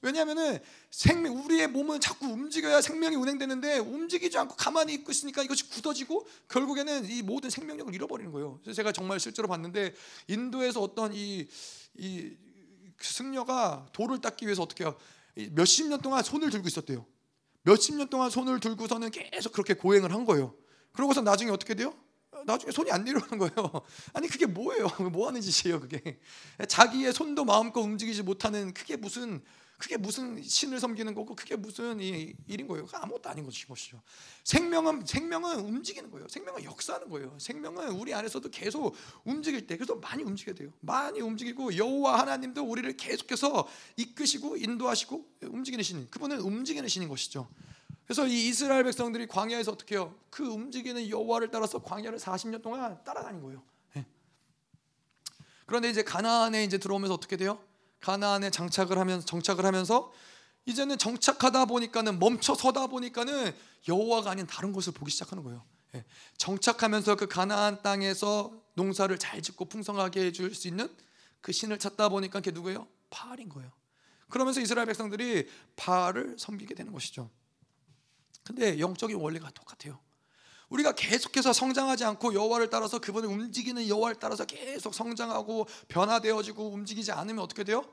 왜냐하면은 0.00 0.58
생명 0.90 1.36
우리의 1.36 1.68
몸은 1.68 2.00
자꾸 2.00 2.28
움직여야 2.28 2.80
생명이 2.80 3.16
운행되는데 3.16 3.80
움직이지 3.80 4.38
않고 4.38 4.56
가만히 4.56 4.94
있고 4.94 5.12
있으니까 5.12 5.42
이것이 5.42 5.68
굳어지고 5.68 6.26
결국에는 6.48 7.04
이 7.04 7.20
모든 7.20 7.50
생명력을 7.50 7.94
잃어버리는 7.94 8.32
거예요. 8.32 8.58
그래서 8.62 8.74
제가 8.74 8.92
정말 8.92 9.20
실제로 9.20 9.48
봤는데 9.48 9.94
인도에서 10.28 10.80
어떤 10.80 11.12
이, 11.12 11.46
이 11.98 12.34
승려가 12.98 13.86
돌을 13.92 14.22
닦기 14.22 14.46
위해서 14.46 14.62
어떻게 14.62 14.84
해요? 14.84 14.96
몇십 15.50 15.88
년 15.88 16.00
동안 16.00 16.22
손을 16.22 16.48
들고 16.48 16.68
있었대요. 16.68 17.04
몇십 17.66 17.96
년 17.96 18.08
동안 18.08 18.30
손을 18.30 18.60
들고서는 18.60 19.10
계속 19.10 19.52
그렇게 19.52 19.74
고행을 19.74 20.12
한 20.12 20.24
거예요. 20.24 20.54
그러고서 20.92 21.20
나중에 21.20 21.50
어떻게 21.50 21.74
돼요? 21.74 21.92
나중에 22.44 22.70
손이 22.70 22.92
안 22.92 23.04
내려오는 23.04 23.38
거예요. 23.38 23.82
아니 24.14 24.28
그게 24.28 24.46
뭐예요? 24.46 24.86
뭐 25.10 25.26
하는 25.26 25.40
짓이에요, 25.40 25.80
그게? 25.80 26.20
자기의 26.68 27.12
손도 27.12 27.44
마음껏 27.44 27.80
움직이지 27.80 28.22
못하는 28.22 28.72
그게 28.72 28.96
무슨 28.96 29.42
그게 29.78 29.98
무슨 29.98 30.42
신을 30.42 30.80
섬기는 30.80 31.14
거고 31.14 31.34
그게 31.34 31.54
무슨 31.54 32.00
일인 32.00 32.66
거예요? 32.66 32.86
아무것도 32.92 33.28
아닌 33.28 33.44
것이죠. 33.44 34.02
생명은 34.44 35.04
생명은 35.04 35.60
움직이는 35.60 36.10
거예요. 36.10 36.26
생명은 36.28 36.64
역사하는 36.64 37.10
거예요. 37.10 37.36
생명은 37.38 37.90
우리 37.90 38.14
안에서도 38.14 38.48
계속 38.50 38.94
움직일 39.24 39.66
때 39.66 39.76
그래서 39.76 39.94
많이 39.96 40.22
움직여야 40.22 40.54
돼요. 40.54 40.72
많이 40.80 41.20
움직이고 41.20 41.76
여호와 41.76 42.20
하나님도 42.20 42.62
우리를 42.64 42.96
계속해서 42.96 43.68
이끄시고 43.96 44.56
인도하시고 44.56 45.26
움직이는 45.42 45.84
신. 45.84 46.08
그분은 46.10 46.40
움직이는 46.40 46.88
신인 46.88 47.08
것이죠. 47.08 47.46
그래서 48.06 48.26
이 48.26 48.48
이스라엘 48.48 48.84
백성들이 48.84 49.26
광야에서 49.26 49.72
어떻게 49.72 49.96
해요? 49.96 50.14
그 50.30 50.46
움직이는 50.46 51.10
여호와를 51.10 51.50
따라서 51.50 51.82
광야를 51.82 52.18
40년 52.18 52.62
동안 52.62 53.02
따라다닌 53.04 53.42
거예요. 53.42 53.62
네. 53.94 54.06
그런데 55.66 55.90
이제 55.90 56.02
가나안에 56.02 56.64
이제 56.64 56.78
들어오면서 56.78 57.12
어떻게 57.12 57.36
돼요? 57.36 57.62
가나안에 58.00 58.50
장착을 58.50 58.98
하면서 58.98 59.24
정착을 59.24 59.64
하면서 59.64 60.12
이제는 60.66 60.98
정착하다 60.98 61.66
보니까는 61.66 62.18
멈춰 62.18 62.54
서다 62.54 62.88
보니까는 62.88 63.54
여호와가 63.88 64.30
아닌 64.32 64.46
다른 64.46 64.72
것을 64.72 64.92
보기 64.92 65.10
시작하는 65.10 65.42
거예요. 65.44 65.64
예. 65.94 66.04
정착하면서 66.38 67.16
그 67.16 67.26
가나안 67.28 67.82
땅에서 67.82 68.52
농사를 68.74 69.16
잘 69.18 69.40
짓고 69.42 69.66
풍성하게 69.66 70.26
해줄 70.26 70.54
수 70.54 70.68
있는 70.68 70.94
그 71.40 71.52
신을 71.52 71.78
찾다 71.78 72.08
보니까 72.08 72.40
그게 72.40 72.50
누구예요? 72.50 72.88
바알인 73.10 73.48
거예요. 73.48 73.70
그러면서 74.28 74.60
이스라엘 74.60 74.86
백성들이 74.86 75.48
바알을 75.76 76.36
섬기게 76.38 76.74
되는 76.74 76.92
것이죠. 76.92 77.30
근데 78.42 78.78
영적인 78.78 79.16
원리가 79.16 79.50
똑같아요. 79.50 80.00
우리가 80.68 80.92
계속해서 80.92 81.52
성장하지 81.52 82.04
않고 82.04 82.34
여호와를 82.34 82.70
따라서 82.70 82.98
그분을 82.98 83.28
움직이는 83.28 83.86
여호와를 83.88 84.16
따라서 84.18 84.44
계속 84.44 84.94
성장하고 84.94 85.66
변화되어지고 85.88 86.70
움직이지 86.70 87.12
않으면 87.12 87.42
어떻게 87.42 87.64
돼요? 87.64 87.84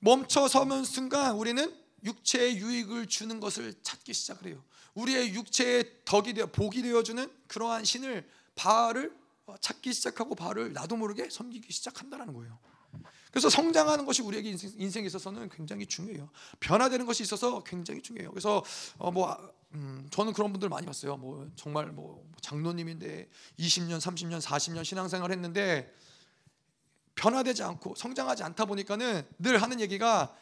멈춰 0.00 0.48
서면 0.48 0.84
순간 0.84 1.36
우리는 1.36 1.74
육체의 2.04 2.56
유익을 2.56 3.06
주는 3.06 3.40
것을 3.40 3.74
찾기 3.82 4.12
시작을 4.12 4.48
해요. 4.48 4.62
우리의 4.94 5.34
육체의 5.34 5.84
덕이 6.04 6.34
되어 6.34 6.46
복이 6.46 6.82
되어 6.82 7.02
주는 7.02 7.30
그러한 7.46 7.84
신을 7.84 8.28
바알을 8.56 9.16
찾기 9.60 9.92
시작하고 9.92 10.34
바알을 10.34 10.72
나도 10.72 10.96
모르게 10.96 11.30
섬기기 11.30 11.72
시작한다라는 11.72 12.34
거예요. 12.34 12.58
그래서 13.32 13.50
성장하는 13.50 14.04
것이 14.06 14.22
우리에게 14.22 14.54
인생, 14.76 15.02
에 15.02 15.06
있어서는 15.06 15.48
굉장히 15.48 15.86
중요해요. 15.86 16.30
변화되는 16.60 17.06
것이 17.06 17.24
있어서 17.24 17.64
굉장히 17.64 18.00
중요해요. 18.02 18.30
그래서 18.30 18.62
어 18.98 19.10
뭐 19.10 19.36
음, 19.74 20.06
저는 20.10 20.32
그런 20.32 20.52
분들 20.52 20.68
많이 20.68 20.86
봤어요. 20.86 21.16
뭐 21.16 21.50
정말 21.56 21.86
뭐 21.86 22.28
장로님인데 22.40 23.28
20년, 23.58 23.98
30년, 24.00 24.40
40년 24.40 24.84
신앙생활 24.84 25.32
했는데 25.32 25.94
변화되지 27.14 27.62
않고 27.62 27.94
성장하지 27.94 28.42
않다 28.42 28.64
보니까는 28.66 29.26
늘 29.38 29.62
하는 29.62 29.80
얘기가 29.80 30.36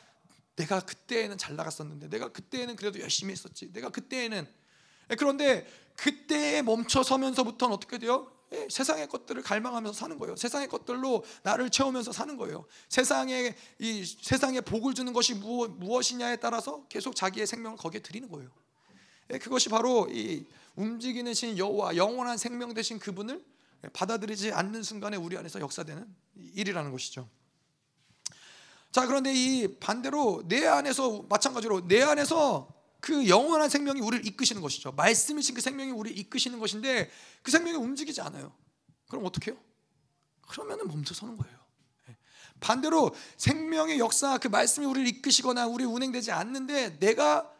내가 0.57 0.80
그때에는 0.80 1.38
잘 1.38 1.57
나갔었는데 1.57 2.09
내가 2.09 2.28
그때에는 2.32 2.76
그래도 2.76 3.01
열심히 3.01 3.32
했었지. 3.32 3.72
내가 3.72 3.91
그때에는 3.91 4.47
그런데 5.17 5.67
그때에 5.97 6.63
멈춰 6.63 7.03
서면서부터는 7.03 7.75
어떻게 7.75 7.99
돼요? 7.99 8.31
예, 8.53 8.67
세상의 8.69 9.09
것들을 9.09 9.43
갈망하면서 9.43 9.97
사는 9.97 10.19
거예요. 10.19 10.35
세상의 10.35 10.69
것들로 10.69 11.25
나를 11.43 11.71
채우면서 11.71 12.11
사는 12.11 12.37
거예요. 12.37 12.65
세상에 12.89 13.55
이 13.79 14.05
세상에 14.05 14.61
복을 14.61 14.95
주는 14.95 15.13
것이 15.13 15.35
무엇이냐에 15.35 16.37
따라서 16.37 16.85
계속 16.89 17.15
자기의 17.15 17.47
생명을 17.47 17.77
거기에 17.79 18.01
드리는 18.01 18.29
거예요. 18.29 18.51
예, 19.33 19.39
그것이 19.39 19.69
바로 19.69 20.09
이 20.11 20.45
움직이는 20.75 21.33
신 21.35 21.57
여호와 21.59 21.97
영원한 21.97 22.39
생명 22.39 22.75
되신 22.75 22.99
그분을 22.99 23.45
받아들이지 23.93 24.53
않는 24.53 24.83
순간에 24.83 25.17
우리 25.17 25.37
안에서 25.37 25.61
역사되는 25.61 26.07
일이라는 26.55 26.91
것이죠. 26.91 27.29
자 28.91 29.07
그런데 29.07 29.33
이 29.33 29.79
반대로 29.79 30.43
내 30.49 30.67
안에서 30.67 31.25
마찬가지로 31.29 31.87
내 31.87 32.03
안에서 32.03 32.69
그 33.01 33.28
영원한 33.28 33.68
생명이 33.68 34.01
우리를 34.01 34.26
이끄시는 34.26 34.61
것이죠. 34.62 34.92
말씀이신 34.92 35.55
그 35.55 35.61
생명이 35.61 35.90
우리를 35.92 36.18
이끄시는 36.18 36.59
것인데 36.59 37.11
그 37.42 37.51
생명이 37.51 37.76
움직이지 37.76 38.20
않아요. 38.20 38.53
그럼 39.09 39.24
어떻게 39.24 39.51
해요? 39.51 39.61
그러면은 40.48 40.86
멈춰 40.88 41.14
서는 41.14 41.36
거예요. 41.36 41.59
예. 42.09 42.16
반대로 42.61 43.14
생명의 43.36 43.98
역사 43.98 44.38
그 44.38 44.48
말씀이 44.48 44.86
우리를 44.86 45.09
이끄시거나 45.09 45.66
우리 45.66 45.84
운행되지 45.84 46.32
않는데 46.32 46.98
내가 46.98 47.51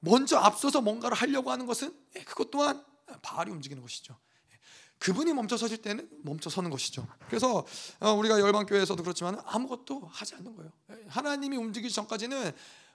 먼저 0.00 0.36
앞서서 0.38 0.80
뭔가를 0.80 1.16
하려고 1.16 1.50
하는 1.50 1.66
것은 1.66 1.94
예, 2.16 2.24
그것 2.24 2.50
또한 2.50 2.84
바알이 3.22 3.50
움직이는 3.50 3.82
것이죠. 3.82 4.18
예, 4.52 4.58
그분이 4.98 5.32
멈춰 5.32 5.56
서실 5.56 5.78
때는 5.78 6.08
멈춰 6.22 6.50
서는 6.50 6.70
것이죠. 6.70 7.06
그래서 7.28 7.64
어, 8.00 8.12
우리가 8.12 8.40
열방교회에서도 8.40 9.02
그렇지만 9.02 9.40
아무것도 9.44 10.08
하지 10.10 10.34
않는 10.34 10.54
거예요. 10.56 10.72
예, 10.90 11.04
하나님이 11.08 11.56
움직이기 11.56 11.92
전까지는 11.94 12.52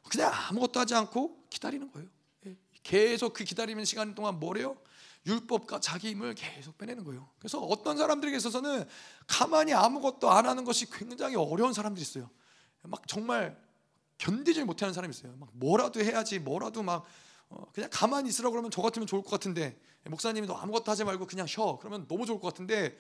그냥 0.10 0.32
아무것도 0.34 0.80
하지 0.80 0.96
않고 0.96 1.48
기다리는 1.50 1.92
거예요. 1.92 2.08
계속 2.84 3.34
그 3.34 3.44
기다리는 3.44 3.84
시간 3.84 4.16
동안 4.16 4.40
뭐래요? 4.40 4.78
율법과 5.26 5.82
자기 5.82 6.12
힘을 6.12 6.36
계속 6.36 6.78
빼내는 6.78 7.04
거예요. 7.04 7.30
그래서 7.38 7.60
어떤 7.60 7.98
사람들에게 7.98 8.38
있어서는 8.38 8.86
가만히 9.28 9.74
아무것도 9.74 10.32
안 10.32 10.46
하는 10.46 10.64
것이 10.64 10.90
굉장히 10.90 11.36
어려운 11.36 11.74
사람들이 11.74 12.02
있어요. 12.02 12.30
막 12.84 13.06
정말 13.08 13.62
견디질 14.18 14.64
못하는 14.64 14.94
사람이 14.94 15.14
있어요. 15.14 15.36
막 15.38 15.50
뭐라도 15.52 16.00
해야지, 16.00 16.40
뭐라도 16.40 16.82
막 16.82 17.06
어, 17.50 17.66
그냥 17.74 17.90
가만히 17.92 18.30
있으라 18.30 18.50
그러면 18.50 18.72
저 18.72 18.82
같으면 18.82 19.06
좋을 19.08 19.22
것 19.22 19.30
같은데 19.30 19.80
목사님이 20.06 20.48
너 20.48 20.54
아무것도 20.56 20.90
하지 20.92 21.04
말고 21.04 21.28
그냥 21.28 21.46
쉬어. 21.46 21.78
그러면 21.80 22.08
너무 22.08 22.26
좋을 22.26 22.40
것 22.40 22.48
같은데 22.48 22.98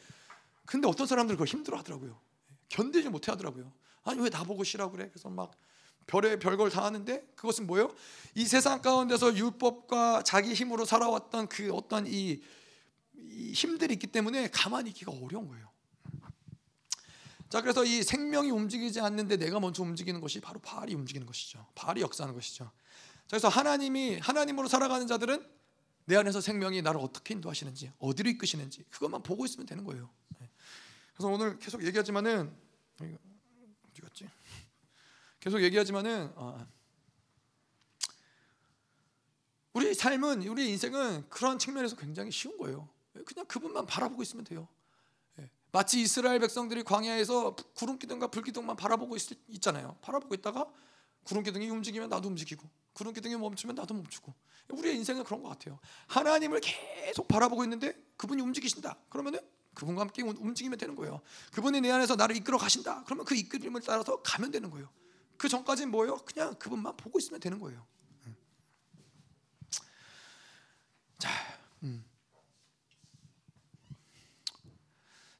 근데 0.65 0.87
어떤 0.87 1.07
사람들은 1.07 1.37
그걸 1.37 1.47
힘들어 1.47 1.77
하더라고요. 1.77 2.19
견디지 2.69 3.09
못해 3.09 3.31
하더라고요. 3.31 3.71
아니 4.03 4.19
왜 4.21 4.29
나보고 4.29 4.63
쉬라 4.63 4.89
그래? 4.89 5.09
그래서 5.09 5.29
막 5.29 5.51
별의 6.07 6.39
별걸 6.39 6.69
다 6.69 6.83
하는데 6.83 7.25
그것은 7.35 7.67
뭐예요? 7.67 7.93
이 8.33 8.45
세상 8.45 8.81
가운데서 8.81 9.35
율법과 9.35 10.23
자기 10.23 10.53
힘으로 10.53 10.85
살아왔던 10.85 11.49
그 11.49 11.71
어떤 11.73 12.07
이, 12.07 12.41
이 13.15 13.51
힘들이 13.51 13.93
있기 13.93 14.07
때문에 14.07 14.49
가만히 14.49 14.89
있기가 14.89 15.11
어려운 15.11 15.47
거예요. 15.47 15.67
자 17.49 17.61
그래서 17.61 17.85
이 17.85 18.03
생명이 18.03 18.51
움직이지 18.51 18.99
않는데 18.99 19.37
내가 19.37 19.59
먼저 19.59 19.83
움직이는 19.83 20.19
것이 20.19 20.41
바로 20.41 20.59
바알이 20.59 20.93
움직이는 20.95 21.27
것이죠. 21.27 21.65
바알이 21.75 22.01
역사하는 22.01 22.33
것이죠. 22.33 22.65
자, 22.65 22.71
그래서 23.29 23.49
하나님이 23.49 24.19
하나님으로 24.19 24.67
살아가는 24.67 25.05
자들은 25.07 25.45
내 26.05 26.15
안에서 26.15 26.39
생명이 26.39 26.81
나를 26.81 27.01
어떻게 27.01 27.33
인도하시는지 27.33 27.91
어디로 27.99 28.29
이끄시는지 28.29 28.85
그것만 28.89 29.23
보고 29.23 29.45
있으면 29.45 29.65
되는 29.65 29.83
거예요. 29.83 30.09
네. 30.39 30.49
그래서 31.13 31.27
오늘 31.27 31.59
계속 31.59 31.83
얘기하지만은 31.85 32.53
어디 33.01 34.01
갔지? 34.01 34.29
계속 35.47 35.63
얘기하지만은 35.63 36.33
아, 36.35 36.67
우리 39.71 39.93
삶은 39.93 40.45
우리 40.45 40.69
인생은 40.71 41.29
그런 41.29 41.57
측면에서 41.57 41.95
굉장히 41.95 42.31
쉬운 42.31 42.57
거예요. 42.57 42.89
그냥 43.25 43.45
그분만 43.47 43.85
바라보고 43.85 44.21
있으면 44.23 44.43
돼요. 44.43 44.67
예. 45.39 45.49
마치 45.71 46.01
이스라엘 46.01 46.39
백성들이 46.39 46.83
광야에서 46.83 47.55
구름 47.75 47.97
기둥과 47.97 48.27
불 48.27 48.43
기둥만 48.43 48.75
바라보고 48.75 49.15
있, 49.15 49.61
잖아요 49.61 49.97
바라보고 50.01 50.35
있다가 50.35 50.69
구름 51.23 51.43
기둥이 51.43 51.69
움직이면 51.69 52.09
나도 52.09 52.27
움직이고 52.27 52.69
구름 52.91 53.13
기둥이 53.13 53.37
멈추면 53.37 53.77
나도 53.77 53.93
멈추고 53.93 54.33
우리의 54.73 54.97
인생은 54.97 55.23
그런 55.23 55.41
것 55.41 55.47
같아요. 55.47 55.79
하나님을 56.07 56.59
계속 56.59 57.29
바라보고 57.29 57.63
있는데 57.63 57.93
그분이 58.17 58.41
움직이신다. 58.41 58.97
그러면은 59.07 59.39
그분과 59.75 60.01
함께 60.01 60.23
움직이면 60.23 60.77
되는 60.77 60.93
거예요. 60.93 61.21
그분이 61.53 61.79
내 61.79 61.89
안에서 61.89 62.17
나를 62.17 62.35
이끌어 62.35 62.57
가신다. 62.57 63.05
그러면 63.05 63.23
그 63.23 63.33
이끌림을 63.33 63.79
따라서 63.85 64.21
가면 64.21 64.51
되는 64.51 64.69
거예요. 64.69 64.89
그 65.37 65.47
전까지는 65.47 65.91
뭐예요? 65.91 66.17
그냥 66.25 66.55
그분만 66.55 66.97
보고 66.97 67.19
있으면 67.19 67.39
되는 67.39 67.59
거예요. 67.59 67.85
음. 68.25 68.35
자, 71.17 71.29
음. 71.83 72.05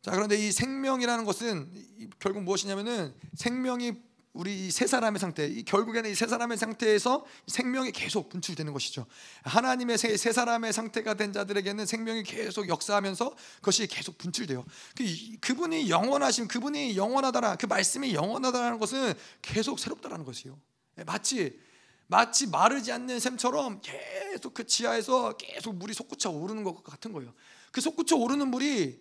자 0.01 0.11
그런데 0.11 0.35
이 0.37 0.51
생명이라는 0.51 1.25
것은 1.25 2.11
결국 2.19 2.43
무엇이냐면은 2.43 3.15
생명이 3.35 4.06
우리 4.37 4.69
세 4.69 4.85
사람의 4.85 5.19
상태, 5.19 5.47
이 5.47 5.63
결국에는 5.63 6.09
이 6.11 6.13
세 6.13 6.27
사람의 6.27 6.57
상태에서 6.57 7.25
생명이 7.47 7.91
계속 7.91 8.29
분출되는 8.29 8.71
것이죠. 8.71 9.07
하나님의 9.43 9.97
세, 9.97 10.15
세 10.15 10.31
사람의 10.31 10.73
상태가 10.73 11.15
된 11.15 11.33
자들에게는 11.33 11.85
생명이 11.87 12.21
계속 12.23 12.69
역사하면서 12.69 13.35
그것이 13.55 13.87
계속 13.87 14.17
분출돼요. 14.19 14.63
그, 14.95 15.03
그분이 15.41 15.89
영원하신, 15.89 16.47
그분이 16.47 16.95
영원하다라, 16.95 17.55
그 17.55 17.65
말씀이 17.65 18.13
영원하다라는 18.13 18.77
것은 18.77 19.13
계속 19.41 19.79
새롭다라는 19.79 20.23
것이요. 20.23 20.59
예, 20.99 21.03
마치 21.03 21.59
마치 22.07 22.47
마르지 22.47 22.91
않는 22.91 23.19
샘처럼 23.19 23.81
계속 23.81 24.53
그 24.53 24.65
지하에서 24.65 25.35
계속 25.35 25.75
물이 25.75 25.93
솟구쳐 25.93 26.29
오르는 26.29 26.63
것 26.63 26.83
같은 26.83 27.11
거예요. 27.11 27.33
그 27.71 27.81
솟구쳐 27.81 28.15
오르는 28.15 28.49
물이 28.49 28.99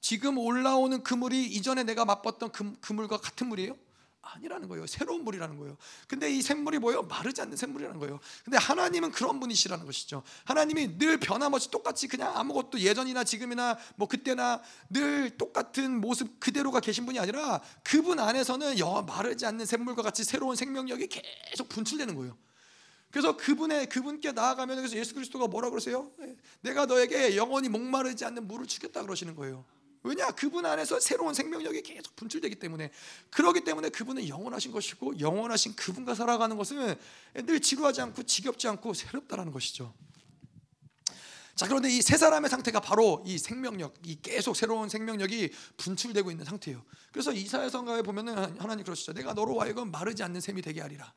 지금 0.00 0.38
올라오는 0.38 1.02
그 1.02 1.14
물이 1.14 1.46
이전에 1.46 1.82
내가 1.84 2.04
맛봤던 2.04 2.52
그, 2.52 2.74
그 2.80 2.92
물과 2.92 3.16
같은 3.18 3.48
물이에요? 3.48 3.76
아니라는 4.22 4.68
거예요. 4.68 4.86
새로운 4.86 5.24
물이라는 5.24 5.56
거예요. 5.56 5.76
근데 6.06 6.30
이 6.30 6.42
샘물이 6.42 6.78
뭐예요? 6.78 7.02
마르지 7.02 7.40
않는 7.40 7.56
샘물이라는 7.56 7.98
거예요. 8.00 8.20
근데 8.44 8.58
하나님은 8.58 9.12
그런 9.12 9.40
분이시라는 9.40 9.86
것이죠. 9.86 10.22
하나님이 10.44 10.98
늘 10.98 11.18
변함없이 11.18 11.70
똑같이 11.70 12.06
그냥 12.06 12.36
아무것도 12.36 12.80
예전이나 12.80 13.24
지금이나 13.24 13.78
뭐 13.96 14.08
그때나 14.08 14.62
늘 14.90 15.36
똑같은 15.36 16.00
모습 16.00 16.38
그대로가 16.40 16.80
계신 16.80 17.06
분이 17.06 17.18
아니라 17.18 17.60
그분 17.82 18.18
안에서는 18.18 18.78
여 18.78 19.02
마르지 19.02 19.46
않는 19.46 19.64
샘물과 19.66 20.02
같이 20.02 20.24
새로운 20.24 20.56
생명력이 20.56 21.08
계속 21.08 21.68
분출되는 21.68 22.14
거예요. 22.14 22.36
그래서 23.10 23.36
그분의 23.36 23.88
그분께 23.88 24.32
나아가면 24.32 24.76
그래서 24.76 24.96
예수 24.96 25.14
그리스도가 25.14 25.48
뭐라 25.48 25.70
그러세요? 25.70 26.10
내가 26.60 26.86
너에게 26.86 27.36
영원히 27.36 27.68
목마르지 27.68 28.24
않는 28.24 28.46
물을 28.46 28.66
주겠다 28.66 29.02
그러시는 29.02 29.34
거예요. 29.34 29.64
왜냐? 30.02 30.30
그분 30.30 30.64
안에서 30.64 30.98
새로운 30.98 31.34
생명력이 31.34 31.82
계속 31.82 32.16
분출되기 32.16 32.56
때문에 32.56 32.90
그러기 33.30 33.64
때문에 33.64 33.90
그분은 33.90 34.28
영원하신 34.28 34.72
것이고 34.72 35.20
영원하신 35.20 35.76
그분과 35.76 36.14
살아가는 36.14 36.56
것은 36.56 36.94
늘 37.34 37.60
지루하지 37.60 38.00
않고 38.00 38.22
지겹지 38.22 38.68
않고 38.68 38.94
새롭다라는 38.94 39.52
것이죠. 39.52 39.92
자 41.54 41.66
그런데 41.66 41.90
이 41.90 42.00
세 42.00 42.16
사람의 42.16 42.48
상태가 42.48 42.80
바로 42.80 43.22
이 43.26 43.36
생명력, 43.36 43.94
이 44.06 44.18
계속 44.22 44.56
새로운 44.56 44.88
생명력이 44.88 45.50
분출되고 45.76 46.30
있는 46.30 46.46
상태예요. 46.46 46.82
그래서 47.12 47.32
이사야서가에 47.32 48.00
보면은 48.00 48.58
하나님 48.58 48.84
그러시죠. 48.84 49.12
내가 49.12 49.34
너로 49.34 49.60
하여금 49.60 49.90
마르지 49.90 50.22
않는 50.22 50.40
셈이 50.40 50.62
되게 50.62 50.80
하리라. 50.80 51.12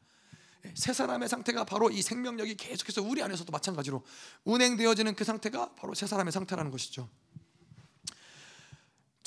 예, 0.66 0.74
세 0.76 0.92
사람의 0.92 1.30
상태가 1.30 1.64
바로 1.64 1.90
이 1.90 2.02
생명력이 2.02 2.56
계속해서 2.56 3.02
우리 3.02 3.24
안에서도 3.24 3.50
마찬가지로 3.50 4.04
운행되어지는 4.44 5.16
그 5.16 5.24
상태가 5.24 5.74
바로 5.76 5.94
세 5.94 6.08
사람의 6.08 6.34
상태라는 6.34 6.72
것이죠. 6.72 7.10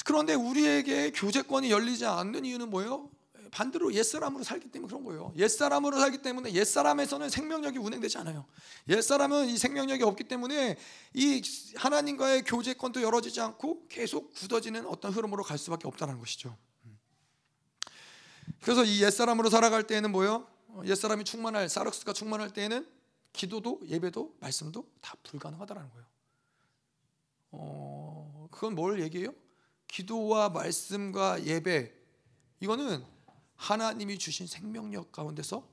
그런데 0.06 0.34
우리에게 0.34 1.10
교제권이 1.10 1.68
열리지 1.68 2.06
않는 2.06 2.44
이유는 2.44 2.70
뭐예요? 2.70 3.10
반대로 3.50 3.92
옛사람으로 3.92 4.44
살기 4.44 4.70
때문에 4.70 4.88
그런 4.88 5.04
거예요. 5.04 5.32
옛사람으로 5.36 5.98
살기 5.98 6.18
때문에 6.18 6.52
옛사람에서는 6.52 7.28
생명력이 7.28 7.78
운행되지 7.78 8.18
않아요. 8.18 8.46
옛사람은 8.88 9.48
이 9.48 9.58
생명력이 9.58 10.04
없기 10.04 10.24
때문에 10.24 10.76
이 11.12 11.42
하나님과의 11.74 12.44
교제권도 12.44 13.02
열어지지 13.02 13.40
않고 13.40 13.88
계속 13.88 14.32
굳어지는 14.34 14.86
어떤 14.86 15.12
흐름으로 15.12 15.42
갈 15.42 15.58
수밖에 15.58 15.88
없다는 15.88 16.20
것이죠. 16.20 16.56
그래서 18.62 18.84
이 18.84 19.02
옛사람으로 19.02 19.50
살아갈 19.50 19.88
때에는 19.88 20.12
뭐예요? 20.12 20.46
옛사람이 20.84 21.24
충만할 21.24 21.68
사럭스가 21.68 22.12
충만할 22.12 22.50
때에는 22.50 22.86
기도도 23.32 23.80
예배도 23.86 24.36
말씀도 24.38 24.88
다 25.00 25.16
불가능하다는 25.24 25.90
거예요. 25.90 26.06
어, 27.50 28.48
그건 28.52 28.76
뭘 28.76 29.02
얘기해요? 29.02 29.34
기도와 29.88 30.48
말씀과 30.48 31.44
예배 31.44 31.92
이거는 32.60 33.04
하나님이 33.56 34.18
주신 34.18 34.46
생명력 34.46 35.12
가운데서 35.12 35.66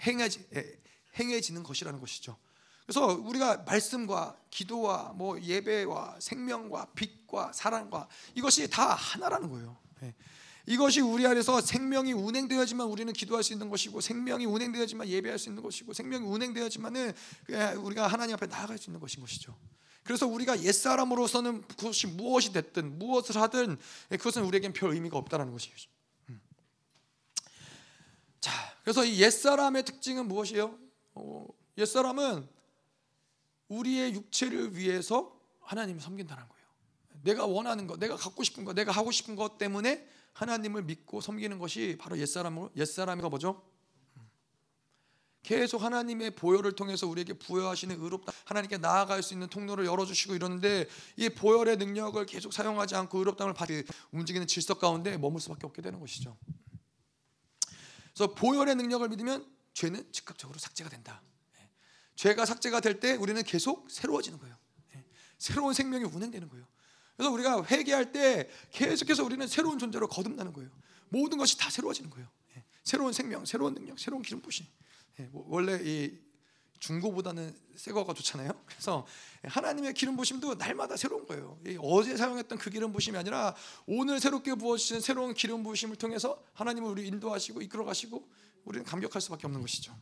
행해지, 0.00 0.46
행해지는 1.18 1.62
것이라는 1.62 2.00
것이죠. 2.00 2.36
그래서 2.84 3.06
우리가 3.06 3.58
말씀과 3.58 4.36
기도와 4.50 5.12
뭐 5.14 5.40
예배와 5.40 6.18
생명과 6.20 6.88
빛과 6.94 7.52
사랑과 7.52 8.08
이것이 8.34 8.68
다 8.68 8.94
하나라는 8.94 9.48
거예요. 9.48 9.78
예. 10.02 10.14
이것이 10.66 11.00
우리 11.00 11.26
안에서 11.26 11.60
생명이 11.60 12.12
운행되어야지만 12.12 12.86
우리는 12.86 13.12
기도할 13.12 13.42
수 13.42 13.52
있는 13.52 13.68
것이고 13.68 14.00
생명이 14.00 14.46
운행되어야지만 14.46 15.08
예배할 15.08 15.38
수 15.38 15.48
있는 15.48 15.62
것이고 15.62 15.92
생명이 15.92 16.24
운행되어야지만은 16.24 17.12
우리가 17.78 18.06
하나님 18.06 18.34
앞에 18.34 18.46
나아갈 18.46 18.78
수 18.78 18.90
있는 18.90 19.00
것인 19.00 19.20
것이죠. 19.20 19.56
그래서 20.04 20.26
우리가 20.26 20.62
옛사람으로서는 20.62 21.62
그것이 21.68 22.06
무엇이 22.06 22.52
됐든 22.52 22.98
무엇을 22.98 23.40
하든 23.40 23.78
그것은 24.10 24.44
우리에겐 24.44 24.72
별 24.72 24.92
의미가 24.92 25.16
없다는 25.16 25.52
것이죠. 25.52 25.88
음. 26.28 26.40
자, 28.40 28.50
그래서 28.82 29.04
이 29.04 29.20
옛사람의 29.20 29.84
특징은 29.84 30.26
무엇이에요? 30.26 30.76
어, 31.14 31.46
옛사람은 31.78 32.48
우리의 33.68 34.14
육체를 34.14 34.76
위해서 34.76 35.38
하나님을 35.60 36.00
섬긴다는 36.00 36.48
거예요. 36.48 36.62
내가 37.22 37.46
원하는 37.46 37.86
것, 37.86 37.98
내가 37.98 38.16
갖고 38.16 38.42
싶은 38.42 38.64
것, 38.64 38.74
내가 38.74 38.92
하고 38.92 39.10
싶은 39.10 39.36
것 39.36 39.56
때문에 39.58 40.06
하나님을 40.32 40.82
믿고 40.82 41.20
섬기는 41.20 41.58
것이 41.58 41.96
바로 42.00 42.18
옛사람으로 42.18 42.70
옛사람이가 42.76 43.28
뭐죠? 43.28 43.62
계속 45.42 45.82
하나님의 45.82 46.32
보혈을 46.32 46.72
통해서 46.72 47.06
우리에게 47.06 47.34
부여하시는 47.34 48.00
의롭다 48.00 48.32
하나님께 48.44 48.78
나아갈 48.78 49.22
수 49.22 49.34
있는 49.34 49.48
통로를 49.48 49.86
열어주시고 49.86 50.34
이러는데 50.34 50.86
이 51.16 51.28
보혈의 51.28 51.78
능력을 51.78 52.24
계속 52.26 52.52
사용하지 52.52 52.94
않고 52.94 53.18
의롭다을 53.18 53.52
받이 53.52 53.82
움직이는 54.12 54.46
질서 54.46 54.74
가운데 54.74 55.16
머물 55.18 55.40
수밖에 55.40 55.66
없게 55.66 55.82
되는 55.82 55.98
것이죠. 55.98 56.36
그래서 58.14 58.34
보혈의 58.34 58.76
능력을 58.76 59.08
믿으면 59.08 59.44
죄는 59.74 60.12
즉각적으로 60.12 60.58
삭제가 60.58 60.90
된다. 60.90 61.22
예. 61.58 61.68
죄가 62.14 62.44
삭제가 62.46 62.80
될 62.80 63.00
때 63.00 63.14
우리는 63.14 63.42
계속 63.42 63.90
새로워지는 63.90 64.38
거예요. 64.38 64.56
예. 64.94 65.04
새로운 65.38 65.74
생명이 65.74 66.04
운행되는 66.04 66.48
거예요. 66.48 66.66
그래서 67.16 67.32
우리가 67.32 67.64
회개할 67.64 68.12
때 68.12 68.48
계속해서 68.70 69.24
우리는 69.24 69.46
새로운 69.48 69.78
존재로 69.78 70.08
거듭나는 70.08 70.52
거예요. 70.52 70.70
모든 71.08 71.38
것이 71.38 71.58
다 71.58 71.68
새로워지는 71.70 72.10
거예요. 72.10 72.28
예. 72.56 72.64
새로운 72.84 73.12
생명, 73.12 73.44
새로운 73.44 73.74
능력, 73.74 73.98
새로운 73.98 74.22
기름 74.22 74.40
부심. 74.40 74.66
예, 75.20 75.24
뭐 75.24 75.44
원래 75.48 75.80
이 75.82 76.18
중고보다는 76.78 77.54
새 77.76 77.92
거가 77.92 78.12
좋잖아요. 78.12 78.50
그래서 78.66 79.06
하나님의 79.44 79.94
기름 79.94 80.16
부심도 80.16 80.54
날마다 80.54 80.96
새로운 80.96 81.26
거예요. 81.26 81.58
어제 81.80 82.16
사용했던 82.16 82.58
그 82.58 82.70
기름 82.70 82.92
부심이 82.92 83.16
아니라 83.16 83.54
오늘 83.86 84.18
새롭게 84.18 84.54
부어주신 84.56 85.00
새로운 85.00 85.32
기름 85.32 85.62
부심을 85.62 85.96
통해서 85.96 86.42
하나님을 86.54 86.90
우리 86.90 87.06
인도하시고 87.06 87.62
이끌어 87.62 87.84
가시고 87.84 88.28
우리는 88.64 88.84
감격할 88.84 89.22
수밖에 89.22 89.46
없는 89.46 89.60
것이죠. 89.60 89.96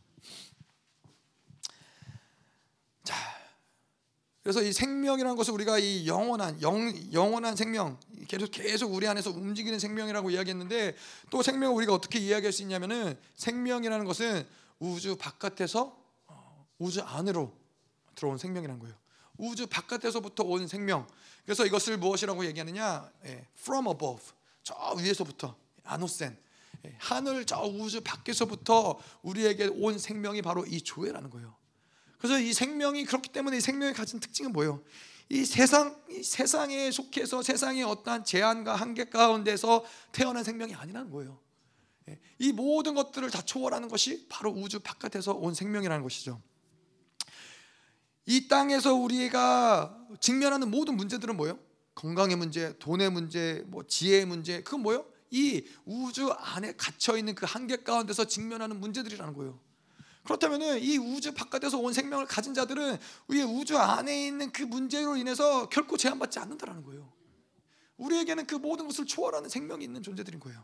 자, 3.03 3.15
그래서 4.41 4.63
이 4.63 4.73
생명이라는 4.73 5.35
것을 5.35 5.53
우리가 5.53 5.77
이 5.77 6.07
영원한 6.07 6.59
영, 6.63 7.13
영원한 7.13 7.55
생명 7.55 7.99
계속 8.27 8.49
계속 8.49 8.93
우리 8.93 9.07
안에서 9.07 9.29
움직이는 9.29 9.77
생명이라고 9.77 10.31
이야기했는데 10.31 10.95
또 11.29 11.43
생명을 11.43 11.75
우리가 11.75 11.93
어떻게 11.93 12.17
이야기할 12.17 12.51
수 12.51 12.63
있냐면은 12.63 13.17
생명이라는 13.35 14.05
것은 14.05 14.47
우주 14.81 15.15
바깥에서 15.15 15.95
어, 16.25 16.67
우주 16.79 17.01
안으로 17.01 17.55
들어온 18.15 18.37
생명이라는 18.37 18.79
거예요. 18.79 18.95
우주 19.37 19.67
바깥에서부터 19.67 20.43
온 20.43 20.67
생명. 20.67 21.07
그래서 21.45 21.65
이것을 21.65 21.97
무엇이라고 21.97 22.45
얘기하느냐? 22.45 23.09
예, 23.25 23.47
from 23.57 23.87
above. 23.87 24.23
저 24.63 24.75
위에서부터 24.97 25.55
아노센. 25.83 26.35
예, 26.85 26.95
하늘 26.99 27.45
저 27.45 27.61
우주 27.61 28.01
밖에서부터 28.01 28.99
우리에게 29.21 29.67
온 29.67 29.99
생명이 29.99 30.41
바로 30.41 30.65
이 30.65 30.81
조회라는 30.81 31.29
거예요. 31.29 31.55
그래서 32.17 32.39
이 32.39 32.51
생명이 32.51 33.05
그렇기 33.05 33.29
때문에 33.29 33.57
이 33.57 33.61
생명이 33.61 33.93
가진 33.93 34.19
특징은 34.19 34.51
뭐예요? 34.51 34.83
이 35.29 35.45
세상 35.45 35.95
이 36.09 36.23
세상에 36.23 36.89
속해서 36.89 37.43
세상의 37.43 37.83
어떠한 37.83 38.25
제한과 38.25 38.75
한계 38.75 39.05
가운데서 39.05 39.85
태어난 40.11 40.43
생명이 40.43 40.73
아니라는 40.73 41.11
거예요. 41.11 41.39
이 42.39 42.51
모든 42.51 42.95
것들을 42.95 43.29
다 43.29 43.41
초월하는 43.41 43.87
것이 43.87 44.27
바로 44.27 44.51
우주 44.51 44.79
바깥에서 44.79 45.33
온 45.33 45.53
생명이라는 45.53 46.03
것이죠. 46.03 46.41
이 48.25 48.47
땅에서 48.47 48.93
우리가 48.95 50.07
직면하는 50.19 50.69
모든 50.71 50.95
문제들은 50.95 51.35
뭐예요? 51.37 51.59
건강의 51.95 52.35
문제, 52.35 52.77
돈의 52.79 53.11
문제, 53.11 53.63
뭐 53.67 53.85
지혜의 53.85 54.25
문제, 54.25 54.63
그건 54.63 54.81
뭐예요? 54.81 55.05
이 55.29 55.65
우주 55.85 56.29
안에 56.31 56.73
갇혀 56.75 57.17
있는 57.17 57.35
그 57.35 57.45
한계 57.47 57.77
가운데서 57.77 58.25
직면하는 58.25 58.79
문제들이라는 58.79 59.33
거예요. 59.33 59.59
그렇다면은 60.23 60.81
이 60.81 60.97
우주 60.97 61.33
바깥에서 61.33 61.79
온 61.79 61.93
생명을 61.93 62.25
가진 62.27 62.53
자들은 62.53 62.97
우리 63.27 63.41
우주 63.41 63.77
안에 63.77 64.27
있는 64.27 64.51
그 64.51 64.63
문제로 64.63 65.15
인해서 65.15 65.67
결코 65.69 65.97
제한받지 65.97 66.39
않는다라는 66.39 66.83
거예요. 66.83 67.11
우리에게는 67.97 68.45
그 68.45 68.55
모든 68.55 68.87
것을 68.87 69.05
초월하는 69.05 69.49
생명이 69.49 69.83
있는 69.83 70.03
존재들인 70.03 70.39
거예요. 70.39 70.63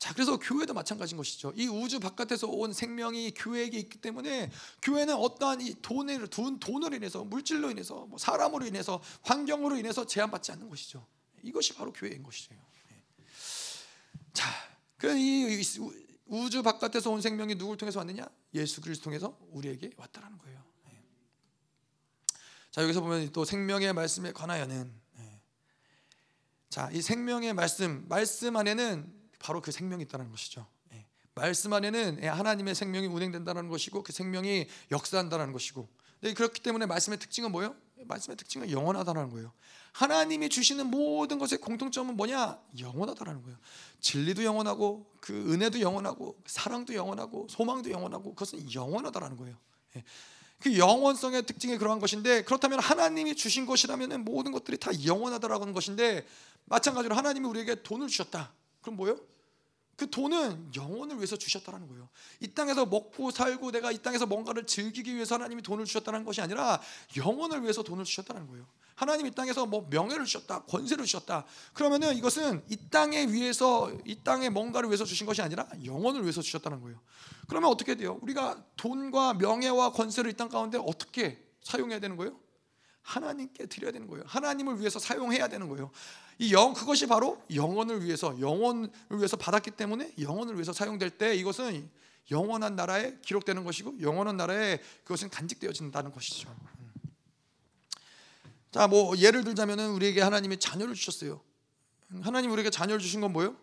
자, 0.00 0.14
그래서 0.14 0.38
교회도 0.38 0.72
마찬가지인 0.72 1.18
것이죠. 1.18 1.52
이 1.54 1.68
우주 1.68 2.00
바깥에서 2.00 2.46
온 2.46 2.72
생명이 2.72 3.32
교회에게 3.32 3.78
있기 3.80 3.98
때문에 3.98 4.50
교회는 4.80 5.14
어떠한 5.14 5.60
이 5.60 5.74
돈을 5.82 6.28
돈 6.28 6.58
돈으로 6.58 6.96
인해서 6.96 7.22
물질로 7.22 7.70
인해서 7.70 8.06
뭐 8.06 8.18
사람으로 8.18 8.64
인해서 8.64 9.02
환경으로 9.20 9.76
인해서 9.76 10.06
제한받지 10.06 10.52
않는 10.52 10.70
것이죠. 10.70 11.06
이것이 11.42 11.74
바로 11.74 11.92
교회인 11.92 12.22
것이죠. 12.22 12.54
네. 12.88 13.02
자, 14.32 14.48
그이 14.96 15.62
우주 16.24 16.62
바깥에서 16.62 17.10
온 17.10 17.20
생명이 17.20 17.56
누굴 17.56 17.76
통해서 17.76 17.98
왔느냐? 17.98 18.26
예수 18.54 18.80
그리스도 18.80 19.04
통해서 19.04 19.38
우리에게 19.50 19.90
왔다라는 19.98 20.38
거예요. 20.38 20.64
네. 20.86 21.04
자, 22.70 22.82
여기서 22.82 23.02
보면 23.02 23.32
또 23.34 23.44
생명의 23.44 23.92
말씀에 23.92 24.32
관하여는 24.32 24.94
네. 25.18 25.40
자, 26.70 26.90
이 26.90 27.02
생명의 27.02 27.52
말씀, 27.52 28.06
말씀 28.08 28.56
안에는 28.56 29.19
바로 29.40 29.60
그 29.60 29.72
생명이 29.72 30.04
있다는 30.04 30.30
것이죠. 30.30 30.64
예. 30.92 31.04
말씀 31.34 31.72
안에는 31.72 32.20
예, 32.22 32.28
하나님의 32.28 32.76
생명이 32.76 33.08
운행된다는 33.08 33.68
것이고 33.68 34.04
그 34.04 34.12
생명이 34.12 34.68
역사한다는 34.92 35.52
것이고. 35.52 35.88
그렇기 36.20 36.60
때문에 36.60 36.84
말씀의 36.86 37.18
특징은 37.18 37.50
뭐예요? 37.50 37.74
말씀의 38.04 38.36
특징은 38.36 38.70
영원하다는 38.70 39.30
거예요. 39.30 39.52
하나님이 39.92 40.50
주시는 40.50 40.86
모든 40.86 41.38
것의 41.38 41.58
공통점은 41.60 42.16
뭐냐? 42.16 42.58
영원하다라는 42.78 43.42
거예요. 43.42 43.58
진리도 44.00 44.44
영원하고 44.44 45.10
그 45.20 45.52
은혜도 45.52 45.80
영원하고 45.80 46.38
사랑도 46.46 46.94
영원하고 46.94 47.46
소망도 47.48 47.90
영원하고 47.90 48.34
그것은 48.34 48.72
영원하다라는 48.72 49.36
거예요. 49.38 49.56
예. 49.96 50.04
그 50.60 50.76
영원성의 50.76 51.46
특징이 51.46 51.78
그러한 51.78 52.00
것인데 52.00 52.44
그렇다면 52.44 52.80
하나님이 52.80 53.34
주신 53.34 53.64
것이라면 53.64 54.24
모든 54.24 54.52
것들이 54.52 54.76
다 54.76 54.90
영원하다라는 55.04 55.72
것인데 55.72 56.26
마찬가지로 56.66 57.16
하나님이 57.16 57.48
우리에게 57.48 57.82
돈을 57.82 58.08
주셨다. 58.08 58.52
그럼 58.80 58.96
뭐요? 58.96 59.18
그 59.96 60.08
돈은 60.08 60.72
영혼을 60.76 61.16
위해서 61.16 61.36
주셨다는 61.36 61.86
거예요. 61.88 62.08
이 62.40 62.48
땅에서 62.48 62.86
먹고 62.86 63.30
살고 63.30 63.70
내가 63.70 63.92
이 63.92 63.98
땅에서 63.98 64.24
뭔가를 64.24 64.64
즐기기 64.64 65.14
위해서 65.14 65.34
하나님이 65.34 65.60
돈을 65.60 65.84
주셨다는 65.84 66.24
것이 66.24 66.40
아니라 66.40 66.80
영혼을 67.18 67.60
위해서 67.62 67.82
돈을 67.82 68.04
주셨다는 68.04 68.46
거예요. 68.48 68.66
하나님 68.94 69.26
이 69.26 69.30
땅에서 69.30 69.66
뭐 69.66 69.86
명예를 69.90 70.24
주셨다, 70.24 70.62
권세를 70.64 71.04
주셨다. 71.04 71.44
그러면은 71.74 72.16
이것은 72.16 72.64
이 72.68 72.78
땅에 72.90 73.26
위해서 73.26 73.92
이 74.06 74.22
땅에 74.22 74.48
뭔가를 74.48 74.88
위해서 74.88 75.04
주신 75.04 75.26
것이 75.26 75.42
아니라 75.42 75.68
영혼을 75.84 76.22
위해서 76.22 76.40
주셨다는 76.40 76.80
거예요. 76.80 76.98
그러면 77.48 77.70
어떻게 77.70 77.94
돼요? 77.94 78.18
우리가 78.22 78.62
돈과 78.76 79.34
명예와 79.34 79.92
권세를 79.92 80.30
이 80.30 80.34
땅 80.34 80.48
가운데 80.48 80.78
어떻게 80.78 81.42
사용해야 81.62 81.98
되는 81.98 82.16
거예요? 82.16 82.38
하나님께 83.02 83.66
드려야 83.66 83.92
되는 83.92 84.06
거예요. 84.06 84.24
하나님을 84.26 84.80
위해서 84.80 84.98
사용해야 84.98 85.48
되는 85.48 85.68
거예요. 85.68 85.90
이 86.40 86.52
영 86.52 86.72
그것이 86.72 87.06
바로 87.06 87.42
영혼을 87.54 88.02
위해서 88.02 88.34
영혼을 88.40 88.88
위해서 89.10 89.36
받았기 89.36 89.72
때문에 89.72 90.14
영혼을 90.20 90.54
위해서 90.54 90.72
사용될 90.72 91.10
때 91.18 91.34
이것은 91.36 91.90
영원한 92.30 92.76
나라에 92.76 93.18
기록되는 93.20 93.62
것이고 93.64 94.00
영원한 94.00 94.38
나라에 94.38 94.78
그것은 95.04 95.28
간직되어진다는 95.28 96.12
것이죠. 96.12 96.48
음. 96.48 96.90
자, 98.70 98.86
뭐 98.86 99.16
예를 99.18 99.44
들자면은 99.44 99.90
우리에게 99.90 100.22
하나님이 100.22 100.58
자녀를 100.58 100.94
주셨어요. 100.94 101.42
하나님 102.22 102.50
우리에게 102.52 102.70
자녀를 102.70 103.00
주신 103.00 103.20
건 103.20 103.32
뭐예요? 103.32 103.54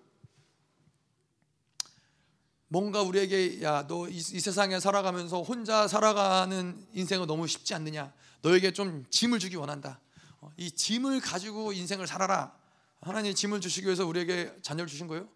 뭔가 2.68 3.02
우리에게 3.02 3.64
야 3.64 3.88
너 3.88 4.08
이 4.10 4.20
세상에 4.22 4.80
살아가면서 4.80 5.42
혼자 5.42 5.88
살아가는 5.88 6.86
인생은 6.94 7.26
너무 7.26 7.48
쉽지 7.48 7.74
않느냐? 7.74 8.14
너에게 8.42 8.72
좀 8.72 9.06
짐을 9.10 9.40
주기 9.40 9.56
원한다. 9.56 10.00
어, 10.42 10.52
이 10.58 10.70
짐을 10.70 11.22
가지고 11.22 11.72
인생을 11.74 12.06
살아라. 12.06 12.57
하나님 13.02 13.34
짐을 13.34 13.62
주시기 13.62 13.86
위해서 13.86 14.06
우리에게 14.06 14.54
자녀를 14.62 14.88
주신 14.88 15.08
거예요? 15.08 15.28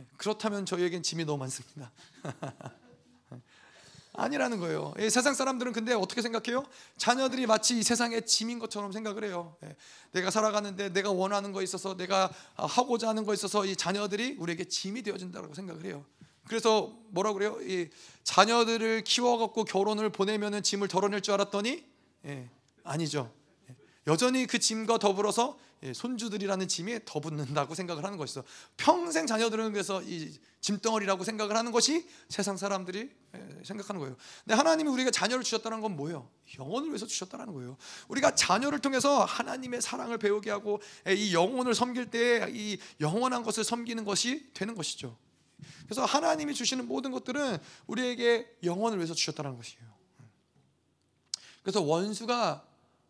예, 0.00 0.06
그렇다면 0.16 0.66
저희에겐 0.66 1.02
짐이 1.02 1.24
너무 1.24 1.38
많습니다. 1.38 1.92
아니라는 4.14 4.58
거예요. 4.58 4.94
세상 5.10 5.32
사람들은 5.32 5.72
근데 5.72 5.92
어떻게 5.94 6.22
생각해요? 6.22 6.64
자녀들이 6.96 7.46
마치 7.46 7.78
이 7.78 7.84
세상의 7.84 8.26
짐인 8.26 8.58
것처럼 8.58 8.90
생각을 8.90 9.22
해요. 9.22 9.56
예, 9.62 9.76
내가 10.12 10.30
살아가는데 10.30 10.92
내가 10.92 11.12
원하는 11.12 11.52
거 11.52 11.62
있어서 11.62 11.96
내가 11.96 12.30
하고자 12.56 13.08
하는 13.08 13.24
거 13.24 13.32
있어서 13.32 13.64
이 13.64 13.76
자녀들이 13.76 14.36
우리에게 14.38 14.64
짐이 14.64 15.02
되어진다고 15.02 15.54
생각을 15.54 15.84
해요. 15.84 16.04
그래서 16.48 16.98
뭐라 17.10 17.32
그래요? 17.32 17.58
이 17.60 17.90
자녀들을 18.24 19.04
키워갖고 19.04 19.64
결혼을 19.64 20.10
보내면은 20.10 20.62
짐을 20.64 20.88
덜어낼 20.88 21.20
줄 21.20 21.34
알았더니 21.34 21.84
예, 22.24 22.48
아니죠. 22.82 23.32
여전히 24.08 24.46
그 24.46 24.58
짐과 24.58 24.98
더불어서 24.98 25.58
예, 25.84 25.92
손주들이라는 25.92 26.66
짐이 26.66 27.00
더 27.04 27.20
붙는다고 27.20 27.76
생각을 27.76 28.04
하는 28.04 28.18
것이죠. 28.18 28.42
평생 28.76 29.28
자녀들은 29.28 29.72
그래서 29.72 30.02
이 30.02 30.36
짐덩어리라고 30.60 31.22
생각을 31.22 31.56
하는 31.56 31.70
것이 31.70 32.08
세상 32.28 32.56
사람들이 32.56 33.10
예, 33.36 33.64
생각하는 33.64 34.00
거예요. 34.00 34.16
근데 34.44 34.54
하나님이 34.56 34.90
우리가 34.90 35.12
자녀를 35.12 35.44
주셨다는 35.44 35.80
건 35.80 35.94
뭐예요? 35.94 36.28
영혼을 36.58 36.88
위해서 36.88 37.06
주셨다는 37.06 37.54
거예요. 37.54 37.76
우리가 38.08 38.34
자녀를 38.34 38.80
통해서 38.80 39.24
하나님의 39.24 39.80
사랑을 39.80 40.18
배우게 40.18 40.50
하고 40.50 40.80
예, 41.06 41.14
이 41.14 41.32
영혼을 41.32 41.74
섬길 41.74 42.10
때 42.10 42.48
이 42.50 42.78
영원한 43.00 43.42
것을 43.42 43.62
섬기는 43.62 44.04
것이 44.04 44.50
되는 44.54 44.74
것이죠. 44.74 45.16
그래서 45.84 46.04
하나님이 46.04 46.54
주시는 46.54 46.88
모든 46.88 47.10
것들은 47.10 47.58
우리에게 47.86 48.48
영혼을 48.64 48.98
위해서 48.98 49.14
주셨다는 49.14 49.56
것이에요. 49.56 49.86
그래서 51.62 51.82
원수가 51.82 52.64
어, 52.64 52.67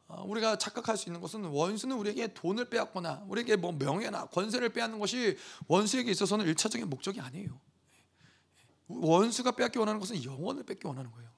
우리가 0.09 0.57
착각할 0.57 0.97
수 0.97 1.09
있는 1.09 1.21
것은 1.21 1.45
원수는 1.45 1.97
우리에게 1.97 2.33
돈을 2.33 2.71
빼앗거나 2.71 3.25
우리에게 3.29 3.57
뭐 3.57 3.73
명예나 3.73 4.27
권세를 4.27 4.71
빼앗는 4.71 4.99
것이 4.99 5.37
원수에게 5.67 6.11
있어서는 6.11 6.47
일차적인 6.47 6.89
목적이 6.89 7.21
아니에요. 7.21 7.61
원수가 8.89 9.53
빼앗기 9.53 9.79
원하는 9.79 10.01
것은 10.01 10.25
영혼을 10.25 10.65
뺏기 10.65 10.87
원하는 10.87 11.13
거예요. 11.13 11.29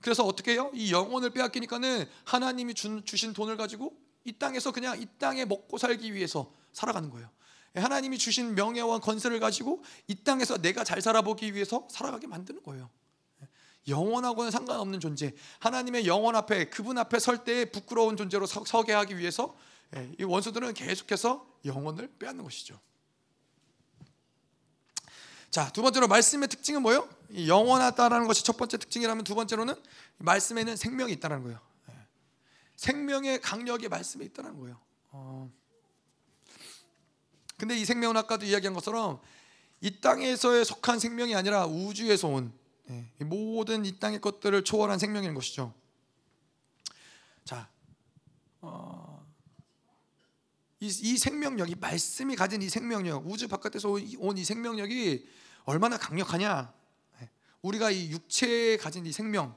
그래서 0.00 0.24
어떻게 0.24 0.52
해요? 0.52 0.70
이 0.74 0.92
영혼을 0.92 1.30
빼앗기니까는 1.30 2.06
하나님이 2.24 2.74
준, 2.74 3.04
주신 3.04 3.32
돈을 3.32 3.56
가지고 3.56 3.96
이 4.24 4.32
땅에서 4.32 4.70
그냥 4.70 5.00
이 5.00 5.06
땅에 5.18 5.44
먹고 5.44 5.78
살기 5.78 6.14
위해서 6.14 6.52
살아가는 6.72 7.10
거예요. 7.10 7.28
하나님이 7.74 8.18
주신 8.18 8.54
명예와 8.54 9.00
권세를 9.00 9.40
가지고 9.40 9.82
이 10.06 10.14
땅에서 10.22 10.58
내가 10.58 10.84
잘 10.84 11.00
살아보기 11.00 11.54
위해서 11.54 11.88
살아가게 11.90 12.26
만드는 12.26 12.62
거예요. 12.62 12.90
영원하고는 13.88 14.50
상관없는 14.50 15.00
존재. 15.00 15.34
하나님의 15.58 16.06
영원 16.06 16.36
앞에 16.36 16.70
그분 16.70 16.98
앞에 16.98 17.18
설때 17.18 17.70
부끄러운 17.70 18.16
존재로 18.16 18.46
서, 18.46 18.82
게 18.82 18.92
하기 18.92 19.18
위해서 19.18 19.56
예, 19.96 20.10
이 20.18 20.24
원수들은 20.24 20.74
계속해서 20.74 21.46
영혼을 21.64 22.08
빼앗는 22.18 22.44
것이죠. 22.44 22.78
자, 25.50 25.70
두 25.70 25.82
번째로 25.82 26.08
말씀의 26.08 26.48
특징은 26.48 26.80
뭐예요? 26.80 27.08
영원하다라는 27.46 28.26
것이 28.26 28.42
첫 28.42 28.56
번째 28.56 28.78
특징이라면 28.78 29.24
두 29.24 29.34
번째로는 29.34 29.74
말씀에는 30.18 30.76
생명이 30.76 31.12
있다는 31.12 31.42
거예요. 31.42 31.60
예. 31.90 31.94
생명의 32.76 33.40
강력이 33.42 33.88
말씀에 33.88 34.24
있다는 34.24 34.58
거예요. 34.58 34.80
어. 35.10 35.50
근데 37.58 37.76
이 37.76 37.84
생명은 37.84 38.16
아까도 38.16 38.46
이야기한 38.46 38.72
것처럼 38.72 39.20
이 39.82 40.00
땅에서의 40.00 40.64
속한 40.64 40.98
생명이 40.98 41.34
아니라 41.34 41.66
우주에서 41.66 42.28
온 42.28 42.46
네, 42.46 42.61
모든 43.20 43.84
이 43.84 43.98
땅의 43.98 44.20
것들을 44.20 44.64
초월한 44.64 44.98
생명인 44.98 45.34
것이죠. 45.34 45.74
자, 47.44 47.68
어, 48.60 49.26
이, 50.80 50.86
이 50.86 51.16
생명력이 51.18 51.76
말씀이 51.76 52.36
가진 52.36 52.62
이 52.62 52.68
생명력, 52.68 53.26
우주 53.28 53.48
바깥에서 53.48 53.90
온 54.18 54.36
이 54.36 54.44
생명력이 54.44 55.26
얼마나 55.64 55.96
강력하냐? 55.96 56.72
네, 57.20 57.30
우리가 57.62 57.90
이 57.90 58.10
육체에 58.10 58.76
가진 58.76 59.06
이 59.06 59.12
생명, 59.12 59.56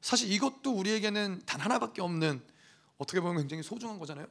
사실 0.00 0.30
이것도 0.32 0.72
우리에게는 0.72 1.42
단 1.46 1.60
하나밖에 1.60 2.02
없는 2.02 2.42
어떻게 2.98 3.20
보면 3.20 3.38
굉장히 3.38 3.62
소중한 3.62 3.98
거잖아요. 3.98 4.26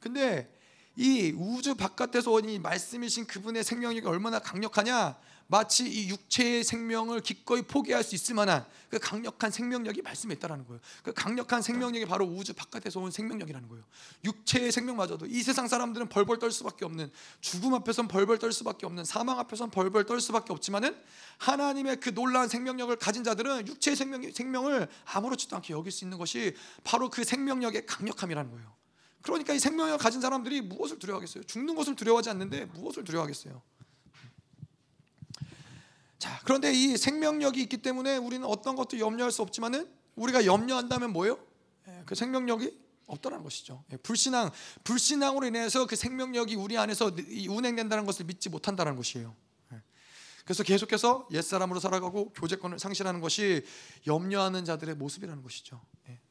근데 0.00 0.54
이 0.96 1.32
우주 1.36 1.74
바깥에서 1.74 2.30
온 2.30 2.48
이 2.48 2.58
말씀이신 2.58 3.26
그분의 3.26 3.64
생명력이 3.64 4.06
얼마나 4.06 4.38
강력하냐? 4.38 5.18
마치 5.50 5.84
이 5.84 6.08
육체의 6.08 6.62
생명을 6.62 7.22
기꺼이 7.22 7.62
포기할 7.62 8.04
수 8.04 8.14
있을 8.14 8.36
만한 8.36 8.64
그 8.88 9.00
강력한 9.00 9.50
생명력이 9.50 10.00
말씀에 10.00 10.34
있다라는 10.34 10.64
거예요. 10.64 10.80
그 11.02 11.12
강력한 11.12 11.60
생명력이 11.60 12.06
바로 12.06 12.24
우주 12.24 12.54
바깥에서 12.54 13.00
온 13.00 13.10
생명력이라는 13.10 13.68
거예요. 13.68 13.84
육체의 14.24 14.70
생명마저도 14.70 15.26
이 15.26 15.42
세상 15.42 15.66
사람들은 15.66 16.08
벌벌 16.08 16.38
떨 16.38 16.52
수밖에 16.52 16.84
없는 16.84 17.10
죽음 17.40 17.74
앞에선 17.74 18.06
벌벌 18.06 18.38
떨 18.38 18.52
수밖에 18.52 18.86
없는 18.86 19.04
사망 19.04 19.40
앞에선 19.40 19.72
벌벌 19.72 20.06
떨 20.06 20.20
수밖에 20.20 20.52
없지만은 20.52 20.96
하나님의 21.38 21.98
그 21.98 22.14
놀라운 22.14 22.46
생명력을 22.46 22.94
가진 22.96 23.24
자들은 23.24 23.66
육체의 23.66 23.96
생명 23.96 24.22
생명을 24.30 24.86
아무렇지도 25.04 25.56
않게 25.56 25.72
여길 25.72 25.90
수 25.90 26.04
있는 26.04 26.16
것이 26.16 26.54
바로 26.84 27.10
그 27.10 27.24
생명력의 27.24 27.86
강력함이라는 27.86 28.52
거예요. 28.52 28.72
그러니까 29.22 29.52
이 29.52 29.58
생명력을 29.58 29.98
가진 29.98 30.20
사람들이 30.20 30.60
무엇을 30.60 31.00
두려워하겠어요? 31.00 31.42
죽는 31.42 31.74
것을 31.74 31.96
두려워하지 31.96 32.30
않는데 32.30 32.66
무엇을 32.66 33.02
두려워하겠어요? 33.02 33.60
자, 36.20 36.38
그런데 36.44 36.70
이 36.70 36.98
생명력이 36.98 37.62
있기 37.62 37.78
때문에 37.78 38.18
우리는 38.18 38.46
어떤 38.46 38.76
것도 38.76 38.98
염려할 38.98 39.32
수 39.32 39.40
없지만은 39.40 39.90
우리가 40.16 40.44
염려한다면 40.44 41.14
뭐예요? 41.14 41.38
예, 41.88 42.02
그 42.04 42.14
생명력이 42.14 42.78
없다는 43.06 43.42
것이죠. 43.42 43.82
예, 43.90 43.96
불신앙, 43.96 44.50
불신앙으로 44.84 45.46
인해서 45.46 45.86
그 45.86 45.96
생명력이 45.96 46.56
우리 46.56 46.76
안에서 46.76 47.10
운행된다는 47.48 48.04
것을 48.04 48.26
믿지 48.26 48.50
못한다는 48.50 48.96
것이에요. 48.96 49.34
예. 49.72 49.82
그래서 50.44 50.62
계속해서 50.62 51.26
옛 51.32 51.40
사람으로 51.40 51.80
살아가고 51.80 52.34
교제권을 52.34 52.78
상실하는 52.78 53.22
것이 53.22 53.64
염려하는 54.06 54.66
자들의 54.66 54.96
모습이라는 54.96 55.42
것이죠. 55.42 55.80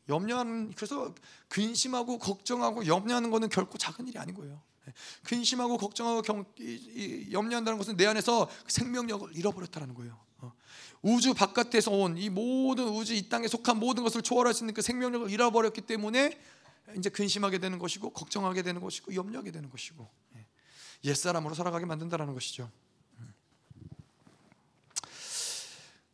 염려하는 0.07 0.71
그래서 0.75 1.15
근심하고 1.47 2.19
걱정하고 2.19 2.85
염려하는 2.85 3.31
것은 3.31 3.49
결코 3.49 3.79
작은 3.79 4.07
일이 4.07 4.19
아닌 4.19 4.35
거예요. 4.35 4.61
근심하고 5.23 5.77
걱정하고 5.77 6.21
경, 6.21 6.45
이, 6.59 6.63
이, 6.63 7.31
염려한다는 7.31 7.77
것은 7.77 7.97
내 7.97 8.05
안에서 8.05 8.49
생명력을 8.67 9.35
잃어버렸다는 9.35 9.93
거예요. 9.93 10.17
어. 10.39 10.53
우주 11.01 11.33
바깥에서 11.33 11.91
온 11.91 12.17
이 12.17 12.29
모든 12.29 12.87
우주 12.87 13.13
이 13.13 13.29
땅에 13.29 13.47
속한 13.47 13.77
모든 13.77 14.03
것을 14.03 14.21
초월할 14.21 14.53
수 14.53 14.63
있는 14.63 14.73
그 14.73 14.81
생명력을 14.81 15.29
잃어버렸기 15.29 15.81
때문에 15.81 16.37
이제 16.97 17.09
근심하게 17.09 17.59
되는 17.59 17.77
것이고 17.79 18.11
걱정하게 18.11 18.61
되는 18.63 18.81
것이고 18.81 19.13
염려하게 19.13 19.51
되는 19.51 19.69
것이고 19.69 20.09
예. 20.35 20.45
옛 21.05 21.13
사람으로 21.15 21.53
살아가게 21.55 21.85
만든다라는 21.85 22.33
것이죠. 22.33 22.69
음. 23.19 23.33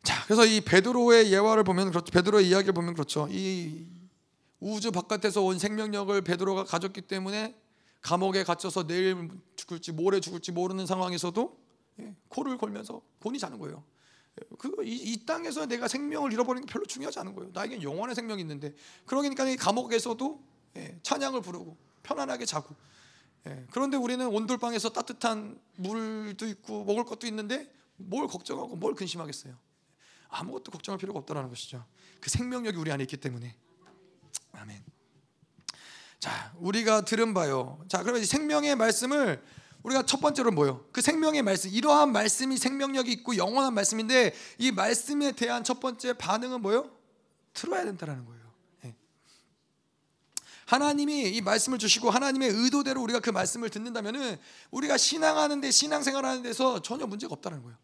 자, 0.02 0.22
그래서 0.24 0.44
이 0.44 0.60
베드로의 0.60 1.32
예화를 1.32 1.64
보면 1.64 1.90
그렇죠. 1.90 2.12
베드로의 2.12 2.48
이야기를 2.48 2.74
보면 2.74 2.94
그렇죠. 2.94 3.26
이 3.30 3.86
우주 4.60 4.90
바깥에서 4.90 5.42
온 5.42 5.58
생명력을 5.58 6.20
베드로가 6.22 6.64
가졌기 6.64 7.02
때문에 7.02 7.54
감옥에 8.06 8.44
갇혀서 8.44 8.86
내일 8.86 9.28
죽을지 9.56 9.90
모레 9.90 10.20
죽을지 10.20 10.52
모르는 10.52 10.86
상황에서도 10.86 11.58
예, 11.98 12.14
코를 12.28 12.56
골면서 12.56 13.02
곤히 13.18 13.36
자는 13.36 13.58
거예요. 13.58 13.82
그이 14.58 14.92
이 14.92 15.26
땅에서 15.26 15.66
내가 15.66 15.88
생명을 15.88 16.32
잃어버리는 16.32 16.64
게 16.64 16.72
별로 16.72 16.86
중요하지 16.86 17.18
않은 17.18 17.34
거예요. 17.34 17.50
나에겐 17.52 17.82
영원의 17.82 18.14
생명이 18.14 18.40
있는데 18.42 18.74
그러니까 19.06 19.48
이 19.48 19.56
감옥에서도 19.56 20.44
예, 20.76 21.00
찬양을 21.02 21.40
부르고 21.40 21.76
편안하게 22.04 22.44
자고 22.44 22.76
예, 23.48 23.66
그런데 23.72 23.96
우리는 23.96 24.24
온돌방에서 24.24 24.90
따뜻한 24.90 25.60
물도 25.74 26.46
있고 26.46 26.84
먹을 26.84 27.04
것도 27.04 27.26
있는데 27.26 27.68
뭘 27.96 28.28
걱정하고 28.28 28.76
뭘 28.76 28.94
근심하겠어요. 28.94 29.58
아무것도 30.28 30.70
걱정할 30.70 31.00
필요가 31.00 31.18
없다는 31.18 31.48
것이죠. 31.48 31.84
그 32.20 32.30
생명력이 32.30 32.78
우리 32.78 32.92
안에 32.92 33.02
있기 33.02 33.16
때문에 33.16 33.56
아멘. 34.52 34.95
자, 36.18 36.52
우리가 36.58 37.02
들은 37.02 37.34
바요. 37.34 37.84
자, 37.88 38.02
그러면 38.02 38.24
생명의 38.24 38.76
말씀을 38.76 39.42
우리가 39.82 40.04
첫 40.04 40.20
번째로 40.20 40.50
뭐요? 40.50 40.84
그 40.92 41.00
생명의 41.00 41.42
말씀, 41.42 41.70
이러한 41.70 42.10
말씀이 42.10 42.56
생명력이 42.56 43.12
있고 43.12 43.36
영원한 43.36 43.72
말씀인데 43.74 44.34
이 44.58 44.72
말씀에 44.72 45.32
대한 45.32 45.62
첫 45.62 45.78
번째 45.78 46.14
반응은 46.14 46.60
뭐요? 46.60 46.90
들어야 47.52 47.84
된다라는 47.84 48.24
거예요. 48.24 48.52
네. 48.82 48.96
하나님이 50.66 51.30
이 51.30 51.40
말씀을 51.40 51.78
주시고 51.78 52.10
하나님의 52.10 52.50
의도대로 52.50 53.00
우리가 53.00 53.20
그 53.20 53.30
말씀을 53.30 53.70
듣는다면은 53.70 54.38
우리가 54.72 54.96
신앙하는데 54.96 55.70
신앙생활하는 55.70 56.42
데서 56.42 56.82
전혀 56.82 57.06
문제가 57.06 57.34
없다는 57.34 57.62
거예요. 57.62 57.78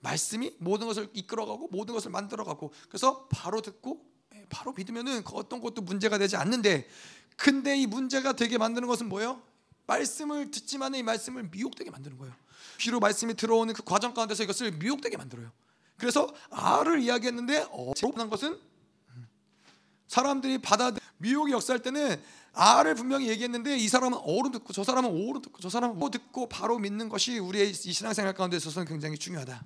말씀이 0.00 0.54
모든 0.58 0.86
것을 0.88 1.08
이끌어가고 1.14 1.68
모든 1.68 1.94
것을 1.94 2.10
만들어가고 2.10 2.72
그래서 2.88 3.26
바로 3.28 3.62
듣고 3.62 4.04
예, 4.04 4.13
바로 4.48 4.72
믿으면은 4.72 5.24
그 5.24 5.34
어떤 5.34 5.60
것도 5.60 5.82
문제가 5.82 6.18
되지 6.18 6.36
않는데 6.36 6.88
근데 7.36 7.76
이 7.76 7.86
문제가 7.86 8.32
되게 8.34 8.58
만드는 8.58 8.86
것은 8.88 9.08
뭐예요? 9.08 9.42
말씀을 9.86 10.50
듣지만 10.50 10.94
이 10.94 11.02
말씀을 11.02 11.48
미혹되게 11.50 11.90
만드는 11.90 12.18
거예요. 12.18 12.34
귀로 12.78 13.00
말씀이 13.00 13.34
들어오는 13.34 13.74
그 13.74 13.82
과정 13.84 14.14
가운데서 14.14 14.44
이것을 14.44 14.72
미혹되게 14.72 15.16
만들어요. 15.16 15.50
그래서 15.96 16.32
아를 16.50 17.00
이야기했는데 17.00 17.66
어한 17.70 18.30
것은 18.30 18.58
사람들이 20.08 20.58
받아 20.58 20.92
미혹이 21.18 21.52
역사할 21.52 21.82
때는 21.82 22.20
아를 22.52 22.94
분명히 22.94 23.28
얘기했는데 23.28 23.76
이 23.76 23.88
사람은 23.88 24.18
어로 24.18 24.50
듣고 24.52 24.72
저 24.72 24.84
사람은 24.84 25.10
오로 25.10 25.40
듣고 25.40 25.60
저 25.60 25.68
사람은 25.68 26.00
오 26.00 26.10
듣고 26.10 26.48
바로 26.48 26.78
믿는 26.78 27.08
것이 27.08 27.38
우리의 27.38 27.70
이 27.70 27.74
신앙생활 27.74 28.34
가운데 28.34 28.56
있어서는 28.56 28.86
굉장히 28.86 29.18
중요하다. 29.18 29.64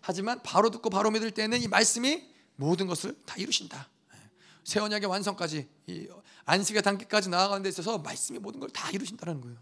하지만 0.00 0.42
바로 0.42 0.70
듣고 0.70 0.88
바로 0.88 1.10
믿을 1.10 1.30
때는 1.30 1.60
이 1.60 1.68
말씀이 1.68 2.29
모든 2.60 2.86
것을 2.86 3.16
다 3.24 3.36
이루신다. 3.38 3.88
새 4.64 4.80
언약의 4.80 5.08
완성까지 5.08 5.66
이 5.86 6.08
안식의 6.44 6.82
단계까지 6.82 7.30
나아가는 7.30 7.62
데 7.62 7.70
있어서 7.70 7.98
말씀이 7.98 8.38
모든 8.38 8.60
걸 8.60 8.68
다 8.70 8.90
이루신다는 8.90 9.40
거예요. 9.40 9.56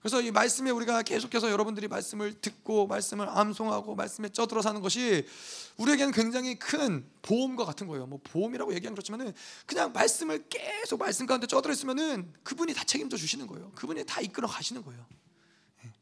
그래서 0.00 0.20
이 0.20 0.30
말씀에 0.30 0.70
우리가 0.70 1.02
계속해서 1.02 1.50
여러분들이 1.50 1.88
말씀을 1.88 2.40
듣고 2.40 2.86
말씀을 2.86 3.28
암송하고 3.28 3.94
말씀에 3.94 4.30
쪄들어 4.30 4.60
사는 4.62 4.80
것이 4.80 5.26
우리에게는 5.76 6.12
굉장히 6.12 6.58
큰 6.58 7.06
보험과 7.22 7.64
같은 7.66 7.86
거예요. 7.86 8.06
뭐 8.06 8.20
보험이라고 8.24 8.74
얘기하면 8.74 8.94
그렇지만은 8.94 9.32
그냥 9.66 9.92
말씀을 9.92 10.46
계속 10.48 10.98
말씀 10.98 11.26
가운데 11.26 11.46
쪄들어 11.46 11.72
있으면은 11.72 12.32
그분이 12.42 12.74
다 12.74 12.84
책임져 12.84 13.16
주시는 13.16 13.46
거예요. 13.46 13.70
그분이 13.74 14.04
다 14.04 14.20
이끌어 14.20 14.46
가시는 14.48 14.82
거예요. 14.82 15.06
예. 15.84 15.92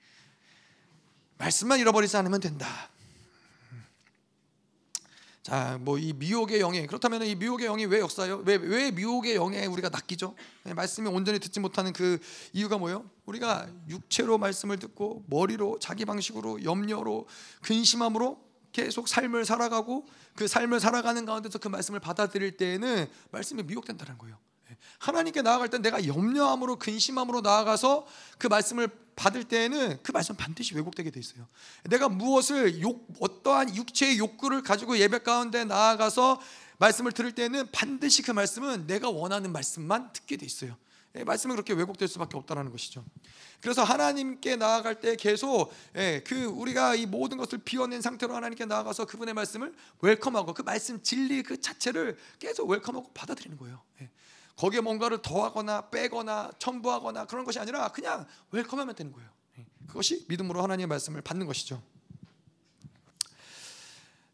말씀만 1.39 1.79
잃어버리지 1.81 2.17
않으면 2.17 2.41
된다. 2.41 2.92
자, 5.43 5.77
뭐 5.81 5.99
이 5.99 6.13
미혹의 6.13 6.61
영에 6.61 6.87
그렇다면 6.87 7.25
이 7.25 7.35
미혹의 7.35 7.67
영이 7.67 7.87
왜 7.87 7.99
역사요? 7.99 8.43
왜, 8.47 8.55
왜 8.57 8.93
미혹의 8.93 9.35
영에 9.35 9.67
우리가 9.67 9.89
낚이죠? 9.89 10.37
네, 10.65 10.73
말씀이 10.73 11.09
온전히 11.09 11.41
듣지 11.41 11.59
못하는 11.59 11.93
그 11.93 12.19
이유가 12.53 12.79
뭐예요? 12.79 13.05
우리가 13.27 13.69
육체로 13.89 14.39
말씀을 14.39 14.79
듣고 14.79 15.25
머리로 15.27 15.79
자기 15.81 16.05
방식으로 16.05 16.63
염려로 16.63 17.27
근심함으로 17.63 18.39
계속 18.71 19.09
삶을 19.09 19.45
살아가고 19.45 20.07
그 20.37 20.47
삶을 20.47 20.81
살아가는 20.81 21.27
가운데서 21.27 21.59
그 21.59 21.69
말씀을 21.69 22.01
받아들일 22.01 22.57
때에는 22.57 23.07
말씀이 23.33 23.63
미혹된다는 23.65 24.17
거예요. 24.19 24.39
하나님께 24.99 25.43
나아갈 25.43 25.69
때 25.69 25.79
내가 25.79 26.07
염려함으로 26.07 26.77
근심함으로 26.77 27.41
나아가서 27.41 28.07
그 28.39 28.47
말씀을 28.47 28.89
받을 29.15 29.45
때에는 29.45 29.99
그 30.03 30.13
말씀 30.13 30.37
반드시 30.37 30.75
왜곡되게 30.75 31.11
돼 31.11 31.21
있어요. 31.21 31.47
내가 31.85 32.09
무엇을 32.09 32.81
욕 32.81 33.07
어떠한 33.21 33.77
육체의 33.77 34.19
욕구를 34.19 34.63
가지고 34.63 34.99
예배 34.99 35.21
가운데 35.21 35.65
나아가서 35.65 36.41
말씀을 36.79 37.13
들을 37.13 37.33
때는 37.33 37.71
반드시 37.73 38.23
그 38.23 38.31
말씀은 38.31 38.87
내가 38.87 39.11
원하는 39.11 39.53
말씀만 39.53 40.13
듣게 40.13 40.37
돼 40.37 40.47
있어요. 40.47 40.77
예, 41.15 41.25
말씀은 41.25 41.57
그렇게 41.57 41.75
왜곡될 41.75 42.09
수밖에 42.09 42.37
없다라는 42.39 42.71
것이죠. 42.71 43.05
그래서 43.61 43.85
하나님께 43.85 44.57
나아갈 44.57 45.01
때 45.01 45.15
계속 45.15 45.73
예, 45.95 46.23
그 46.27 46.45
우리가 46.45 46.95
이 46.95 47.07
모든 47.07 47.37
것을 47.37 47.59
비워낸 47.59 48.01
상태로 48.01 48.35
하나님께 48.35 48.65
나아가서 48.65 49.05
그분의 49.05 49.35
말씀을 49.35 49.75
웰컴하고 50.01 50.55
그 50.55 50.63
말씀 50.63 51.03
진리 51.03 51.43
그 51.43 51.61
자체를 51.61 52.17
계속 52.39 52.69
웰컴하고 52.69 53.13
받아들이는 53.13 53.59
거예요. 53.59 53.83
예. 54.53 54.57
거기에 54.57 54.81
뭔가를 54.81 55.23
더하거나 55.23 55.91
빼거나 55.91 56.53
첨부하거나 56.59 57.27
그런 57.27 57.45
것이 57.45 57.59
아니라 57.59 57.89
그냥 57.89 58.27
웰컴하면 58.51 58.95
되는 58.95 59.13
거예요. 59.13 59.29
예. 59.59 59.67
그것이 59.87 60.27
믿음으로 60.29 60.63
하나님의 60.63 60.87
말씀을 60.87 61.23
받는 61.23 61.47
것이죠. 61.47 61.83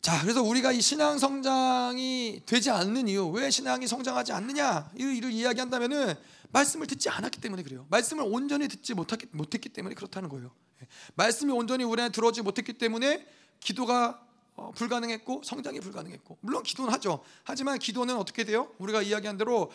자, 0.01 0.21
그래서 0.23 0.43
우리가 0.43 0.73
이 0.73 0.81
신앙 0.81 1.19
성장이 1.19 2.43
되지 2.47 2.71
않는 2.71 3.09
이유, 3.09 3.27
왜 3.29 3.51
신앙이 3.51 3.87
성장하지 3.87 4.33
않느냐, 4.33 4.91
이를 4.95 5.33
이야기한다면은 5.33 6.15
말씀을 6.51 6.87
듣지 6.87 7.11
않았기 7.11 7.41
때문에 7.41 7.63
그래요. 7.63 7.87
말씀을 7.91 8.25
온전히 8.27 8.69
듣지 8.69 8.95
못했기, 8.95 9.27
못했기 9.33 9.69
때문에 9.69 9.95
그렇다는 9.95 10.29
거예요. 10.29 10.51
예. 10.83 10.87
말씀이 11.15 11.53
온전히 11.53 11.85
우리 11.85 12.01
안에 12.01 12.11
들어오지 12.11 12.43
못했기 12.43 12.75
때문에 12.75 13.27
기도가 13.61 14.25
어, 14.55 14.73
불가능했고 14.73 15.43
성장이 15.45 15.79
불가능했고 15.81 16.39
물론 16.41 16.63
기도는 16.65 16.93
하죠. 16.95 17.23
하지만 17.45 17.79
기도는 17.79 18.17
어떻게 18.17 18.45
돼요? 18.45 18.73
우리가 18.79 19.03
이야기한 19.03 19.37
대로 19.37 19.71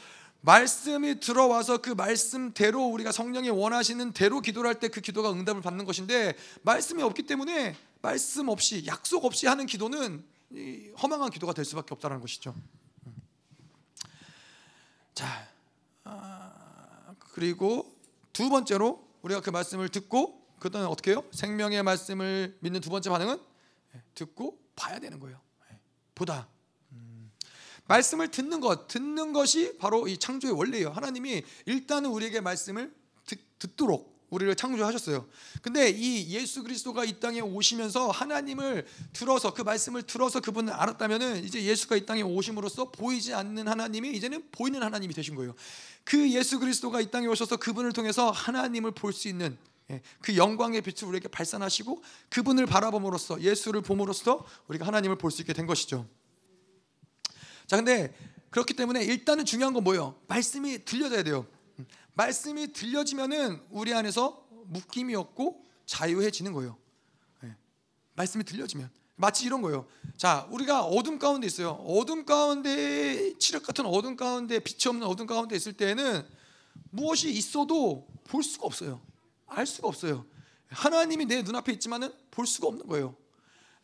말씀이 0.46 1.22
들어와서 1.22 1.78
그 1.78 1.90
말씀대로 1.92 2.86
우리가 2.88 3.12
성령이 3.14 3.50
원하시는 3.50 4.12
대로 4.12 4.42
기도를 4.42 4.70
할 4.70 4.80
때 4.80 4.90
그 4.90 5.00
기도가 5.00 5.32
응답을 5.32 5.62
받는 5.62 5.86
것인데 5.86 6.36
말씀이 6.64 7.02
없기 7.02 7.24
때문에 7.24 7.76
말씀 8.02 8.50
없이 8.50 8.86
약속 8.86 9.24
없이 9.24 9.48
하는 9.48 9.66
기도는 9.66 10.26
허망한 11.02 11.30
기도가 11.30 11.54
될 11.54 11.64
수밖에 11.64 11.94
없다는 11.94 12.20
것이죠. 12.20 12.54
자, 15.14 15.48
아, 16.04 17.16
그리고 17.20 17.96
두 18.34 18.50
번째로 18.50 19.08
우리가 19.22 19.40
그 19.40 19.50
말씀을 19.50 19.88
듣고 19.90 20.46
그다음에 20.60 20.88
어떻게 20.88 21.12
해요? 21.12 21.24
생명의 21.32 21.84
말씀을 21.84 22.58
믿는 22.60 22.82
두 22.82 22.90
번째 22.90 23.10
반응은 23.10 23.40
예, 23.96 24.02
듣고 24.16 24.60
봐야 24.76 25.00
되는 25.00 25.20
거예요. 25.20 25.40
예, 25.72 25.80
보다. 26.16 26.48
음. 27.84 27.88
말씀을 27.88 28.30
듣는 28.30 28.60
것, 28.60 28.88
듣는 28.88 29.34
것이 29.34 29.78
바로 29.78 30.08
이 30.08 30.18
창조의 30.18 30.54
원리예요. 30.54 30.90
하나님이 30.90 31.44
일단은 31.66 32.10
우리에게 32.10 32.42
말씀을 32.42 32.94
듣, 33.26 33.40
듣도록 33.60 34.14
우리를 34.30 34.56
창조하셨어요. 34.56 35.28
근데 35.62 35.90
이 35.90 36.28
예수 36.34 36.64
그리스도가 36.64 37.06
이 37.06 37.20
땅에 37.20 37.40
오시면서 37.40 38.10
하나님을 38.10 38.88
들어서 39.14 39.54
그 39.54 39.62
말씀을 39.62 40.02
들어서 40.04 40.40
그분을 40.40 40.74
알았다면은 40.74 41.44
이제 41.44 41.64
예수가 41.64 41.98
이 41.98 42.06
땅에 42.08 42.24
오심으로써 42.24 42.90
보이지 42.92 43.36
않는 43.36 43.68
하나님이 43.68 44.10
이제는 44.12 44.50
보이는 44.52 44.82
하나님이 44.82 45.14
되신 45.14 45.36
거예요. 45.36 45.54
그 46.04 46.32
예수 46.32 46.60
그리스도가 46.60 47.00
이 47.00 47.12
땅에 47.12 47.28
오셔서 47.28 47.58
그분을 47.58 47.94
통해서 47.94 48.32
하나님을 48.32 48.92
볼 48.92 49.14
수 49.14 49.28
있는 49.28 49.56
예, 49.92 50.02
그 50.22 50.36
영광의 50.36 50.82
빛을 50.82 51.08
우리에게 51.10 51.28
발산하시고 51.28 52.02
그분을 52.30 52.66
바라봄으로써 52.66 53.40
예수를 53.42 53.82
봄으로써 53.82 54.46
우리가 54.68 54.88
하나님을 54.88 55.18
볼 55.18 55.30
수 55.30 55.42
있게 55.42 55.54
된 55.54 55.68
것이죠. 55.68 56.08
자, 57.68 57.76
근데 57.78 58.16
그렇기 58.50 58.74
때문에 58.76 59.04
일단은 59.04 59.46
중요한 59.46 59.74
건 59.74 59.84
뭐예요? 59.84 60.16
말씀이 60.28 60.86
들려져야 60.86 61.24
돼요. 61.24 61.48
말씀이 62.14 62.72
들려지면은 62.72 63.60
우리 63.72 63.94
안에서 63.94 64.46
묶임이 64.68 65.16
없고 65.16 65.66
자유해지는 65.86 66.54
거예요. 66.54 66.78
네. 67.42 67.56
말씀이 68.16 68.44
들려지면 68.44 68.90
마치 69.16 69.46
이런 69.46 69.62
거예요. 69.62 69.88
자, 70.18 70.48
우리가 70.52 70.84
어둠 70.84 71.20
가운데 71.20 71.48
있어요. 71.48 71.72
어둠 71.88 72.26
가운데 72.26 73.38
칠흑 73.38 73.64
같은 73.64 73.86
어둠 73.86 74.16
가운데 74.16 74.60
빛이 74.60 74.90
없는 74.90 75.08
어둠 75.08 75.26
가운데 75.26 75.56
있을 75.56 75.74
때는 75.74 76.24
무엇이 76.90 77.32
있어도 77.32 78.08
볼 78.26 78.44
수가 78.44 78.66
없어요. 78.66 79.02
알 79.48 79.66
수가 79.66 79.88
없어요. 79.88 80.26
하나님이 80.70 81.26
내 81.26 81.42
눈앞에 81.42 81.72
있지만은 81.74 82.12
볼 82.32 82.48
수가 82.48 82.68
없는 82.68 82.88
거예요. 82.88 83.16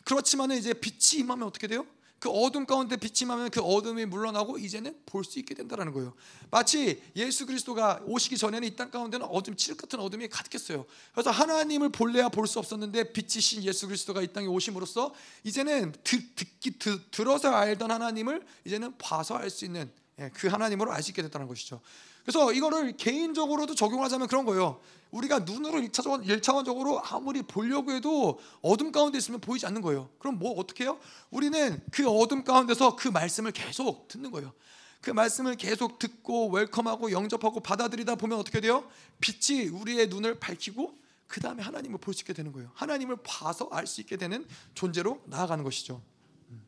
그렇지만은 0.06 0.58
이제 0.58 0.74
빛이 0.74 1.22
임하면 1.22 1.48
어떻게 1.48 1.68
돼요? 1.68 1.86
그 2.20 2.30
어둠 2.30 2.66
가운데 2.66 2.98
임하면 3.22 3.50
그 3.50 3.62
어둠이 3.62 4.06
물러나고 4.06 4.58
이제는 4.58 4.96
볼 5.06 5.24
수 5.24 5.40
있게 5.40 5.56
된다는 5.56 5.94
거예요. 5.94 6.14
마치 6.52 7.02
예수 7.16 7.46
그리스도가 7.46 8.02
오시기 8.06 8.38
전에는 8.38 8.68
이 8.68 8.76
땅 8.76 8.92
가운데는 8.92 9.26
어둠 9.28 9.56
칠흑 9.56 9.78
같은 9.78 10.00
어둠이 10.00 10.28
가득했어요. 10.28 10.86
그래서 11.14 11.32
하나님을 11.32 11.90
볼래야 11.90 12.30
볼 12.30 12.48
수 12.48 12.60
없었는데 12.60 13.14
빛이신 13.14 13.64
예수 13.64 13.88
그리스도가 13.88 14.22
이 14.22 14.28
땅에 14.34 14.48
오심으로써 14.48 15.14
이제는 15.44 15.94
듣, 16.04 16.36
듣기 16.36 16.72
드, 16.80 17.02
들어서 17.12 17.52
알던 17.52 17.92
하나님을 17.92 18.46
이제는 18.66 18.98
봐서 18.98 19.36
알 19.36 19.50
수 19.50 19.66
있는 19.66 19.90
예, 20.20 20.30
그 20.34 20.48
하나님으로 20.48 20.92
알 20.92 21.02
수 21.02 21.12
있게 21.12 21.22
됐다는 21.22 21.48
것이죠. 21.48 21.80
그래서 22.24 22.54
이거를 22.54 22.96
개인적으로도 22.98 23.76
적용하자면 23.76 24.28
그런 24.28 24.46
거예요. 24.46 24.80
우리가 25.12 25.40
눈으로 25.40 25.80
1차원, 25.80 26.26
1차원적으로 26.28 27.02
아무리 27.04 27.42
보려고 27.42 27.92
해도 27.92 28.40
어둠 28.62 28.92
가운데 28.92 29.18
있으면 29.18 29.40
보이지 29.40 29.66
않는 29.66 29.82
거예요. 29.82 30.10
그럼 30.20 30.38
뭐 30.38 30.52
어떻게 30.60 30.84
해요? 30.84 31.00
우리는 31.32 31.82
그 31.92 32.08
어둠 32.08 32.44
가운데서 32.44 32.96
그 32.96 33.08
말씀을 33.08 33.52
계속 33.52 34.08
듣는 34.08 34.30
거예요. 34.32 34.54
그 35.02 35.10
말씀을 35.12 35.56
계속 35.56 35.98
듣고 35.98 36.50
웰컴하고 36.50 37.12
영접하고 37.12 37.62
받아들이다 37.62 38.16
보면 38.16 38.38
어떻게 38.38 38.60
돼요? 38.62 38.88
빛이 39.20 39.70
우리의 39.70 40.08
눈을 40.10 40.40
밝히고 40.40 41.00
그 41.28 41.40
다음에 41.40 41.64
하나님을 41.64 42.00
볼 42.00 42.14
수 42.14 42.22
있게 42.22 42.34
되는 42.34 42.52
거예요. 42.52 42.70
하나님을 42.76 43.18
봐서 43.24 43.68
알 43.72 43.88
수 43.88 44.02
있게 44.02 44.18
되는 44.18 44.46
존재로 44.76 45.22
나아가는 45.26 45.64
것이죠. 45.64 46.02
음. 46.50 46.68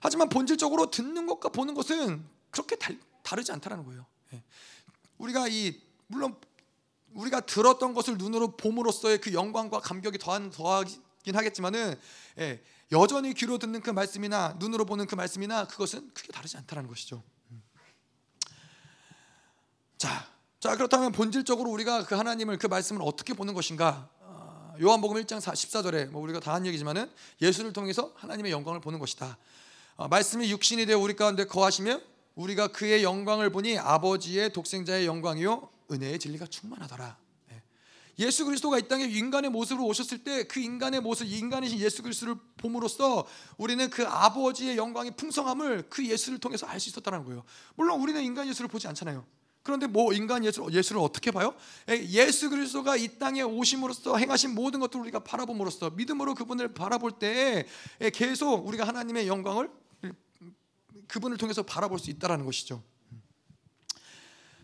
하지만 0.00 0.28
본질적으로 0.28 0.90
듣는 0.90 1.26
것과 1.26 1.48
보는 1.50 1.74
것은 1.74 2.24
그렇게 2.50 2.76
달, 2.76 2.98
다르지 3.22 3.50
않다는 3.52 3.84
거예요. 3.84 4.06
예. 4.32 4.42
우리가 5.18 5.48
이 5.48 5.80
물론 6.06 6.36
우리가 7.14 7.40
들었던 7.40 7.94
것을 7.94 8.18
눈으로 8.18 8.56
봄으로써의 8.56 9.20
그 9.20 9.32
영광과 9.32 9.80
감격이 9.80 10.18
더한 10.18 10.50
더하긴 10.50 11.34
하겠지만은 11.34 11.98
예, 12.38 12.62
여전히 12.92 13.34
귀로 13.34 13.58
듣는 13.58 13.80
그 13.80 13.90
말씀이나 13.90 14.56
눈으로 14.58 14.84
보는 14.84 15.06
그 15.06 15.14
말씀이나 15.14 15.66
그것은 15.66 16.12
크게 16.14 16.32
다르지 16.32 16.56
않다는 16.56 16.88
것이죠. 16.88 17.22
음. 17.50 17.62
자, 19.98 20.26
자 20.58 20.76
그렇다면 20.76 21.12
본질적으로 21.12 21.70
우리가 21.70 22.04
그 22.04 22.14
하나님을 22.14 22.58
그 22.58 22.66
말씀을 22.66 23.02
어떻게 23.04 23.32
보는 23.34 23.54
것인가? 23.54 24.08
어, 24.20 24.74
요한복음 24.80 25.22
1장 25.22 25.38
14절에 25.40 26.10
뭐 26.10 26.22
우리가 26.22 26.40
다 26.40 26.54
한 26.54 26.66
얘기지만은 26.66 27.10
예수를 27.40 27.72
통해서 27.72 28.12
하나님의 28.16 28.50
영광을 28.52 28.80
보는 28.80 28.98
것이다. 28.98 29.36
어, 29.96 30.08
말씀이 30.08 30.50
육신이 30.50 30.86
되어 30.86 30.98
우리 30.98 31.14
가운데 31.14 31.44
거하시며 31.44 32.00
우리가 32.40 32.68
그의 32.68 33.02
영광을 33.02 33.50
보니 33.50 33.78
아버지의 33.78 34.52
독생자의 34.52 35.06
영광이요 35.06 35.68
은혜의 35.90 36.18
진리가 36.18 36.46
충만하더라. 36.46 37.16
예. 37.52 37.62
예수 38.18 38.44
그리스도가 38.44 38.78
이 38.78 38.88
땅에 38.88 39.04
인간의 39.04 39.50
모습으로 39.50 39.86
오셨을 39.86 40.24
때 40.24 40.44
그 40.44 40.60
인간의 40.60 41.00
모습, 41.00 41.26
인간이신 41.26 41.78
예수 41.80 42.02
그리스도를 42.02 42.36
봄으로써 42.56 43.26
우리는 43.58 43.90
그 43.90 44.06
아버지의 44.06 44.76
영광의 44.76 45.16
풍성함을 45.16 45.86
그 45.90 46.06
예수를 46.06 46.38
통해서 46.38 46.66
알 46.66 46.80
수 46.80 46.88
있었다는 46.88 47.24
거예요. 47.24 47.44
물론 47.74 48.00
우리는 48.00 48.22
인간 48.22 48.48
예수를 48.48 48.68
보지 48.68 48.88
않잖아요. 48.88 49.26
그런데 49.62 49.86
뭐 49.86 50.14
인간 50.14 50.42
예수, 50.42 50.66
예수를 50.72 51.02
어떻게 51.02 51.30
봐요? 51.30 51.54
예, 51.90 52.02
예수 52.02 52.48
그리스도가 52.48 52.96
이 52.96 53.18
땅에 53.18 53.42
오심으로써 53.42 54.16
행하신 54.16 54.54
모든 54.54 54.80
것들을 54.80 55.02
우리가 55.02 55.18
바라봄으로써 55.20 55.90
믿음으로 55.90 56.34
그분을 56.34 56.72
바라볼 56.72 57.18
때 57.18 57.66
예, 58.00 58.08
계속 58.08 58.66
우리가 58.66 58.88
하나님의 58.88 59.28
영광을 59.28 59.68
그분을 61.10 61.36
통해서 61.36 61.62
바라볼 61.62 61.98
수 61.98 62.10
있다라는 62.10 62.44
것이죠. 62.44 62.82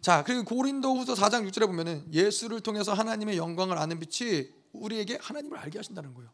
자, 0.00 0.22
그리고 0.24 0.44
고린도후서 0.44 1.14
4장 1.14 1.48
6절에 1.48 1.66
보면은 1.66 2.06
예수를 2.12 2.60
통해서 2.60 2.94
하나님의 2.94 3.36
영광을 3.36 3.76
아는 3.76 3.98
빛이 3.98 4.48
우리에게 4.72 5.18
하나님을 5.20 5.58
알게 5.58 5.78
하신다는 5.78 6.14
거예요. 6.14 6.30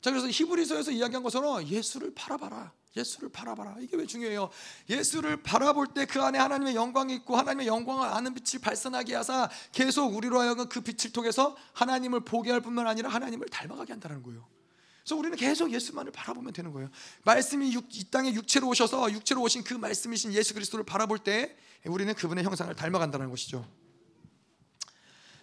자, 0.00 0.10
그래서 0.10 0.28
히브리서에서 0.28 0.90
이야기한 0.90 1.22
것처럼 1.22 1.64
예수를 1.66 2.12
바라봐라. 2.14 2.72
예수를 2.96 3.28
바라봐라. 3.28 3.76
이게 3.80 3.96
왜 3.96 4.06
중요해요? 4.06 4.48
예수를 4.88 5.42
바라볼 5.42 5.88
때 5.88 6.06
그 6.06 6.20
안에 6.22 6.38
하나님의 6.38 6.74
영광이 6.74 7.14
있고 7.16 7.36
하나님의 7.36 7.66
영광을 7.66 8.08
아는 8.08 8.34
빛을 8.34 8.60
발산하게 8.60 9.14
하사 9.14 9.50
계속 9.72 10.14
우리로 10.14 10.40
하여금 10.40 10.68
그 10.68 10.80
빛을 10.80 11.12
통해서 11.12 11.56
하나님을 11.74 12.20
보게 12.20 12.50
할 12.50 12.60
뿐만 12.60 12.86
아니라 12.86 13.10
하나님을 13.10 13.48
닮아가게 13.48 13.92
한다는 13.92 14.22
거예요. 14.22 14.46
그래서 15.06 15.20
우리는 15.20 15.38
계속 15.38 15.72
예수만을 15.72 16.10
바라보면 16.10 16.52
되는 16.52 16.72
거예요. 16.72 16.90
말씀이 17.24 17.72
육, 17.72 17.86
이 17.96 18.10
땅에 18.10 18.34
육체로 18.34 18.66
오셔서 18.66 19.12
육체로 19.12 19.40
오신 19.40 19.62
그 19.62 19.72
말씀이신 19.74 20.32
예수 20.32 20.52
그리스도를 20.52 20.84
바라볼 20.84 21.20
때 21.20 21.56
우리는 21.84 22.12
그분의 22.12 22.42
형상을 22.42 22.74
닮아간다는 22.74 23.30
것이죠. 23.30 23.64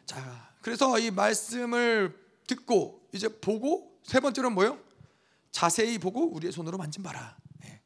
자, 0.05 0.53
그래서 0.61 0.99
이 0.99 1.11
말씀을 1.11 2.13
듣고 2.45 3.07
이제 3.13 3.29
보고 3.29 3.97
세 4.03 4.19
번째로는 4.19 4.53
뭐요? 4.53 4.77
자세히 5.49 5.97
보고 5.97 6.29
우리의 6.33 6.51
손으로 6.51 6.77
만진 6.77 7.01
바라. 7.01 7.37
네. 7.61 7.81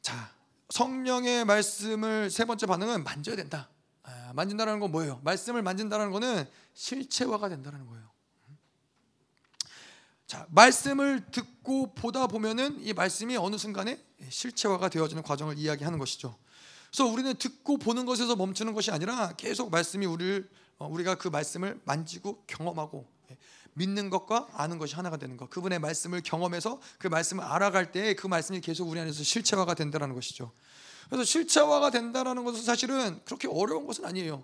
자, 0.00 0.32
성령의 0.70 1.44
말씀을 1.44 2.30
세 2.30 2.46
번째 2.46 2.64
반응은 2.64 3.04
만져야 3.04 3.36
된다. 3.36 3.68
아, 4.02 4.32
만진다는 4.34 4.80
건 4.80 4.90
뭐예요? 4.90 5.20
말씀을 5.22 5.60
만진다는 5.60 6.10
거는 6.12 6.48
실체화가 6.72 7.50
된다는 7.50 7.86
거예요. 7.86 8.13
자, 10.26 10.46
말씀을 10.50 11.26
듣고 11.30 11.94
보다 11.94 12.26
보면은 12.26 12.80
이 12.80 12.92
말씀이 12.92 13.36
어느 13.36 13.56
순간에 13.56 14.02
실체화가 14.28 14.88
되어지는 14.88 15.22
과정을 15.22 15.58
이야기하는 15.58 15.98
것이죠. 15.98 16.36
그래서 16.90 17.06
우리는 17.06 17.34
듣고 17.34 17.76
보는 17.76 18.06
것에서 18.06 18.34
멈추는 18.36 18.72
것이 18.72 18.90
아니라 18.90 19.34
계속 19.36 19.70
말씀이 19.70 20.06
우리를 20.06 20.48
어, 20.78 20.88
우리가 20.88 21.16
그 21.16 21.28
말씀을 21.28 21.80
만지고 21.84 22.42
경험하고 22.46 23.06
예, 23.30 23.36
믿는 23.74 24.10
것과 24.10 24.48
아는 24.54 24.78
것이 24.78 24.94
하나가 24.94 25.16
되는 25.16 25.36
것. 25.36 25.50
그분의 25.50 25.78
말씀을 25.78 26.22
경험해서 26.22 26.80
그 26.98 27.06
말씀을 27.08 27.44
알아갈 27.44 27.92
때 27.92 28.14
그 28.14 28.26
말씀이 28.26 28.60
계속 28.60 28.88
우리 28.88 29.00
안에서 29.00 29.22
실체화가 29.22 29.74
된다는 29.74 30.14
것이죠. 30.14 30.52
그래서 31.08 31.24
실체화가 31.24 31.90
된다는 31.90 32.44
것은 32.44 32.62
사실은 32.62 33.20
그렇게 33.24 33.46
어려운 33.48 33.86
것은 33.86 34.04
아니에요. 34.04 34.42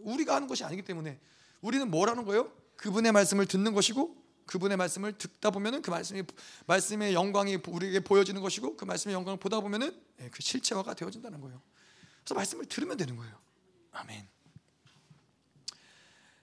우리가 0.00 0.34
하는 0.34 0.48
것이 0.48 0.64
아니기 0.64 0.82
때문에 0.82 1.18
우리는 1.60 1.90
뭐라는 1.90 2.24
거예요? 2.24 2.50
그분의 2.76 3.12
말씀을 3.12 3.46
듣는 3.46 3.72
것이고 3.72 4.25
그분의 4.46 4.76
말씀을 4.76 5.18
듣다 5.18 5.50
보면은 5.50 5.82
그 5.82 5.90
말씀이 5.90 6.22
말씀의 6.66 7.14
영광이 7.14 7.58
우리에게 7.66 8.00
보여지는 8.00 8.40
것이고 8.40 8.76
그 8.76 8.84
말씀의 8.84 9.14
영광을 9.14 9.38
보다 9.38 9.60
보면은 9.60 10.00
예, 10.20 10.30
그 10.30 10.42
실체화가 10.42 10.94
되어진다는 10.94 11.40
거예요. 11.40 11.60
그래서 12.20 12.34
말씀을 12.34 12.66
들으면 12.66 12.96
되는 12.96 13.16
거예요. 13.16 13.38
아멘. 13.92 14.28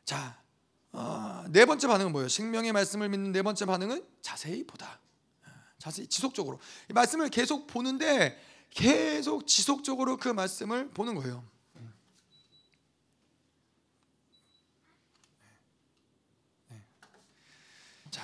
자, 0.06 0.42
어, 0.92 1.46
네 1.50 1.66
번째 1.66 1.88
반응은 1.88 2.12
뭐예요? 2.12 2.30
생명의 2.30 2.72
말씀을 2.74 3.10
믿는 3.10 3.32
네 3.32 3.42
번째 3.42 3.66
반응은 3.66 4.06
자세히 4.22 4.66
보다. 4.66 5.00
아, 5.46 5.50
자세히 5.80 6.08
지속적으로 6.08 6.60
이 6.90 6.94
말씀을 6.94 7.30
계속 7.30 7.68
보는데 7.68 8.40
계속 8.70 9.48
지속적으로 9.48 10.18
그 10.18 10.30
말씀을 10.30 10.90
보는 10.90 11.16
거예요. 11.16 11.44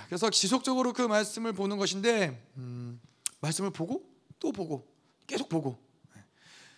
그래서 0.09 0.31
지속적으로 0.31 0.91
그 0.91 1.03
말씀을 1.03 1.53
보는 1.53 1.77
것인데 1.77 2.43
음, 2.57 2.99
말씀을 3.41 3.69
보고 3.69 4.03
또 4.39 4.51
보고 4.51 4.87
계속 5.27 5.47
보고. 5.47 5.77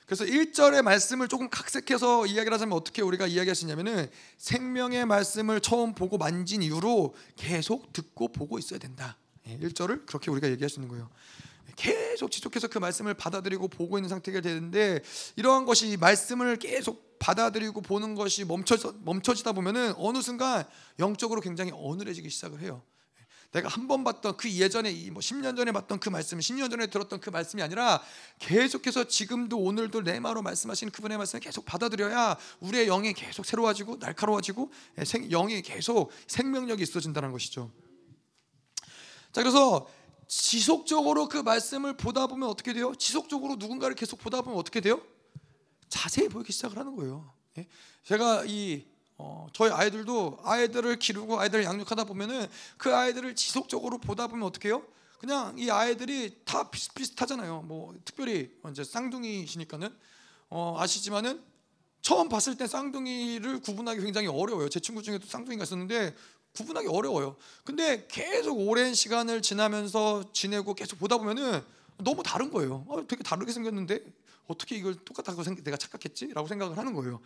그래서 0.06 0.26
1절의 0.26 0.82
말씀을 0.82 1.30
조금 1.30 1.50
각색해서 1.50 2.26
이야기를 2.26 2.54
하자면 2.54 2.78
어떻게 2.78 3.02
우리가 3.02 3.28
이야기할 3.28 3.56
수 3.56 3.64
있냐면은 3.64 4.10
생명의 4.38 5.06
말씀을 5.06 5.62
처음 5.62 5.96
보고 5.96 6.18
만진 6.18 6.62
이후로 6.62 7.16
계속 7.38 7.94
듣고 7.94 8.28
보고 8.28 8.60
있어야 8.60 8.78
된다. 8.78 9.16
1절을 9.48 10.06
그렇게 10.06 10.30
우리가 10.30 10.50
얘기할 10.50 10.70
수 10.70 10.82
있는 10.82 10.90
거예요. 10.90 11.10
계속 11.78 12.32
지속해서 12.32 12.68
그 12.68 12.80
말씀을 12.80 13.14
받아들이고 13.14 13.70
보고 13.70 13.98
있는 13.98 14.10
상태가 14.10 14.42
되는데 14.42 15.00
이러한 15.38 15.64
것이 15.64 15.96
말씀을 15.96 16.58
계속 16.58 17.18
받아들이고 17.18 17.80
보는 17.80 18.16
것이 18.16 18.44
멈춰 18.44 18.76
멈춰지다 19.06 19.54
보면은 19.54 19.94
어느 19.96 20.22
순간 20.22 20.66
영적으로 21.00 21.40
굉장히 21.40 21.72
어눌해지기 21.74 22.30
시작을 22.30 22.60
해요. 22.60 22.84
내가 23.52 23.68
한 23.68 23.88
번 23.88 24.04
봤던 24.06 24.38
그 24.38 24.50
예전에 24.50 24.94
뭐 25.12 25.20
10년 25.20 25.58
전에 25.58 25.72
봤던 25.74 26.00
그 26.00 26.08
말씀, 26.10 26.40
10년 26.40 26.72
전에 26.72 26.88
들었던 26.88 27.20
그 27.20 27.30
말씀이 27.30 27.62
아니라 27.62 28.02
계속해서 28.40 29.06
지금도 29.10 29.60
오늘도 29.60 30.04
내 30.04 30.20
마로 30.22 30.42
말씀하시는 30.42 30.92
그분의 30.92 31.18
말씀을 31.18 31.42
계속 31.42 31.66
받아들여야 31.66 32.38
우리의 32.62 32.86
영이 32.88 33.14
계속 33.14 33.46
새로워지고 33.46 33.98
날카로워지고 33.98 34.72
영이 35.30 35.62
계속 35.64 36.12
생명력이 36.28 36.82
있어진다는 36.84 37.32
것이죠. 37.34 37.72
자, 39.34 39.42
그래서 39.42 39.88
지속적으로 40.28 41.28
그 41.28 41.38
말씀을 41.38 41.98
보다 41.98 42.28
보면 42.28 42.48
어떻게 42.48 42.72
돼요? 42.72 42.96
지속적으로 42.96 43.56
누군가를 43.56 43.96
계속 43.96 44.18
보다 44.18 44.42
보면 44.42 44.58
어떻게 44.58 44.80
돼요? 44.80 45.02
자세히 45.90 46.30
보이기 46.30 46.54
시작을 46.54 46.78
하는 46.78 46.96
거예요. 46.96 47.34
예? 47.58 47.68
제가 48.06 48.46
이 48.48 48.86
어, 49.24 49.48
저희 49.54 49.70
아이들도 49.72 50.40
아이들을 50.44 50.98
기르고 50.98 51.40
아이들을 51.40 51.64
양육하다 51.64 52.06
보면은 52.06 52.48
그 52.78 52.96
아이들을 52.96 53.36
지속적으로 53.36 54.00
보다 54.00 54.26
보면 54.26 54.48
어떻게 54.48 54.70
해요? 54.70 54.84
그냥 55.20 55.56
이 55.60 55.70
아이들이 55.70 56.40
다 56.44 56.72
비슷비슷하잖아요. 56.72 57.62
뭐 57.62 57.94
특별히 58.04 58.52
이제 58.72 58.84
쌍둥이시니까는 58.84 59.96
어, 60.50 60.76
아시지만은 60.80 61.40
처음 62.02 62.30
봤을 62.30 62.58
때 62.58 62.66
쌍둥이를 62.66 63.62
구분하기 63.62 64.02
굉장히 64.02 64.26
어려워요. 64.26 64.70
제 64.70 64.80
친구 64.80 65.04
중에도 65.04 65.28
쌍둥이가 65.28 65.64
있었는데 65.64 66.16
구분하기 66.56 66.88
어려워요. 66.88 67.36
근데 67.64 68.08
계속 68.08 68.58
오랜 68.58 68.96
시간을 68.96 69.44
지나면서 69.44 70.34
지내고 70.34 70.74
계속 70.74 70.98
보다 70.98 71.20
보면은 71.20 71.62
너무 71.98 72.24
다른 72.24 72.50
거예요. 72.50 72.86
어, 72.88 73.06
되게 73.08 73.22
다르게 73.22 73.52
생겼는데 73.52 74.04
어떻게 74.48 74.78
이걸 74.78 74.96
똑같다고 74.96 75.44
생각, 75.44 75.64
내가 75.64 75.78
착각했지?라고 75.78 76.48
생각을 76.48 76.76
하는 76.76 76.94
거예요. 76.94 77.22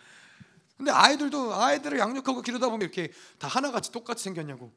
근데 0.77 0.91
아이들도 0.91 1.53
아이들을 1.55 1.97
양육하고 1.99 2.41
기르다 2.41 2.67
보면 2.67 2.81
이렇게 2.81 3.11
다 3.39 3.47
하나같이 3.47 3.91
똑같이 3.91 4.23
생겼냐고. 4.23 4.71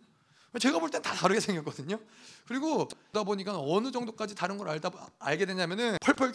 제가 0.60 0.78
볼 0.78 0.90
땐 0.90 1.02
다 1.02 1.12
다르게 1.14 1.40
생겼거든요. 1.40 1.98
그리고 2.46 2.88
그러다 2.88 3.24
보니까 3.24 3.58
어느 3.58 3.90
정도까지 3.92 4.34
다른 4.34 4.56
걸 4.58 4.68
알다 4.70 4.90
알게 5.18 5.44
되냐면은 5.46 5.98
펄펄 6.00 6.32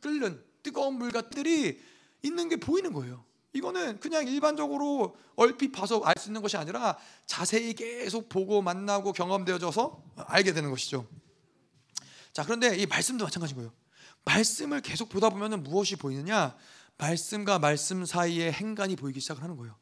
끓는 0.00 0.42
뜨거운 0.62 0.94
물같들이 0.94 1.80
있는 2.22 2.48
게 2.48 2.56
보이는 2.56 2.92
거예요. 2.92 3.24
이거는 3.54 3.98
그냥 3.98 4.26
일반적으로 4.28 5.16
얼핏 5.34 5.72
봐서 5.72 6.00
알 6.04 6.14
수 6.18 6.28
있는 6.28 6.42
것이 6.42 6.56
아니라 6.56 6.96
자세히 7.26 7.74
계속 7.74 8.28
보고 8.28 8.62
만나고 8.62 9.12
경험되어져서 9.12 10.02
알게 10.26 10.52
되는 10.52 10.70
것이죠. 10.70 11.06
자, 12.32 12.44
그런데 12.44 12.76
이 12.76 12.86
말씀도 12.86 13.24
마찬가지인 13.24 13.56
거예요. 13.56 13.72
말씀을 14.24 14.82
계속 14.82 15.08
보다 15.08 15.30
보면 15.30 15.62
무엇이 15.62 15.96
보이느냐? 15.96 16.54
말씀과 16.98 17.58
말씀 17.58 18.04
사이에 18.04 18.52
행간이 18.52 18.96
보이기 18.96 19.20
시작하는 19.20 19.56
거예요. 19.56 19.74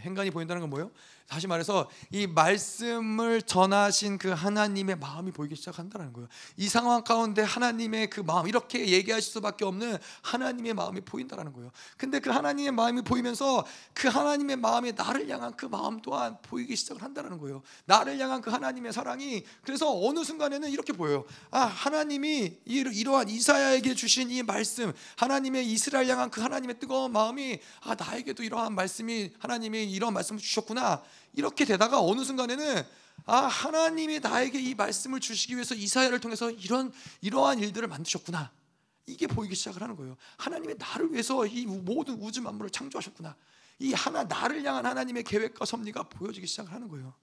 행간이 0.00 0.30
보인다는 0.30 0.60
건 0.60 0.70
뭐예요? 0.70 0.90
다시 1.26 1.46
말해서 1.46 1.88
이 2.10 2.26
말씀을 2.26 3.42
전하신 3.42 4.18
그 4.18 4.30
하나님의 4.30 4.96
마음이 4.96 5.32
보이기 5.32 5.56
시작한다는 5.56 6.12
거예요. 6.12 6.28
이 6.56 6.68
상황 6.68 7.02
가운데 7.02 7.42
하나님의 7.42 8.10
그 8.10 8.20
마음 8.20 8.46
이렇게 8.46 8.88
얘기하실 8.88 9.32
수밖에 9.32 9.64
없는 9.64 9.96
하나님의 10.22 10.74
마음이 10.74 11.00
보인다는 11.00 11.52
거예요. 11.52 11.70
근데 11.96 12.20
그 12.20 12.30
하나님의 12.30 12.72
마음이 12.72 13.02
보이면서 13.02 13.64
그 13.94 14.08
하나님의 14.08 14.56
마음이 14.56 14.92
나를 14.92 15.28
향한 15.28 15.56
그 15.56 15.66
마음 15.66 16.00
또한 16.02 16.36
보이기 16.42 16.76
시작을 16.76 17.02
한다는 17.02 17.38
거예요. 17.38 17.62
나를 17.86 18.18
향한 18.18 18.42
그 18.42 18.50
하나님의 18.50 18.92
사랑이 18.92 19.44
그래서 19.62 19.90
어느 20.06 20.24
순간에는 20.24 20.70
이렇게 20.70 20.92
보여요. 20.92 21.24
아 21.50 21.60
하나님이 21.60 22.58
이러한 22.66 23.30
이사야에게 23.30 23.94
주신 23.94 24.30
이 24.30 24.42
말씀, 24.42 24.92
하나님의 25.16 25.66
이스라엘 25.66 26.08
향한 26.08 26.30
그 26.30 26.42
하나님의 26.42 26.78
뜨거운 26.78 27.12
마음이 27.12 27.58
아 27.80 27.94
나에게도 27.94 28.42
이러한 28.42 28.74
말씀이 28.74 29.32
하나님이 29.38 29.84
이런 29.84 30.12
말씀을 30.12 30.40
주셨구나. 30.40 31.02
이렇게 31.36 31.64
되다가 31.64 32.00
어느 32.00 32.24
순간에는 32.24 32.84
아 33.26 33.36
하나님이 33.36 34.20
나에게 34.20 34.60
이 34.60 34.74
말씀을 34.74 35.20
주시기 35.20 35.54
위해서 35.54 35.74
이사야를 35.74 36.20
통해서 36.20 36.50
이런 36.50 36.92
이러한 37.20 37.58
일들을 37.58 37.86
만드셨구나. 37.88 38.52
이게 39.06 39.26
보이기 39.26 39.54
시작을 39.54 39.82
하는 39.82 39.96
거예요. 39.96 40.16
하나님이 40.36 40.74
나를 40.78 41.12
위해서 41.12 41.46
이 41.46 41.66
모든 41.66 42.20
우주 42.20 42.40
만물을 42.42 42.70
창조하셨구나. 42.70 43.36
이 43.80 43.92
하나 43.92 44.24
나를 44.24 44.64
향한 44.64 44.86
하나님의 44.86 45.24
계획과 45.24 45.64
섭리가 45.64 46.04
보여지기 46.04 46.46
시작을 46.46 46.72
하는 46.72 46.88
거예요. 46.88 47.14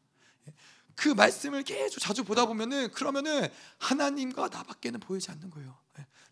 그 0.95 1.09
말씀을 1.09 1.63
계속 1.63 1.99
자주 1.99 2.23
보다 2.23 2.45
보면은 2.45 2.91
그러면은 2.91 3.47
하나님과 3.79 4.49
나밖에는 4.49 4.99
보이지 4.99 5.31
않는 5.31 5.49
거예요. 5.49 5.77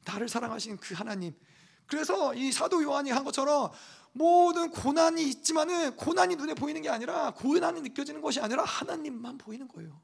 나를 0.06 0.28
사랑하신 0.28 0.78
그 0.78 0.94
하나님. 0.94 1.34
그래서 1.86 2.36
이 2.36 2.52
사도 2.52 2.84
요한이 2.84 3.10
한 3.10 3.24
것처럼 3.24 3.72
모든 4.14 4.70
고난이 4.72 5.24
있지만은 5.30 5.96
고난이 5.96 6.36
눈에 6.36 6.54
보이는 6.54 6.82
게 6.82 6.90
아니라 6.90 7.32
고난이 7.32 7.82
느껴지는 7.82 8.22
것이 8.22 8.40
아니라 8.40 8.64
하나님만 8.64 9.38
보이는 9.38 9.68
거예요. 9.68 10.02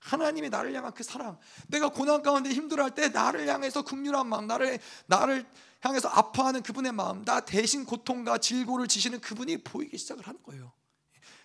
하나님이 0.00 0.50
나를 0.50 0.74
향한 0.74 0.92
그 0.92 1.02
사랑. 1.02 1.38
내가 1.68 1.88
고난 1.88 2.22
가운데 2.22 2.50
힘들어할 2.50 2.94
때 2.94 3.08
나를 3.08 3.48
향해서 3.48 3.82
긍휼한 3.82 4.26
마음, 4.28 4.46
나를 4.46 4.78
나를 5.06 5.46
향해서 5.80 6.08
아파하는 6.08 6.62
그분의 6.62 6.92
마음, 6.92 7.24
나 7.24 7.40
대신 7.40 7.84
고통과 7.86 8.36
질고를 8.38 8.86
지시는 8.86 9.20
그분이 9.20 9.58
보이기 9.64 9.96
시작을 9.96 10.26
하는 10.26 10.42
거예요. 10.42 10.72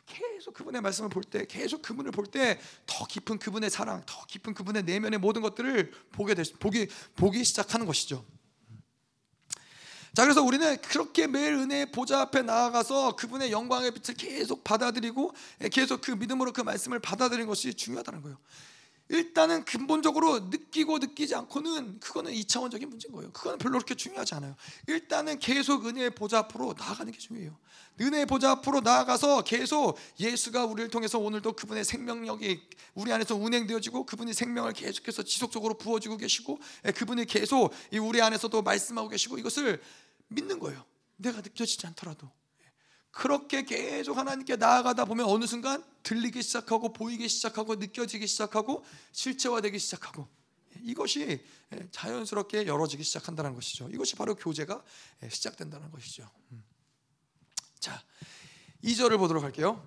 계속 0.06 0.56
그분의 0.56 0.82
말씀을 0.82 1.10
볼 1.10 1.24
때, 1.24 1.45
계속 1.45 1.82
그분을 1.84 2.12
볼 2.12 2.26
때 2.32 2.60
더 2.86 3.06
깊은 3.06 3.38
그분의 3.39 3.70
사랑, 3.70 4.04
더 4.06 4.26
깊은 4.26 4.54
그분의 4.56 4.84
내면의 4.84 5.20
모든 5.20 5.41
것들을 5.41 5.91
보게 6.12 6.34
되, 6.34 6.43
보기 6.60 6.88
보기 7.16 7.43
시작하는 7.43 7.86
것이죠. 7.86 8.26
자 10.14 10.24
그래서 10.24 10.41
우리는 10.41 10.78
그렇게 10.82 11.28
매일 11.28 11.53
은혜의 11.53 11.91
보좌 11.91 12.22
앞에 12.22 12.41
나아가서 12.41 13.16
그분의 13.16 13.51
영광의 13.51 13.91
빛을 13.91 14.18
계속 14.18 14.64
받아들이고 14.64 15.34
계속 15.72 16.01
그 16.01 16.12
믿음으로 16.12 16.51
그 16.51 16.62
말씀을 16.62 16.99
받아들이는 16.99 17.47
것이 17.47 17.74
중요하다는 17.74 18.22
거예요. 18.22 18.38
일단은 19.10 19.66
근본적으로 19.66 20.39
느끼고 20.39 20.99
느끼지 20.99 21.34
않고는 21.34 21.99
그거는 21.99 22.32
2차원적인 22.32 22.86
문제인 22.86 23.12
거예요. 23.12 23.32
그거는 23.32 23.57
별로 23.57 23.74
그렇게 23.74 23.95
중요하지 23.95 24.36
않아요. 24.36 24.55
일단은 24.88 25.39
계속 25.39 25.88
은혜의 25.88 26.12
보좌 26.12 26.39
앞으로 26.39 26.76
나아가는 26.78 27.12
게 27.12 27.18
중요해요. 27.18 27.57
은혜의 27.99 28.28
보좌 28.28 28.51
앞으로 28.51 28.82
나아가서 28.82 29.43
계속 29.43 29.97
예수가 30.20 30.66
우리를 30.66 30.91
통해서 30.91 31.18
오늘도 31.18 31.53
그분의 31.53 31.86
생명력이 31.86 32.62
우리 32.93 33.12
안에서 33.12 33.36
운행되어지고 33.36 34.05
그분이 34.05 34.34
생명을 34.34 34.74
계속해서 34.74 35.24
지속적으로 35.24 35.74
부어주고 35.74 36.18
계시고 36.18 36.60
예, 36.86 36.91
그분이 36.91 37.26
계속 37.26 37.74
우리 37.99 38.22
안에서도 38.22 38.62
말씀하고 38.62 39.10
계시고 39.10 39.39
이것을 39.39 39.82
믿는 40.28 40.60
거예요. 40.60 40.86
내가 41.18 41.41
느껴지지 41.41 41.86
않더라도. 41.88 42.30
그렇게 43.12 43.64
계속 43.64 44.18
하나님께 44.18 44.55
나아가다 44.55 45.05
보면 45.05 45.26
어느 45.26 45.45
순간 45.45 45.84
들리기 46.03 46.41
시작하고 46.41 46.93
보이기 46.93 47.28
시작하고 47.28 47.76
느껴지기 47.76 48.28
시작하고 48.28 48.86
실체화되기 49.12 49.80
시작하고 49.80 50.28
이것이 50.84 51.43
자연스럽게 51.91 52.68
열어지기 52.68 53.03
시작한다는 53.03 53.53
것이죠. 53.53 53.89
이것이 53.89 54.16
바로 54.16 54.36
교제가 54.36 54.82
시작된다는 55.30 55.91
것이죠. 55.91 56.30
음. 56.51 56.64
자, 57.80 58.01
2절을 58.84 59.18
보도록 59.18 59.43
할게요. 59.43 59.86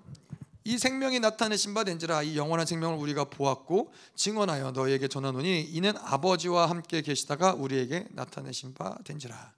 이 0.65 0.79
생명이 0.79 1.19
나타내신 1.21 1.75
바 1.75 1.83
된지라 1.83 2.23
이 2.23 2.37
영원한 2.37 2.67
생명을 2.67 2.97
우리가 2.99 3.25
보았고 3.25 3.93
증언하여 4.15 4.73
너에게 4.73 5.09
전하노니 5.09 5.63
이는 5.63 5.97
아버지와 5.97 6.71
함께 6.71 7.03
계시다가 7.03 7.55
우리에게 7.55 8.07
나타내신 8.11 8.75
바 8.75 8.97
된지라. 9.05 9.55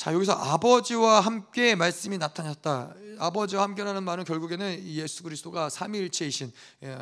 자 0.00 0.14
여기서 0.14 0.32
아버지와 0.32 1.20
함께 1.20 1.74
말씀이 1.74 2.16
나타났다. 2.16 2.94
아버지와 3.18 3.64
함께라는 3.64 4.02
말은 4.02 4.24
결국에는 4.24 4.82
예수 4.86 5.22
그리스도가 5.22 5.68
삼위일체이신 5.68 6.50
예, 6.84 6.98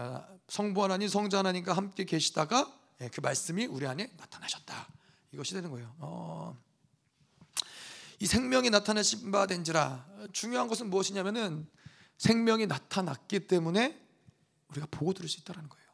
성부 0.48 0.82
하나님, 0.82 1.06
성자 1.06 1.38
하나님과 1.38 1.74
함께 1.74 2.02
계시다가 2.02 2.68
예, 3.00 3.08
그 3.08 3.20
말씀이 3.20 3.66
우리 3.66 3.86
안에 3.86 4.10
나타나셨다. 4.16 4.88
이것이 5.30 5.54
되는 5.54 5.70
거예요. 5.70 5.94
어, 6.00 6.58
이 8.18 8.26
생명이 8.26 8.68
나타나신 8.70 9.30
바 9.30 9.46
된지라 9.46 10.04
중요한 10.32 10.66
것은 10.66 10.90
무엇이냐면은 10.90 11.68
생명이 12.16 12.66
나타났기 12.66 13.46
때문에 13.46 13.96
우리가 14.70 14.88
보고 14.90 15.12
들을 15.12 15.28
수 15.28 15.38
있다는 15.38 15.68
거예요. 15.68 15.86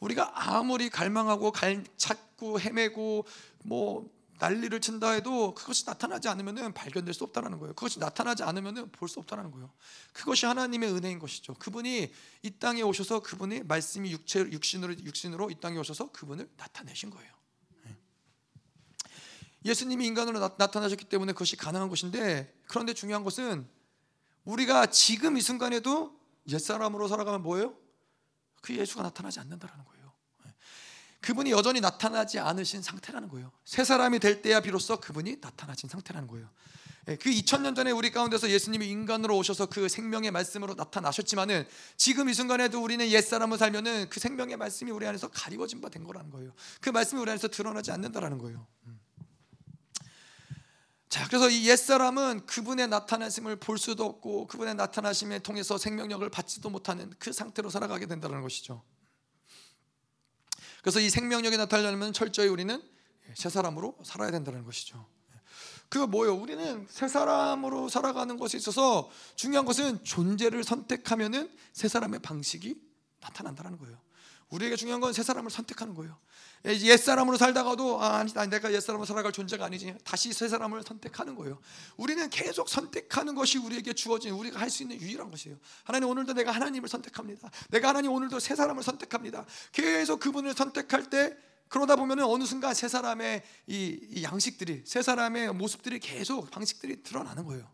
우리가 0.00 0.32
아무리 0.34 0.90
갈망하고 0.90 1.50
갈, 1.50 1.82
찾고 1.96 2.60
헤매고 2.60 3.24
뭐 3.64 4.14
난리를 4.38 4.80
친다 4.80 5.10
해도 5.10 5.54
그것이 5.54 5.86
나타나지 5.86 6.28
않으면 6.28 6.72
발견될 6.74 7.14
수 7.14 7.24
없다는 7.24 7.58
거예요. 7.58 7.74
그것이 7.74 7.98
나타나지 7.98 8.42
않으면 8.42 8.90
볼 8.90 9.08
수 9.08 9.20
없다는 9.20 9.50
거예요. 9.50 9.72
그것이 10.12 10.46
하나님의 10.46 10.92
은혜인 10.92 11.18
것이죠. 11.18 11.54
그분이 11.54 12.12
이 12.42 12.50
땅에 12.58 12.82
오셔서 12.82 13.20
그분이 13.20 13.62
말씀이 13.64 14.10
육체 14.12 14.40
육신으로 14.40 14.98
육신으로 14.98 15.50
이 15.50 15.54
땅에 15.60 15.78
오셔서 15.78 16.10
그분을 16.12 16.48
나타내신 16.56 17.10
거예요. 17.10 17.36
예수님이 19.64 20.06
인간으로 20.06 20.38
나, 20.38 20.66
타나셨기 20.66 21.06
때문에 21.06 21.32
그것이 21.32 21.56
가능한 21.56 21.88
것인데 21.88 22.54
그런데 22.68 22.94
중요한 22.94 23.24
것은 23.24 23.68
우리가 24.44 24.86
지금 24.86 25.36
이 25.36 25.40
순간에도 25.40 26.16
옛사람으로 26.48 27.08
살아가면 27.08 27.42
뭐예요? 27.42 27.76
그 28.62 28.76
예수가 28.76 29.02
나타나지 29.02 29.40
않는다라는 29.40 29.84
거예요. 29.84 29.95
그분이 31.26 31.50
여전히 31.50 31.80
나타나지 31.80 32.38
않으신 32.38 32.82
상태라는 32.82 33.28
거예요. 33.28 33.50
새 33.64 33.82
사람이 33.82 34.20
될 34.20 34.42
때야 34.42 34.60
비로소 34.60 35.00
그분이 35.00 35.38
나타나신 35.40 35.88
상태라는 35.88 36.28
거예요. 36.28 36.48
예, 37.08 37.16
그 37.16 37.30
2000년 37.30 37.74
전에 37.74 37.90
우리 37.90 38.12
가운데서 38.12 38.48
예수님이 38.48 38.86
인간으로 38.86 39.36
오셔서 39.36 39.66
그 39.66 39.88
생명의 39.88 40.30
말씀으로 40.30 40.74
나타나셨지만은 40.74 41.66
지금 41.96 42.28
이 42.28 42.34
순간에도 42.34 42.80
우리는 42.80 43.04
옛 43.08 43.20
사람을 43.22 43.58
살면은 43.58 44.08
그 44.08 44.20
생명의 44.20 44.56
말씀이 44.56 44.92
우리 44.92 45.04
안에서 45.04 45.26
가리워진 45.26 45.80
바 45.80 45.88
된 45.88 46.04
거라는 46.04 46.30
거예요. 46.30 46.52
그 46.80 46.90
말씀이 46.90 47.20
우리 47.20 47.28
안에서 47.30 47.48
드러나지 47.48 47.90
않는다라는 47.90 48.38
거예요. 48.38 48.64
음. 48.86 49.00
자, 51.08 51.26
그래서 51.26 51.50
이 51.50 51.68
옛사람은 51.68 52.46
그분의 52.46 52.86
나타나심을 52.86 53.56
볼 53.56 53.78
수도 53.78 54.04
없고 54.04 54.46
그분의 54.46 54.76
나타나심에 54.76 55.40
통해서 55.40 55.76
생명력을 55.76 56.28
받지도 56.30 56.70
못하는 56.70 57.12
그 57.18 57.32
상태로 57.32 57.70
살아가게 57.70 58.06
된다는 58.06 58.42
것이죠. 58.42 58.84
그래서 60.86 61.00
이 61.00 61.10
생명력이 61.10 61.56
나타나려면 61.56 62.12
철저히 62.12 62.46
우리는 62.46 62.80
새 63.34 63.48
사람으로 63.48 63.98
살아야 64.04 64.30
된다는 64.30 64.62
것이죠. 64.62 65.04
그거 65.88 66.06
뭐예요? 66.06 66.36
우리는 66.36 66.86
새 66.88 67.08
사람으로 67.08 67.88
살아가는 67.88 68.36
것에 68.36 68.56
있어서 68.56 69.10
중요한 69.34 69.66
것은 69.66 70.04
존재를 70.04 70.62
선택하면은 70.62 71.52
새 71.72 71.88
사람의 71.88 72.20
방식이 72.20 72.80
나타난다는 73.20 73.78
거예요. 73.78 74.00
우리에게 74.50 74.76
중요한 74.76 75.00
건 75.00 75.12
새 75.12 75.24
사람을 75.24 75.50
선택하는 75.50 75.92
거예요. 75.94 76.16
옛 76.66 76.96
사람으로 76.96 77.36
살다가도 77.36 78.02
아, 78.02 78.18
아니 78.18 78.50
내가 78.50 78.72
옛 78.72 78.80
사람으로 78.80 79.06
살아갈 79.06 79.30
존재가 79.30 79.64
아니지. 79.64 79.94
다시 80.04 80.32
새 80.32 80.48
사람을 80.48 80.82
선택하는 80.82 81.36
거예요. 81.36 81.60
우리는 81.96 82.28
계속 82.28 82.68
선택하는 82.68 83.34
것이 83.34 83.58
우리에게 83.58 83.92
주어진 83.92 84.32
우리가 84.32 84.60
할 84.60 84.66
수 84.70 84.82
있는 84.82 85.00
유일한 85.00 85.30
것이에요. 85.30 85.56
하나님 85.84 86.08
오늘도 86.08 86.32
내가 86.32 86.50
하나님을 86.50 86.88
선택합니다. 86.88 87.50
내가 87.70 87.90
하나님 87.90 88.10
오늘도 88.12 88.40
새 88.40 88.56
사람을 88.56 88.82
선택합니다. 88.82 89.46
계속 89.72 90.18
그분을 90.18 90.54
선택할 90.54 91.08
때 91.08 91.36
그러다 91.68 91.96
보면 91.96 92.20
어느 92.20 92.44
순간 92.44 92.74
세 92.74 92.88
사람의 92.88 93.42
이, 93.66 94.00
이, 94.10 94.22
양식들이 94.22 94.82
세 94.84 95.02
사람의 95.02 95.52
모습들이 95.54 95.98
계속 96.00 96.50
방식들이 96.50 97.02
드러나는 97.02 97.44
거예요. 97.44 97.68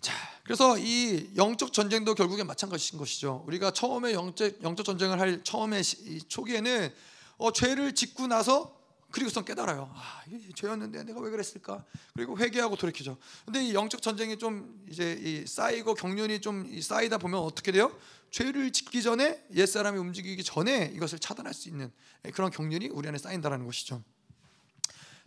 자, 0.00 0.12
그래서 0.44 0.76
이 0.78 1.30
영적 1.36 1.72
전쟁도 1.72 2.14
결국에 2.14 2.44
마찬가지인 2.44 2.98
것이죠. 2.98 3.42
우리가 3.46 3.70
처음에 3.70 4.12
영적 4.12 4.62
영적 4.62 4.84
전쟁을 4.84 5.18
할 5.18 5.42
처음에 5.42 5.80
초기에는 6.28 6.92
어, 7.38 7.50
죄를 7.50 7.94
짓고 7.94 8.26
나서 8.26 8.78
그리고선 9.10 9.44
깨달아요. 9.44 9.90
아, 9.94 10.22
죄였는데 10.54 11.04
내가 11.04 11.20
왜 11.20 11.30
그랬을까? 11.30 11.82
그리고 12.14 12.36
회개하고 12.36 12.76
돌이키죠. 12.76 13.16
근데 13.46 13.64
이 13.64 13.72
영적 13.72 14.02
전쟁이 14.02 14.36
좀 14.38 14.84
이제 14.90 15.44
쌓이고 15.46 15.94
경륜이 15.94 16.40
좀 16.40 16.68
쌓이다 16.78 17.18
보면 17.18 17.40
어떻게 17.40 17.72
돼요? 17.72 17.96
죄를 18.30 18.72
짓기 18.72 19.02
전에 19.02 19.42
옛 19.54 19.64
사람이 19.64 19.98
움직이기 19.98 20.44
전에 20.44 20.92
이것을 20.94 21.20
차단할 21.20 21.54
수 21.54 21.68
있는 21.68 21.90
그런 22.34 22.50
경륜이 22.50 22.88
우리 22.88 23.08
안에 23.08 23.16
쌓인다라는 23.16 23.64
것이죠. 23.64 24.02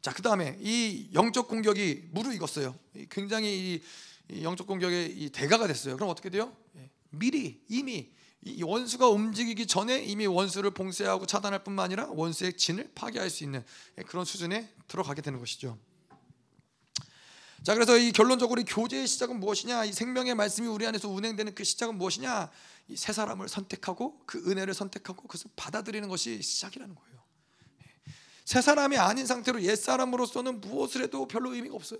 자, 0.01 0.13
그 0.13 0.21
다음에 0.21 0.57
이 0.61 1.09
영적 1.13 1.47
공격이 1.47 2.09
무르익었어요. 2.11 2.75
굉장히 3.09 3.57
이 3.57 3.81
영적 4.41 4.67
공격의 4.67 5.17
이 5.17 5.29
대가가 5.29 5.67
됐어요. 5.67 5.95
그럼 5.95 6.09
어떻게 6.09 6.29
돼요? 6.29 6.55
예, 6.77 6.89
미리 7.09 7.61
이미 7.69 8.11
이 8.43 8.63
원수가 8.63 9.07
움직이기 9.09 9.67
전에 9.67 10.03
이미 10.03 10.25
원수를 10.25 10.71
봉쇄하고 10.71 11.25
차단할 11.25 11.63
뿐만 11.63 11.85
아니라 11.85 12.07
원수의 12.11 12.53
진을 12.53 12.91
파괴할 12.93 13.29
수 13.29 13.43
있는 13.43 13.63
그런 14.07 14.25
수준에 14.25 14.73
들어가게 14.87 15.21
되는 15.21 15.39
것이죠. 15.39 15.77
자, 17.63 17.73
그래서 17.73 17.97
이 17.97 18.11
결론적으로 18.11 18.61
이 18.61 18.63
교제의 18.63 19.07
시작은 19.07 19.39
무엇이냐? 19.39 19.85
이 19.85 19.91
생명의 19.91 20.35
말씀이 20.35 20.67
우리 20.67 20.85
안에서 20.85 21.09
운행되는 21.09 21.55
그 21.55 21.63
시작은 21.63 21.97
무엇이냐? 21.97 22.49
이 22.89 22.95
새 22.95 23.11
사람을 23.11 23.49
선택하고 23.49 24.21
그 24.25 24.49
은혜를 24.49 24.73
선택하고 24.73 25.23
그것을 25.23 25.51
받아들이는 25.55 26.07
것이 26.07 26.41
시작이라는 26.41 26.95
거예요. 26.95 27.17
새 28.45 28.61
사람이 28.61 28.97
아닌 28.97 29.25
상태로 29.25 29.61
옛 29.63 29.75
사람으로서는 29.75 30.61
무엇을 30.61 31.03
해도 31.03 31.27
별로 31.27 31.53
의미가 31.53 31.75
없어요. 31.75 31.99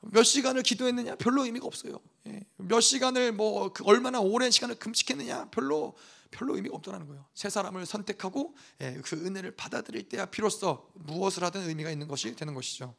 몇 0.00 0.22
시간을 0.22 0.62
기도했느냐 0.62 1.16
별로 1.16 1.44
의미가 1.44 1.66
없어요. 1.66 2.00
예. 2.26 2.44
몇 2.56 2.80
시간을 2.80 3.32
뭐그 3.32 3.84
얼마나 3.84 4.20
오랜 4.20 4.50
시간을 4.50 4.76
금식했느냐 4.76 5.50
별로 5.50 5.96
별로 6.30 6.56
의미가 6.56 6.76
없더라는 6.76 7.06
거예요. 7.06 7.24
새 7.34 7.50
사람을 7.50 7.86
선택하고 7.86 8.54
예, 8.80 8.94
그 9.04 9.16
은혜를 9.16 9.56
받아들일 9.56 10.08
때야 10.08 10.26
비로소 10.26 10.90
무엇을 10.94 11.42
하든 11.44 11.68
의미가 11.68 11.90
있는 11.90 12.06
것이 12.06 12.34
되는 12.36 12.54
것이죠. 12.54 12.94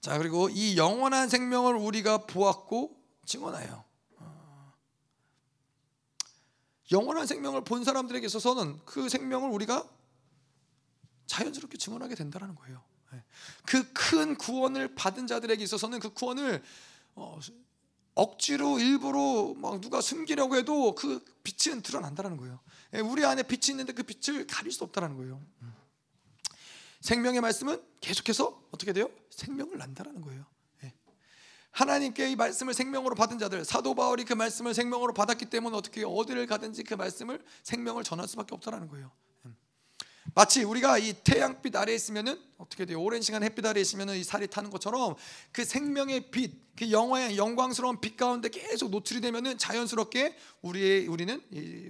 자 0.00 0.18
그리고 0.18 0.48
이 0.48 0.76
영원한 0.76 1.28
생명을 1.28 1.74
우리가 1.74 2.26
보았고 2.26 2.96
증언하여 3.24 3.84
어. 4.18 4.74
영원한 6.92 7.26
생명을 7.26 7.64
본 7.64 7.82
사람들에게 7.82 8.24
있어서는 8.26 8.80
그 8.84 9.08
생명을 9.08 9.50
우리가 9.50 9.88
자연스럽게 11.26 11.78
증언하게 11.78 12.14
된다는 12.14 12.54
거예요. 12.54 12.84
예. 13.16 13.22
그큰 13.64 14.36
구원을 14.36 14.94
받은 14.94 15.26
자들에게 15.26 15.62
있어서는 15.62 16.00
그 16.00 16.10
구원을 16.10 16.62
어, 17.14 17.38
억지로 18.14 18.78
일부러 18.78 19.54
막 19.56 19.80
누가 19.80 20.00
숨기려고 20.00 20.56
해도 20.56 20.94
그 20.94 21.22
빛은 21.44 21.82
드러난다는 21.82 22.36
거예요. 22.36 22.60
예, 22.94 23.00
우리 23.00 23.24
안에 23.24 23.42
빛이 23.42 23.70
있는데 23.70 23.92
그 23.92 24.02
빛을 24.02 24.46
가릴 24.46 24.72
수 24.72 24.84
없다는 24.84 25.16
거예요. 25.16 25.42
음. 25.62 25.74
생명의 27.00 27.40
말씀은 27.40 27.80
계속해서 28.00 28.68
어떻게 28.72 28.92
돼요? 28.92 29.10
생명을 29.30 29.78
난다라는 29.78 30.22
거예요. 30.22 30.46
예. 30.84 30.94
하나님께 31.72 32.30
이 32.30 32.36
말씀을 32.36 32.72
생명으로 32.72 33.14
받은 33.14 33.38
자들 33.38 33.64
사도 33.64 33.94
바울이 33.94 34.24
그 34.24 34.32
말씀을 34.32 34.72
생명으로 34.72 35.12
받았기 35.12 35.46
때문에 35.46 35.76
어떻게 35.76 36.02
어디를 36.04 36.46
가든지 36.46 36.84
그 36.84 36.94
말씀을 36.94 37.44
생명을 37.64 38.02
전할 38.02 38.26
수밖에 38.28 38.54
없다라는 38.54 38.88
거예요. 38.88 39.12
마치 40.36 40.64
우리가 40.64 40.98
이 40.98 41.14
태양빛 41.14 41.74
아래에 41.74 41.94
있으면은 41.94 42.38
어떻게 42.58 42.84
돼요? 42.84 43.00
오랜 43.02 43.22
시간 43.22 43.42
햇빛 43.42 43.64
아래에 43.64 43.80
있으면은 43.80 44.18
이 44.18 44.22
살이 44.22 44.46
타는 44.46 44.68
것처럼 44.68 45.14
그 45.50 45.64
생명의 45.64 46.30
빛, 46.30 46.76
그 46.76 46.90
영화의 46.90 47.38
영광스러운 47.38 48.02
빛 48.02 48.18
가운데 48.18 48.50
계속 48.50 48.90
노출이 48.90 49.22
되면은 49.22 49.56
자연스럽게 49.56 50.36
우리의 50.60 51.06
우리는 51.06 51.40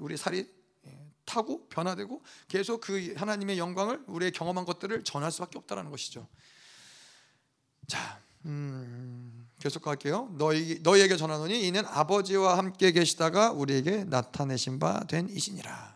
우리 0.01 0.17
살이 0.17 0.49
예, 0.87 0.99
타고 1.25 1.67
변화되고 1.71 2.23
계속 2.47 2.83
그 2.83 3.15
하나님의 3.17 3.59
영광을 3.59 4.05
우리의 4.07 4.31
경험한 4.31 4.65
것들을 4.65 5.03
전할 5.03 5.33
수밖에 5.33 5.59
없다라는 5.59 5.91
것이죠. 5.91 6.29
자, 7.89 8.21
음, 8.45 9.49
계속 9.59 9.83
갈게요. 9.83 10.33
너희 10.39 10.79
너희에게 10.85 11.17
전하노니 11.17 11.67
이는 11.67 11.85
아버지와 11.85 12.57
함께 12.59 12.93
계시다가 12.93 13.51
우리에게 13.51 14.05
나타내신 14.05 14.79
바 14.79 15.01
된 15.09 15.29
이신이라. 15.29 15.96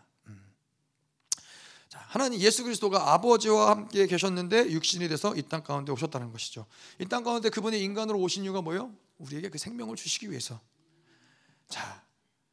하나님 2.11 2.41
예수 2.41 2.65
그리스도가 2.65 3.13
아버지와 3.13 3.69
함께 3.69 4.05
계셨는데 4.05 4.69
육신이 4.71 5.07
돼서 5.07 5.33
이 5.33 5.43
땅 5.43 5.63
가운데 5.63 5.93
오셨다는 5.93 6.33
것이죠. 6.33 6.65
이 6.99 7.05
땅 7.05 7.23
가운데 7.23 7.49
그분이 7.49 7.81
인간으로 7.81 8.19
오신 8.19 8.43
이유가 8.43 8.61
뭐예요? 8.61 8.93
우리에게 9.17 9.47
그 9.47 9.57
생명을 9.57 9.95
주시기 9.95 10.29
위해서. 10.29 10.59
자, 11.69 12.03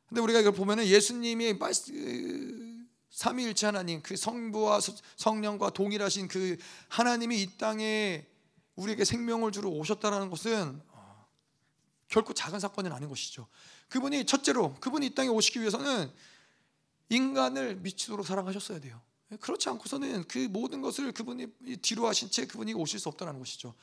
근데 0.09 0.20
우리가 0.20 0.39
이걸 0.39 0.52
보면은 0.52 0.86
예수님이 0.86 1.59
그 1.59 2.86
삼위일체 3.10 3.66
하나님 3.66 4.01
그 4.01 4.16
성부와 4.16 4.78
성령과 5.16 5.70
동일하신 5.70 6.28
그 6.28 6.56
하나님이 6.89 7.43
이 7.43 7.59
땅에 7.59 8.28
우리에게 8.76 9.05
생명을 9.05 9.51
주러 9.51 9.70
오셨다는 9.70 10.30
것은 10.30 10.80
어, 10.93 11.26
결코 12.06 12.32
작은 12.32 12.60
사건은 12.60 12.93
아닌 12.93 13.09
것이죠. 13.09 13.48
그분이 13.89 14.24
첫째로 14.24 14.74
그분이 14.74 15.06
이 15.06 15.14
땅에 15.16 15.28
오시기 15.28 15.59
위해서는 15.59 16.12
인간을 17.09 17.74
미치도록 17.76 18.24
사랑하셨어야 18.24 18.78
돼요. 18.78 19.02
예, 19.32 19.36
그렇지 19.36 19.68
않고서는 19.68 20.24
그 20.24 20.38
모든 20.50 20.80
것을 20.80 21.12
그분이 21.12 21.46
뒤로 21.82 22.06
하신 22.06 22.30
채 22.30 22.46
그분이 22.46 22.74
오실 22.74 22.98
수 22.98 23.09
없다는 23.09 23.38
것이죠. 23.38 23.74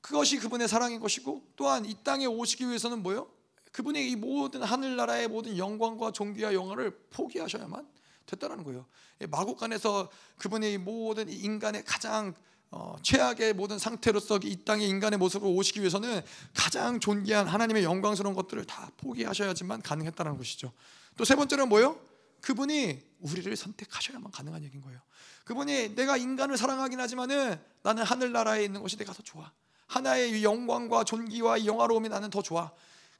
그것이 0.00 0.38
그분의 0.38 0.68
사랑인 0.68 1.00
것이고 1.00 1.42
또한 1.56 1.84
이 1.84 1.96
땅에 2.04 2.26
오시기 2.26 2.66
위해서는 2.66 3.02
뭐요? 3.02 3.28
그분이 3.72 4.10
이 4.10 4.16
모든 4.16 4.62
하늘나라의 4.62 5.28
모든 5.28 5.58
영광과 5.58 6.12
존귀와 6.12 6.54
영화를 6.54 6.92
포기하셔야만 7.10 7.88
됐다는 8.26 8.62
거예요. 8.64 8.86
예, 9.20 9.26
마국간에서 9.26 10.10
그분이 10.38 10.78
모든 10.78 11.28
인간의 11.28 11.84
가장 11.84 12.34
어, 12.70 12.96
최악의 13.02 13.52
모든 13.52 13.78
상태로서 13.78 14.40
이 14.42 14.64
땅의 14.64 14.88
인간의 14.88 15.18
모습으로 15.18 15.52
오시기 15.52 15.80
위해서는 15.80 16.22
가장 16.54 16.98
존귀한 16.98 17.46
하나님의 17.46 17.84
영광스러운 17.84 18.34
것들을 18.34 18.64
다 18.64 18.90
포기하셔야지만 18.96 19.80
가능했다는 19.82 20.36
것이죠. 20.36 20.72
또 21.16 21.24
세 21.24 21.36
번째는 21.36 21.68
뭐요? 21.68 21.96
그분이 22.44 23.00
우리를 23.20 23.56
선택하셔야만 23.56 24.30
가능한 24.30 24.62
얘기인 24.64 24.82
거예요. 24.82 25.00
그분이 25.46 25.94
내가 25.94 26.18
인간을 26.18 26.58
사랑하긴 26.58 27.00
하지만은 27.00 27.58
나는 27.82 28.02
하늘나라에 28.02 28.62
있는 28.64 28.82
것이 28.82 28.98
내가 28.98 29.14
더 29.14 29.22
좋아. 29.22 29.50
하나의 29.86 30.44
영광과 30.44 31.04
존귀와 31.04 31.64
영화로움이 31.64 32.10
나는 32.10 32.28
더 32.28 32.42
좋아. 32.42 32.70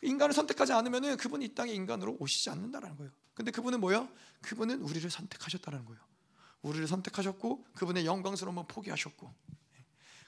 인간을 0.03 0.35
선택하지 0.35 0.75
않으면은 0.75 1.17
그분이 1.17 1.47
이 1.47 1.55
땅에 1.55 1.73
인간으로 1.73 2.19
오시지 2.21 2.51
않는다라는 2.51 2.99
거예요. 2.99 3.13
근데 3.33 3.51
그분은 3.51 3.81
뭐요? 3.81 4.11
그분은 4.43 4.83
우리를 4.83 5.11
선택하셨다는 5.11 5.87
거예요. 5.87 6.01
우리를 6.61 6.87
선택하셨고 6.87 7.65
그분의 7.77 8.05
영광스러움을 8.05 8.65
포기하셨고 8.69 9.33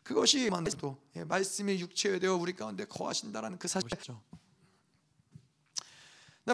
그것이 0.05 0.49
또 0.79 0.97
예, 1.17 1.25
말씀이 1.25 1.79
육체되어 1.81 2.35
우리 2.35 2.55
가운데 2.55 2.87
거하신다라는 2.87 3.59
그 3.59 3.69
사실이죠. 3.69 4.23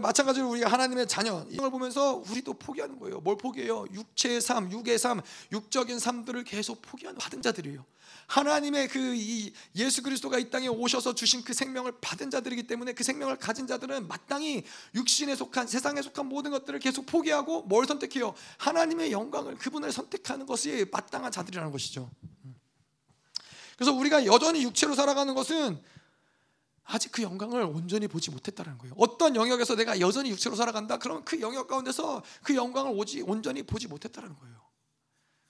마찬가지로 0.01 0.49
우리가 0.49 0.71
하나님의 0.71 1.07
자녀 1.07 1.45
이걸 1.51 1.71
보면서 1.71 2.23
우리도 2.31 2.55
포기하는 2.55 2.99
거예요. 2.99 3.21
뭘 3.21 3.37
포기해요? 3.37 3.85
육체의 3.93 4.41
삶, 4.41 4.71
육의 4.73 4.99
삶, 4.99 5.21
육적인 5.53 5.99
삶들을 5.99 6.45
계속 6.45 6.81
포기하는 6.83 7.19
받은 7.19 7.43
자들이에요. 7.43 7.85
하나님의 8.27 8.89
그 8.89 9.13
이 9.15 9.53
예수 9.77 10.03
그리스도가 10.03 10.39
이 10.39 10.51
땅에 10.51 10.69
오셔서 10.69 11.15
주신 11.15 11.43
그 11.45 11.53
생명을 11.53 11.93
받은 12.01 12.31
자들이기 12.31 12.65
때문에 12.65 12.93
그 12.93 13.05
생명을 13.05 13.37
가진 13.37 13.67
자들은 13.67 14.09
마땅히 14.09 14.65
육신에 14.95 15.37
속한 15.37 15.67
세상에 15.67 16.03
속한 16.03 16.27
모든 16.27 16.51
것들을 16.51 16.79
계속 16.79 17.07
포기하고 17.07 17.63
뭘 17.63 17.87
선택해요? 17.87 18.35
하나님의 18.59 19.13
영광을 19.13 19.57
그분을 19.57 19.93
선택하는 19.93 20.47
것이 20.47 20.87
마땅한 20.91 21.33
자들이라는 21.33 21.71
것이죠. 21.73 22.11
그래서 23.77 23.93
우리가 23.93 24.27
여전히 24.27 24.63
육체로 24.63 24.95
살아가는 24.95 25.35
것은 25.35 25.83
아직 26.85 27.13
그 27.13 27.23
영광을 27.23 27.63
온전히 27.63 28.09
보지 28.09 28.31
못했다는 28.31 28.79
거예요. 28.79 28.95
어떤 28.99 29.37
영역에서 29.37 29.77
내가 29.77 30.01
여전히 30.01 30.31
육체로 30.31 30.57
살아간다. 30.57 30.99
그러면 30.99 31.25
그 31.25 31.41
영역 31.41 31.69
가운데서 31.69 32.23
그 32.43 32.55
영광을 32.55 32.93
오지 32.95 33.23
온전히 33.23 33.63
보지 33.63 33.89
못했다는 33.89 34.35
거예요. 34.37 34.63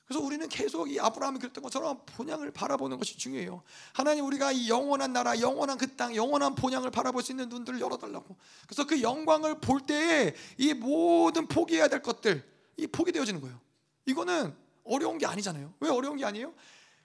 그래서 0.04 0.22
우리는 0.26 0.46
계속 0.48 0.90
이 0.90 1.00
아브라함이 1.00 1.38
그랬던 1.38 1.64
것처럼 1.64 2.02
본향을 2.04 2.50
바라보는 2.50 2.98
것이 2.98 3.16
중요해요. 3.16 3.62
하나님 3.94 4.26
우리가 4.26 4.52
이 4.52 4.68
영원한 4.68 5.12
나라, 5.14 5.40
영원한 5.40 5.78
그 5.78 5.96
땅, 5.96 6.14
영원한 6.14 6.54
본향을 6.54 6.90
바라볼 6.90 7.22
수 7.22 7.32
있는 7.32 7.48
눈들을 7.48 7.80
열어달라고. 7.80 8.36
그래서 8.66 8.86
그 8.86 9.00
영광을 9.00 9.58
볼 9.60 9.80
때에 9.80 10.34
이 10.58 10.74
모든 10.74 11.46
포기해야 11.46 11.88
될 11.88 12.02
것들 12.02 12.44
이 12.76 12.86
포기되어지는 12.86 13.40
거예요. 13.40 13.58
이거는 14.04 14.54
어려운 14.84 15.16
게 15.16 15.24
아니잖아요. 15.24 15.72
왜 15.80 15.88
어려운 15.88 16.18
게 16.18 16.26
아니에요? 16.26 16.52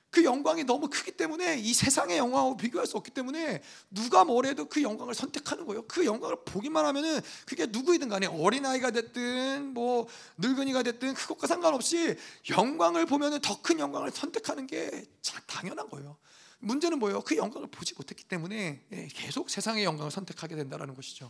그 0.09 0.23
영광이 0.23 0.63
너무 0.63 0.89
크기 0.89 1.11
때문에 1.11 1.57
이 1.59 1.73
세상의 1.73 2.17
영광하고 2.17 2.57
비교할 2.57 2.87
수 2.87 2.97
없기 2.97 3.11
때문에 3.11 3.61
누가 3.91 4.23
뭐래도 4.23 4.65
그 4.65 4.81
영광을 4.81 5.13
선택하는 5.13 5.65
거예요. 5.65 5.85
그 5.87 6.05
영광을 6.05 6.37
보기만 6.45 6.85
하면은 6.85 7.19
그게 7.45 7.65
누구이든 7.65 8.09
간에 8.09 8.25
어린아이가 8.27 8.91
됐든 8.91 9.73
뭐 9.73 10.07
늙은이가 10.37 10.83
됐든 10.83 11.13
그것과 11.13 11.47
상관없이 11.47 12.15
영광을 12.49 13.05
보면은 13.05 13.39
더 13.41 13.57
큰 13.61 13.79
영광을 13.79 14.11
선택하는 14.11 14.65
게 14.65 15.05
당연한 15.45 15.89
거예요. 15.89 16.17
문제는 16.59 16.99
뭐예요? 16.99 17.21
그 17.21 17.35
영광을 17.35 17.67
보지 17.69 17.93
못했기 17.95 18.23
때문에 18.23 18.81
예, 18.91 19.07
계속 19.13 19.49
세상의 19.49 19.83
영광을 19.83 20.09
선택하게 20.11 20.55
된다는 20.55 20.95
것이죠. 20.95 21.29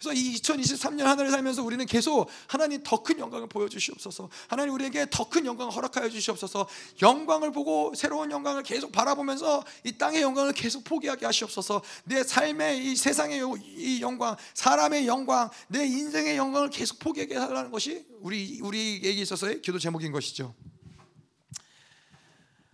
그래서 0.00 0.14
이 0.14 0.34
2023년 0.36 1.02
하늘을 1.02 1.30
살면서 1.30 1.62
우리는 1.62 1.84
계속 1.84 2.26
하나님 2.46 2.82
더 2.82 3.02
큰 3.02 3.18
영광을 3.18 3.48
보여주시옵소서. 3.48 4.30
하나님 4.48 4.72
우리에게 4.74 5.06
더 5.10 5.28
큰 5.28 5.44
영광을 5.44 5.74
허락하여 5.74 6.08
주시옵소서. 6.08 6.66
영광을 7.02 7.52
보고 7.52 7.92
새로운 7.94 8.30
영광을 8.30 8.62
계속 8.62 8.92
바라보면서 8.92 9.62
이 9.84 9.92
땅의 9.92 10.22
영광을 10.22 10.52
계속 10.54 10.84
포기하게 10.84 11.26
하시옵소서. 11.26 11.82
내 12.04 12.24
삶의 12.24 12.84
이 12.84 12.96
세상의 12.96 13.42
이 13.76 14.00
영광, 14.00 14.36
사람의 14.54 15.06
영광, 15.06 15.50
내 15.68 15.84
인생의 15.84 16.36
영광을 16.38 16.70
계속 16.70 16.98
포기하게 16.98 17.36
하라는 17.36 17.70
것이 17.70 18.06
우리 18.20 18.58
우리에게 18.62 19.10
있어서의 19.10 19.60
기도 19.60 19.78
제목인 19.78 20.12
것이죠. 20.12 20.54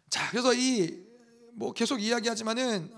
자, 0.09 0.31
그래서 0.31 0.55
이 0.55 1.07
뭐 1.57 1.73
계속 1.73 2.03
이야기하지만은. 2.03 2.93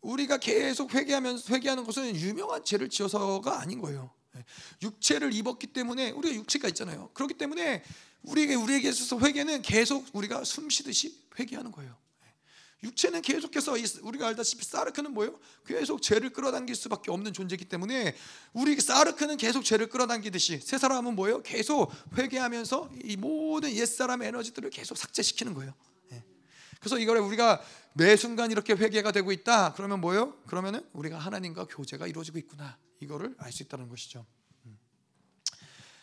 어, 0.00 0.08
우리가 0.08 0.38
계속 0.38 0.94
회개하면서 0.94 1.54
회개하는 1.54 1.84
것은 1.84 2.16
유명한 2.16 2.64
죄를 2.64 2.88
지어서가 2.88 3.60
아닌 3.60 3.80
거예요. 3.80 4.10
예. 4.36 4.44
육체를 4.82 5.32
입었기 5.34 5.68
때문에 5.68 6.10
우리가 6.10 6.34
육체가 6.34 6.68
있잖아요. 6.68 7.10
그렇기 7.14 7.34
때문에 7.34 7.82
우리에게 8.22 8.54
우리에게 8.54 8.88
있어서 8.88 9.18
회개는 9.18 9.62
계속 9.62 10.06
우리가 10.12 10.44
숨 10.44 10.68
쉬듯이 10.70 11.18
회개하는 11.38 11.72
거예요. 11.72 11.96
예. 12.24 12.86
육체는 12.86 13.22
계속해서 13.22 13.74
우리가 14.02 14.28
알다시피 14.28 14.64
사르크는 14.64 15.12
뭐예요? 15.12 15.38
계속 15.66 16.02
죄를 16.02 16.30
끌어당길 16.30 16.74
수밖에 16.74 17.10
없는 17.10 17.32
존재이기 17.32 17.66
때문에 17.66 18.14
우리 18.52 18.80
사르크는 18.80 19.36
계속 19.36 19.64
죄를 19.64 19.88
끌어당기듯이 19.88 20.60
새 20.60 20.78
사람은 20.78 21.14
뭐예요? 21.16 21.42
계속 21.42 21.92
회개하면서 22.16 22.90
이 23.04 23.16
모든 23.16 23.72
옛 23.72 23.86
사람의 23.86 24.28
에너지들을 24.28 24.70
계속 24.70 24.96
삭제시키는 24.96 25.54
거예요. 25.54 25.74
예. 26.80 26.82
그래서 26.82 26.98
이걸 26.98 27.18
우리가 27.18 27.62
매 27.92 28.16
순간 28.16 28.50
이렇게 28.50 28.72
회개가 28.72 29.12
되고 29.12 29.32
있다. 29.32 29.74
그러면 29.74 30.00
뭐요? 30.00 30.34
그러면은 30.46 30.88
우리가 30.92 31.18
하나님과 31.18 31.66
교제가 31.66 32.06
이루어지고 32.06 32.38
있구나. 32.38 32.78
이거를 33.00 33.34
알 33.38 33.52
수 33.52 33.62
있다는 33.62 33.88
것이죠. 33.88 34.24
음. 34.66 34.78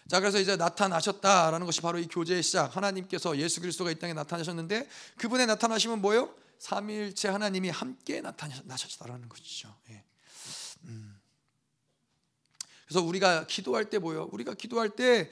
자 0.08 0.20
그래서 0.20 0.40
이제 0.40 0.56
나타나셨다라는 0.56 1.66
것이 1.66 1.82
바로 1.82 2.00
이 2.00 2.08
교제의 2.08 2.44
시작. 2.44 2.76
하나님께서 2.76 3.38
예수 3.38 3.62
그리스도가 3.62 3.92
이 3.92 4.00
땅에 4.00 4.14
나타나셨는데 4.14 4.88
그분의 5.18 5.48
나타나심은 5.48 6.02
뭐요? 6.02 6.34
삼위일체 6.60 7.28
하나님이 7.28 7.70
함께 7.70 8.22
나타나셨다라는 8.22 9.30
것이죠. 9.30 9.76
예. 9.90 10.04
음. 10.86 11.20
그래서 12.88 13.02
우리가 13.02 13.48
기도할 13.48 13.90
때 13.90 14.00
뭐요? 14.00 14.30
우리가 14.32 14.54
기도할 14.54 14.90
때 14.90 15.30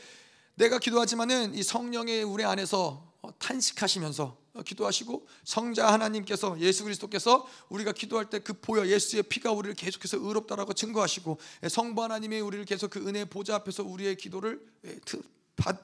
내가 0.55 0.79
기도하지만은 0.79 1.53
이 1.53 1.63
성령의 1.63 2.23
우리 2.23 2.43
안에서 2.45 3.14
탄식하시면서 3.39 4.45
기도하시고 4.65 5.27
성자 5.43 5.91
하나님께서 5.91 6.57
예수 6.61 6.83
그리스도께서 6.83 7.45
우리가 7.69 7.91
기도할 7.91 8.29
때 8.29 8.39
그 8.39 8.53
보여 8.53 8.87
예수의 8.87 9.23
피가 9.23 9.51
우리를 9.51 9.75
계속해서 9.75 10.17
의롭다라고 10.17 10.73
증거하시고 10.73 11.39
성부 11.67 12.03
하나님이 12.03 12.39
우리를 12.39 12.63
계속 12.65 12.91
그 12.91 13.05
은혜 13.07 13.25
보좌 13.25 13.55
앞에서 13.55 13.83
우리의 13.83 14.15
기도를 14.17 14.61
예, 14.85 14.99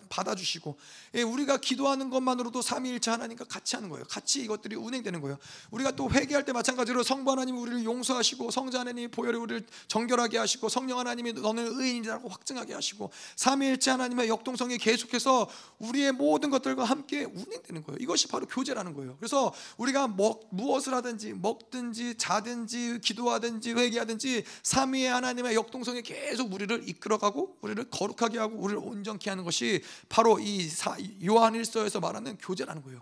받아주시고 0.10 0.77
예, 1.15 1.22
우리가 1.22 1.57
기도하는 1.57 2.10
것만으로도 2.10 2.61
삼위일체 2.61 3.11
하나님과 3.11 3.45
같이 3.45 3.76
하는 3.76 3.89
거예요. 3.89 4.06
같이 4.10 4.41
이것들이 4.41 4.76
운행되는 4.76 5.22
거예요. 5.22 5.38
우리가 5.72 5.91
또 5.91 6.10
회개할 6.10 6.45
때 6.45 6.52
마찬가지로 6.52 7.03
성부 7.03 7.31
하나님이 7.31 7.57
우리를 7.60 7.84
용서하시고 7.85 8.52
성자 8.52 8.81
하나님이 8.81 9.07
보혈이 9.10 9.38
우리를 9.38 9.65
정결하게 9.88 10.38
하시고 10.38 10.69
성령 10.69 10.99
하나님이 10.99 11.34
너는 11.34 11.80
의인이라고 11.80 12.27
확증하게 12.30 12.73
하시고 12.73 13.11
삼위일체 13.35 13.91
하나님의 13.91 14.27
역동성이 14.27 14.77
계속해서 14.77 15.49
우리의 15.80 16.11
모든 16.11 16.49
것들과 16.49 16.84
함께 16.84 17.23
운행되는 17.23 17.84
거예요. 17.84 17.98
이것이 17.99 18.27
바로 18.27 18.45
교제라는 18.48 18.93
거예요. 18.93 19.15
그래서 19.18 19.53
우리가 19.77 20.07
먹, 20.10 20.48
무엇을 20.52 20.93
하든지 20.93 21.34
먹든지 21.34 22.15
자든지 22.18 22.99
기도하든지 23.02 23.73
회개하든지 23.73 24.43
삼위의 24.64 25.07
하나님의 25.07 25.56
역동성이 25.56 26.02
계속 26.02 26.53
우리를 26.53 26.88
이끌어가고 26.88 27.57
우리를 27.61 27.84
거룩하게 27.89 28.38
하고 28.38 28.57
우리를 28.57 28.81
온전케 28.84 29.30
하는 29.30 29.43
것이 29.43 29.60
것이 29.61 29.83
바로 30.09 30.39
이 30.39 30.67
요한일서에서 31.23 31.99
말하는 31.99 32.38
교제라는 32.38 32.81
거예요. 32.81 33.01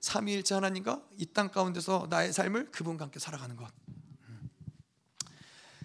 삼위일체 0.00 0.54
하나님과 0.54 1.02
이 1.18 1.26
땅 1.32 1.50
가운데서 1.50 2.08
나의 2.10 2.32
삶을 2.32 2.70
그분과 2.72 3.04
함께 3.04 3.20
살아가는 3.20 3.54
것. 3.56 3.70
음. 4.28 4.50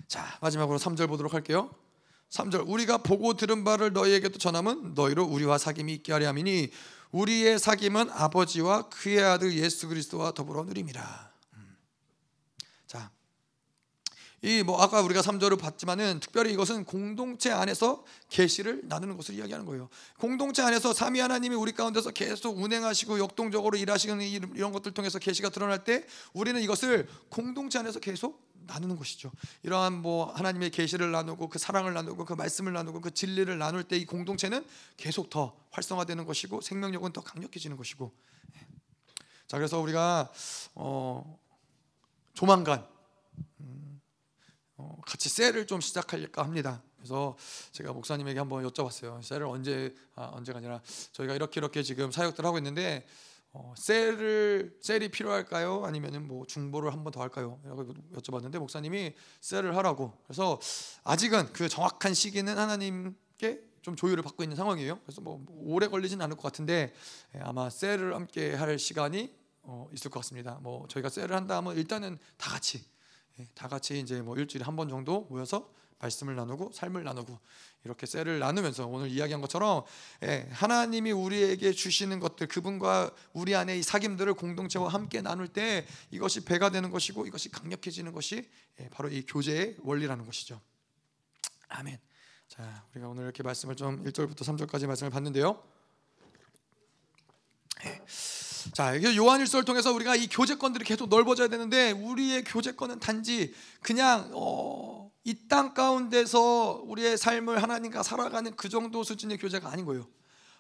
자 0.08 0.38
마지막으로 0.42 0.80
3절 0.80 1.08
보도록 1.08 1.34
할게요. 1.34 1.70
3절 2.32 2.68
우리가 2.68 2.98
보고 3.00 3.36
들은 3.36 3.64
바를 3.64 3.94
너희에게도 3.94 4.40
전함은 4.40 4.96
너희로 4.96 5.24
우리와 5.26 5.58
사귐이 5.58 5.90
있게 5.90 6.12
하려 6.12 6.28
함이니 6.30 6.72
우리의 7.12 7.60
사귐은 7.60 8.10
아버지와 8.12 8.90
그의 8.90 9.22
아들 9.24 9.54
예수 9.54 9.88
그리스도와 9.88 10.32
더불어 10.32 10.64
누림이라. 10.64 11.35
이 14.46 14.62
뭐 14.64 14.80
아까 14.80 15.02
우리가 15.02 15.22
3절을 15.22 15.60
봤지만은 15.60 16.20
특별히 16.20 16.54
이것은 16.54 16.86
공동체 16.86 17.52
안에서 17.52 18.06
계시를 18.30 18.84
나누는 18.84 19.18
것을 19.18 19.34
이야기하는 19.34 19.66
거예요. 19.66 19.90
공동체 20.20 20.62
안에서 20.62 20.94
삼위 20.94 21.20
하나님이 21.20 21.56
우리 21.56 21.72
가운데서 21.72 22.12
계속 22.12 22.60
운행하시고 22.60 23.18
역동적으로 23.18 23.76
일하시는 23.76 24.22
이런 24.22 24.72
것들 24.72 24.92
통해서 24.94 25.18
계시가 25.18 25.50
드러날 25.50 25.84
때 25.84 26.06
우리는 26.34 26.62
이것을 26.62 27.08
공동체 27.30 27.80
안에서 27.80 28.00
계속 28.00 28.46
나누는 28.68 28.98
것이죠. 28.98 29.32
이러한 29.64 29.94
뭐 30.02 30.32
하나님의 30.34 30.70
계시를 30.70 31.12
나누고 31.12 31.50
그 31.50 31.58
사랑을 31.58 31.94
나누고 31.96 32.26
그 32.26 32.34
말씀을 32.34 32.72
나누고 32.74 33.02
그 33.02 33.12
진리를 33.12 33.58
나눌 33.58 33.84
때 33.84 33.96
이 33.98 34.06
공동체는 34.06 34.64
계속 34.98 35.32
더 35.32 35.56
활성화되는 35.72 36.24
것이고 36.26 36.62
생명력은 36.62 37.14
더 37.14 37.22
강력해지는 37.22 37.78
것이고. 37.78 38.12
예. 38.58 38.68
자 39.48 39.58
그래서 39.58 39.80
우리가 39.80 40.32
어 40.76 41.40
조만간 42.34 42.86
어, 43.60 43.75
같이 45.06 45.30
셀을 45.30 45.68
좀 45.68 45.80
시작할까 45.82 46.44
합니다. 46.44 46.82
그래서 46.98 47.38
제가 47.72 47.94
목사님에게 47.94 48.40
한번 48.40 48.66
여쭤봤어요. 48.68 49.22
셀을 49.24 49.44
언제 49.46 49.94
아, 50.16 50.32
언제가 50.34 50.58
아니라 50.58 50.82
저희가 51.14 51.36
이렇게 51.36 51.60
이렇게 51.60 51.84
지금 51.84 52.12
사역들 52.12 52.46
하고 52.46 52.58
있는데 52.58 53.06
어, 53.54 53.74
셀을 53.78 54.78
셀이 54.82 55.10
필요할까요? 55.12 55.86
아니면은 55.86 56.28
뭐 56.28 56.46
중보를 56.46 56.92
한 56.92 57.04
번 57.04 57.14
더 57.14 57.22
할까요? 57.22 57.60
라고 57.64 57.86
여쭤봤는데 58.16 58.58
목사님이 58.60 59.14
셀을 59.40 59.78
하라고. 59.78 60.12
그래서 60.26 60.60
아직은 61.06 61.54
그 61.54 61.70
정확한 61.70 62.14
시기는 62.14 62.58
하나님께 62.58 63.62
좀 63.82 63.96
조율을 63.96 64.24
받고 64.24 64.44
있는 64.44 64.58
상황이에요. 64.58 65.00
그래서 65.06 65.22
뭐 65.22 65.46
오래 65.60 65.88
걸리진 65.88 66.22
않을 66.22 66.36
것 66.36 66.42
같은데 66.44 66.92
예, 67.36 67.40
아마 67.40 67.70
셀을 67.70 68.14
함께 68.16 68.54
할 68.56 68.78
시간이 68.78 69.32
어, 69.62 69.88
있을 69.94 70.12
것 70.12 70.20
같습니다. 70.20 70.60
뭐 70.62 70.86
저희가 70.90 71.08
셀을 71.10 71.32
한다 71.34 71.56
하면 71.58 71.78
일단은 71.78 72.18
다 72.38 72.50
같이 72.52 72.80
예, 72.80 72.84
다 73.54 73.68
같이 73.68 74.00
이제 74.00 74.22
뭐 74.22 74.38
일주일에 74.38 74.64
한 74.64 74.76
번 74.76 74.90
정도 74.90 75.22
모여서 75.30 75.72
말씀을 76.00 76.36
나누고 76.36 76.72
삶을 76.74 77.04
나누고 77.04 77.40
이렇게 77.86 78.06
셀을 78.06 78.40
나누면서 78.40 78.86
오늘 78.88 79.10
이야기한 79.10 79.42
것처럼 79.42 79.84
예, 80.24 80.48
하나님이 80.52 81.12
우리에게 81.12 81.72
주시는 81.72 82.20
것들 82.20 82.48
그분과 82.48 83.12
우리 83.34 83.56
안에 83.56 83.78
이 83.78 83.82
사귐들을 83.82 84.36
공동체와 84.38 84.90
함께 84.90 85.22
나눌 85.22 85.48
때 85.48 85.86
이것이 86.12 86.44
배가 86.44 86.70
되는 86.70 86.92
것이고 86.92 87.26
이것이 87.26 87.50
강력해지는 87.50 88.12
것이 88.12 88.50
예, 88.80 88.90
바로 88.90 89.10
이 89.10 89.26
교제의 89.26 89.78
원리라는 89.80 90.26
것이죠. 90.26 90.60
아멘. 91.70 91.98
자, 92.48 92.86
우리가 92.92 93.08
오늘 93.08 93.24
이렇게 93.24 93.42
말씀을 93.44 93.76
좀 93.76 94.04
1절부터 94.04 94.40
3절까지 94.42 94.88
말씀을 94.88 95.12
봤는데요. 95.12 95.64
예. 98.76 99.02
자, 99.02 99.16
요한일서를 99.16 99.64
통해서 99.64 99.94
우리가 99.94 100.16
이 100.16 100.28
교제권들이 100.28 100.84
계속 100.84 101.08
넓어져야 101.08 101.48
되는데 101.48 101.92
우리의 101.92 102.44
교제권은 102.44 103.00
단지 103.00 103.54
그냥 103.82 104.30
어, 104.34 105.10
이 105.24 105.48
땅 105.48 105.74
가운데서 105.74 106.84
우리의 106.86 107.18
삶을 107.18 107.64
하나님과 107.64 108.04
살아가는 108.04 108.54
그 108.56 108.68
정도 108.68 109.04
수준의 109.04 109.38
교제가 109.38 109.70
아닌 109.72 109.86
거예요. 109.86 110.08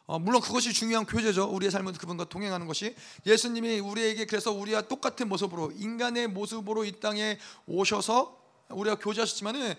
어, 0.05 0.17
물론 0.17 0.41
그것이 0.41 0.71
중요한 0.71 1.05
교제죠. 1.05 1.45
우리의 1.51 1.71
삶은 1.71 1.93
그분과 1.93 2.25
동행하는 2.25 2.67
것이 2.67 2.95
예수님이 3.25 3.79
우리에게 3.79 4.25
그래서 4.25 4.51
우리와 4.51 4.83
똑같은 4.83 5.27
모습으로 5.27 5.71
인간의 5.75 6.27
모습으로 6.27 6.85
이 6.85 6.99
땅에 6.99 7.37
오셔서 7.67 8.44
우리가 8.69 8.95
교제하셨지만은 8.95 9.75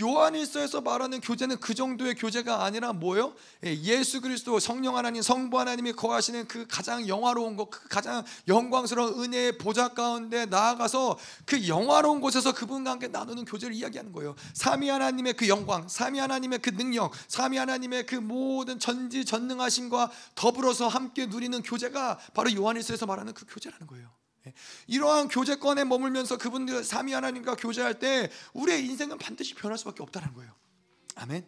요한일서에서 0.00 0.80
말하는 0.80 1.20
교제는 1.20 1.58
그 1.60 1.74
정도의 1.74 2.14
교제가 2.14 2.64
아니라 2.64 2.92
뭐예요? 2.92 3.34
예, 3.64 3.74
예수 3.74 4.20
그리스도 4.20 4.58
성령 4.58 4.96
하나님 4.96 5.20
성부 5.20 5.58
하나님이 5.58 5.92
거하시는 5.92 6.48
그 6.48 6.66
가장 6.66 7.06
영화로운 7.08 7.56
것, 7.56 7.68
그 7.68 7.88
가장 7.88 8.24
영광스러운 8.48 9.22
은혜의 9.22 9.58
보좌 9.58 9.88
가운데 9.88 10.46
나아가서 10.46 11.18
그 11.44 11.68
영화로운 11.68 12.20
곳에서 12.20 12.54
그분과 12.54 12.92
함께 12.92 13.08
나누는 13.08 13.44
교제를 13.44 13.74
이야기하는 13.74 14.12
거예요. 14.12 14.34
삼위 14.54 14.88
하나님의 14.88 15.34
그 15.34 15.48
영광, 15.48 15.86
삼위 15.88 16.18
하나님의 16.18 16.60
그 16.60 16.70
능력, 16.70 17.12
삼위 17.28 17.58
하나님의 17.58 18.06
그 18.06 18.14
모든 18.14 18.78
전지전능하심과 18.78 20.10
더불어서 20.34 20.88
함께 20.88 21.26
누리는 21.26 21.60
교제가 21.62 22.18
바로 22.32 22.52
요한일서에서 22.54 23.04
말하는 23.04 23.34
그 23.34 23.44
교제라는 23.46 23.86
거예요. 23.86 24.21
예. 24.46 24.54
이러한 24.86 25.28
교제권에 25.28 25.84
머물면서 25.84 26.38
그분들 26.38 26.84
삼위 26.84 27.12
하나님과 27.12 27.56
교제할 27.56 27.98
때 27.98 28.30
우리의 28.52 28.84
인생은 28.86 29.18
반드시 29.18 29.54
변할 29.54 29.78
수밖에 29.78 30.02
없다는 30.02 30.34
거예요. 30.34 30.52
아멘. 31.14 31.46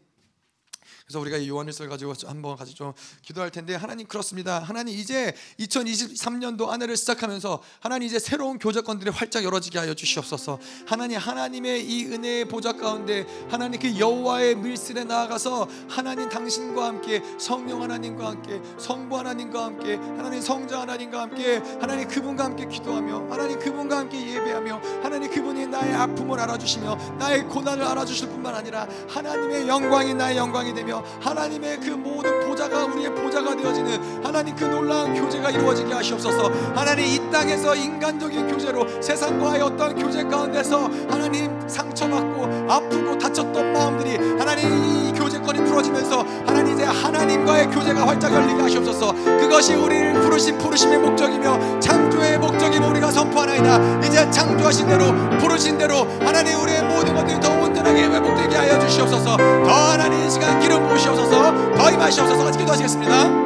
그래서 1.06 1.20
우리가 1.20 1.36
이 1.36 1.50
요한일서를 1.50 1.90
가지고 1.90 2.14
한번 2.26 2.56
같이 2.56 2.74
좀 2.74 2.94
기도할 3.20 3.50
텐데 3.50 3.74
하나님 3.74 4.06
그렇습니다. 4.06 4.58
하나님 4.60 4.98
이제 4.98 5.34
2023년도 5.60 6.68
한 6.68 6.80
해를 6.80 6.96
시작하면서 6.96 7.62
하나님 7.80 8.08
이제 8.08 8.18
새로운 8.18 8.58
교제권들이 8.58 9.10
활짝 9.10 9.44
열어지게 9.44 9.78
하여 9.78 9.92
주시옵소서. 9.92 10.58
하나님 10.86 11.18
하나님의 11.18 11.84
이 11.84 12.06
은혜의 12.06 12.46
보좌 12.46 12.72
가운데 12.72 13.26
하나님 13.50 13.80
그 13.80 13.98
여호와의 13.98 14.54
밀실에 14.56 15.04
나아가서 15.04 15.68
하나님 15.90 16.30
당신과 16.30 16.86
함께 16.86 17.22
성령 17.38 17.82
하나님과 17.82 18.26
함께 18.26 18.62
성부 18.78 19.18
하나님과 19.18 19.62
함께 19.62 19.96
하나님 19.96 20.40
성자 20.40 20.80
하나님과 20.80 21.20
함께 21.20 21.58
하나님 21.82 22.08
그분과 22.08 22.44
함께 22.44 22.66
기도하며 22.66 23.30
하나님 23.30 23.58
그분과 23.58 23.98
함께 23.98 24.26
예배하며 24.26 24.80
하나님 25.02 25.30
그분이 25.30 25.66
나의 25.66 25.94
아픔을 25.94 26.40
알아주시며 26.40 27.16
나의 27.18 27.44
고난을 27.48 27.84
알아주실 27.84 28.28
뿐만 28.28 28.54
아니라 28.54 28.88
하나님의 29.10 29.68
영광이 29.68 30.14
나의 30.14 30.38
영광이 30.38 30.72
되며 30.72 30.93
되며 30.94 31.02
하나님의 31.20 31.80
그 31.80 31.90
모든 31.90 32.46
보좌가 32.46 32.84
우리의 32.84 33.12
보좌가 33.14 33.56
되어지는 33.56 34.24
하나님 34.24 34.54
그 34.54 34.64
놀라운 34.64 35.14
교제가 35.14 35.50
이루어지게 35.50 35.92
하시옵소서. 35.92 36.50
하나님 36.74 37.04
이 37.06 37.30
땅에서 37.30 37.74
인간적인 37.74 38.48
교제로 38.48 38.86
세상과의 39.02 39.62
어떤 39.62 39.96
교제 39.96 40.22
가운데서 40.22 40.88
하나님 41.08 41.50
상처받고 41.66 42.72
아프고 42.72 43.18
다쳤던 43.18 43.72
마음들이 43.72 44.16
하나님 44.38 44.68
이 44.68 45.12
교제권이 45.12 45.64
풀어지면서 45.64 46.24
하나님 46.46 46.74
이제 46.74 46.84
하나님과의 46.84 47.70
교제가 47.70 48.06
활짝 48.06 48.32
열리게 48.32 48.62
하시옵소서. 48.62 49.12
그것이 49.12 49.74
우리를 49.74 50.20
부르신 50.20 50.58
부르심의 50.58 50.98
목적이며 50.98 51.80
창조의 51.80 52.38
목적이며 52.38 52.88
우리가 52.88 53.10
선포하나이다. 53.10 54.00
이제 54.00 54.30
창조하신 54.30 54.86
대로 54.86 55.12
부르신 55.38 55.78
대로 55.78 56.06
하나님 56.20 56.60
우리의 56.60 56.82
모든 56.82 57.14
것들이 57.14 57.40
더 57.40 57.50
온전하게 57.50 58.04
회복되게 58.04 58.56
하여 58.56 58.78
주시옵소서. 58.78 59.36
더 59.36 59.70
하나님 59.70 60.26
이 60.26 60.30
시간 60.30 60.60
기름 60.60 60.83
부으시옵소서 60.88 61.74
더 61.74 61.90
임하시옵소서. 61.90 62.44
같이 62.44 62.58
기도하시겠습니다 62.58 63.43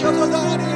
하나님 0.00 0.71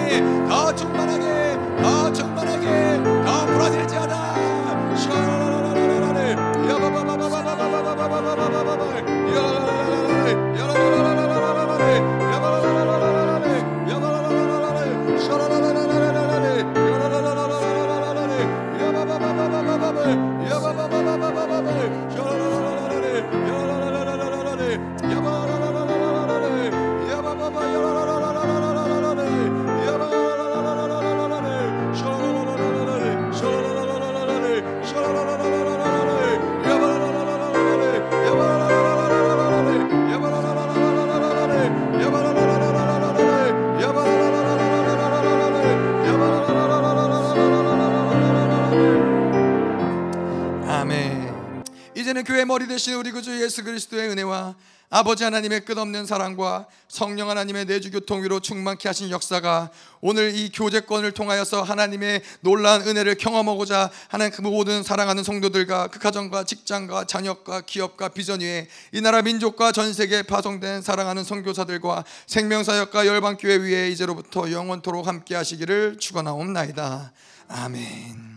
그리스도의 53.77 54.09
은혜와 54.11 54.55
아버지 54.89 55.25
하나님의 55.25 55.65
끝없는 55.65 56.07
사랑과 56.07 56.67
성령 56.89 57.29
하나님의 57.29 57.67
내주 57.67 57.91
교통 57.91 58.23
위로 58.23 58.39
충만케 58.39 58.89
하신 58.89 59.11
역사가 59.11 59.71
오늘 60.01 60.35
이 60.35 60.51
교제권을 60.51 61.11
통하여서 61.13 61.63
하나님의 61.63 62.23
놀라운 62.41 62.83
은혜를 62.83 63.17
경험하고자 63.17 63.91
하는 64.09 64.31
그 64.31 64.43
모든 64.43 64.85
사랑하는 64.85 65.25
성도들과 65.25 65.89
그 65.89 65.99
가정과 65.99 66.45
직장과 66.45 67.05
자녀과 67.05 67.63
기업과 67.63 68.11
비전 68.11 68.41
위에 68.41 68.69
이 68.93 69.01
나라 69.01 69.23
민족과 69.23 69.73
전 69.73 69.93
세계에 69.93 70.23
파송된 70.23 70.83
사랑하는 70.83 71.25
선교사들과 71.25 72.05
생명사역과 72.29 73.07
열방교회 73.07 73.57
위에 73.57 73.91
이제로부터 73.91 74.53
영원토록 74.53 75.07
함께 75.07 75.35
하시기를 75.35 75.99
축원하옵나이다. 75.99 77.13
아멘. 77.49 78.36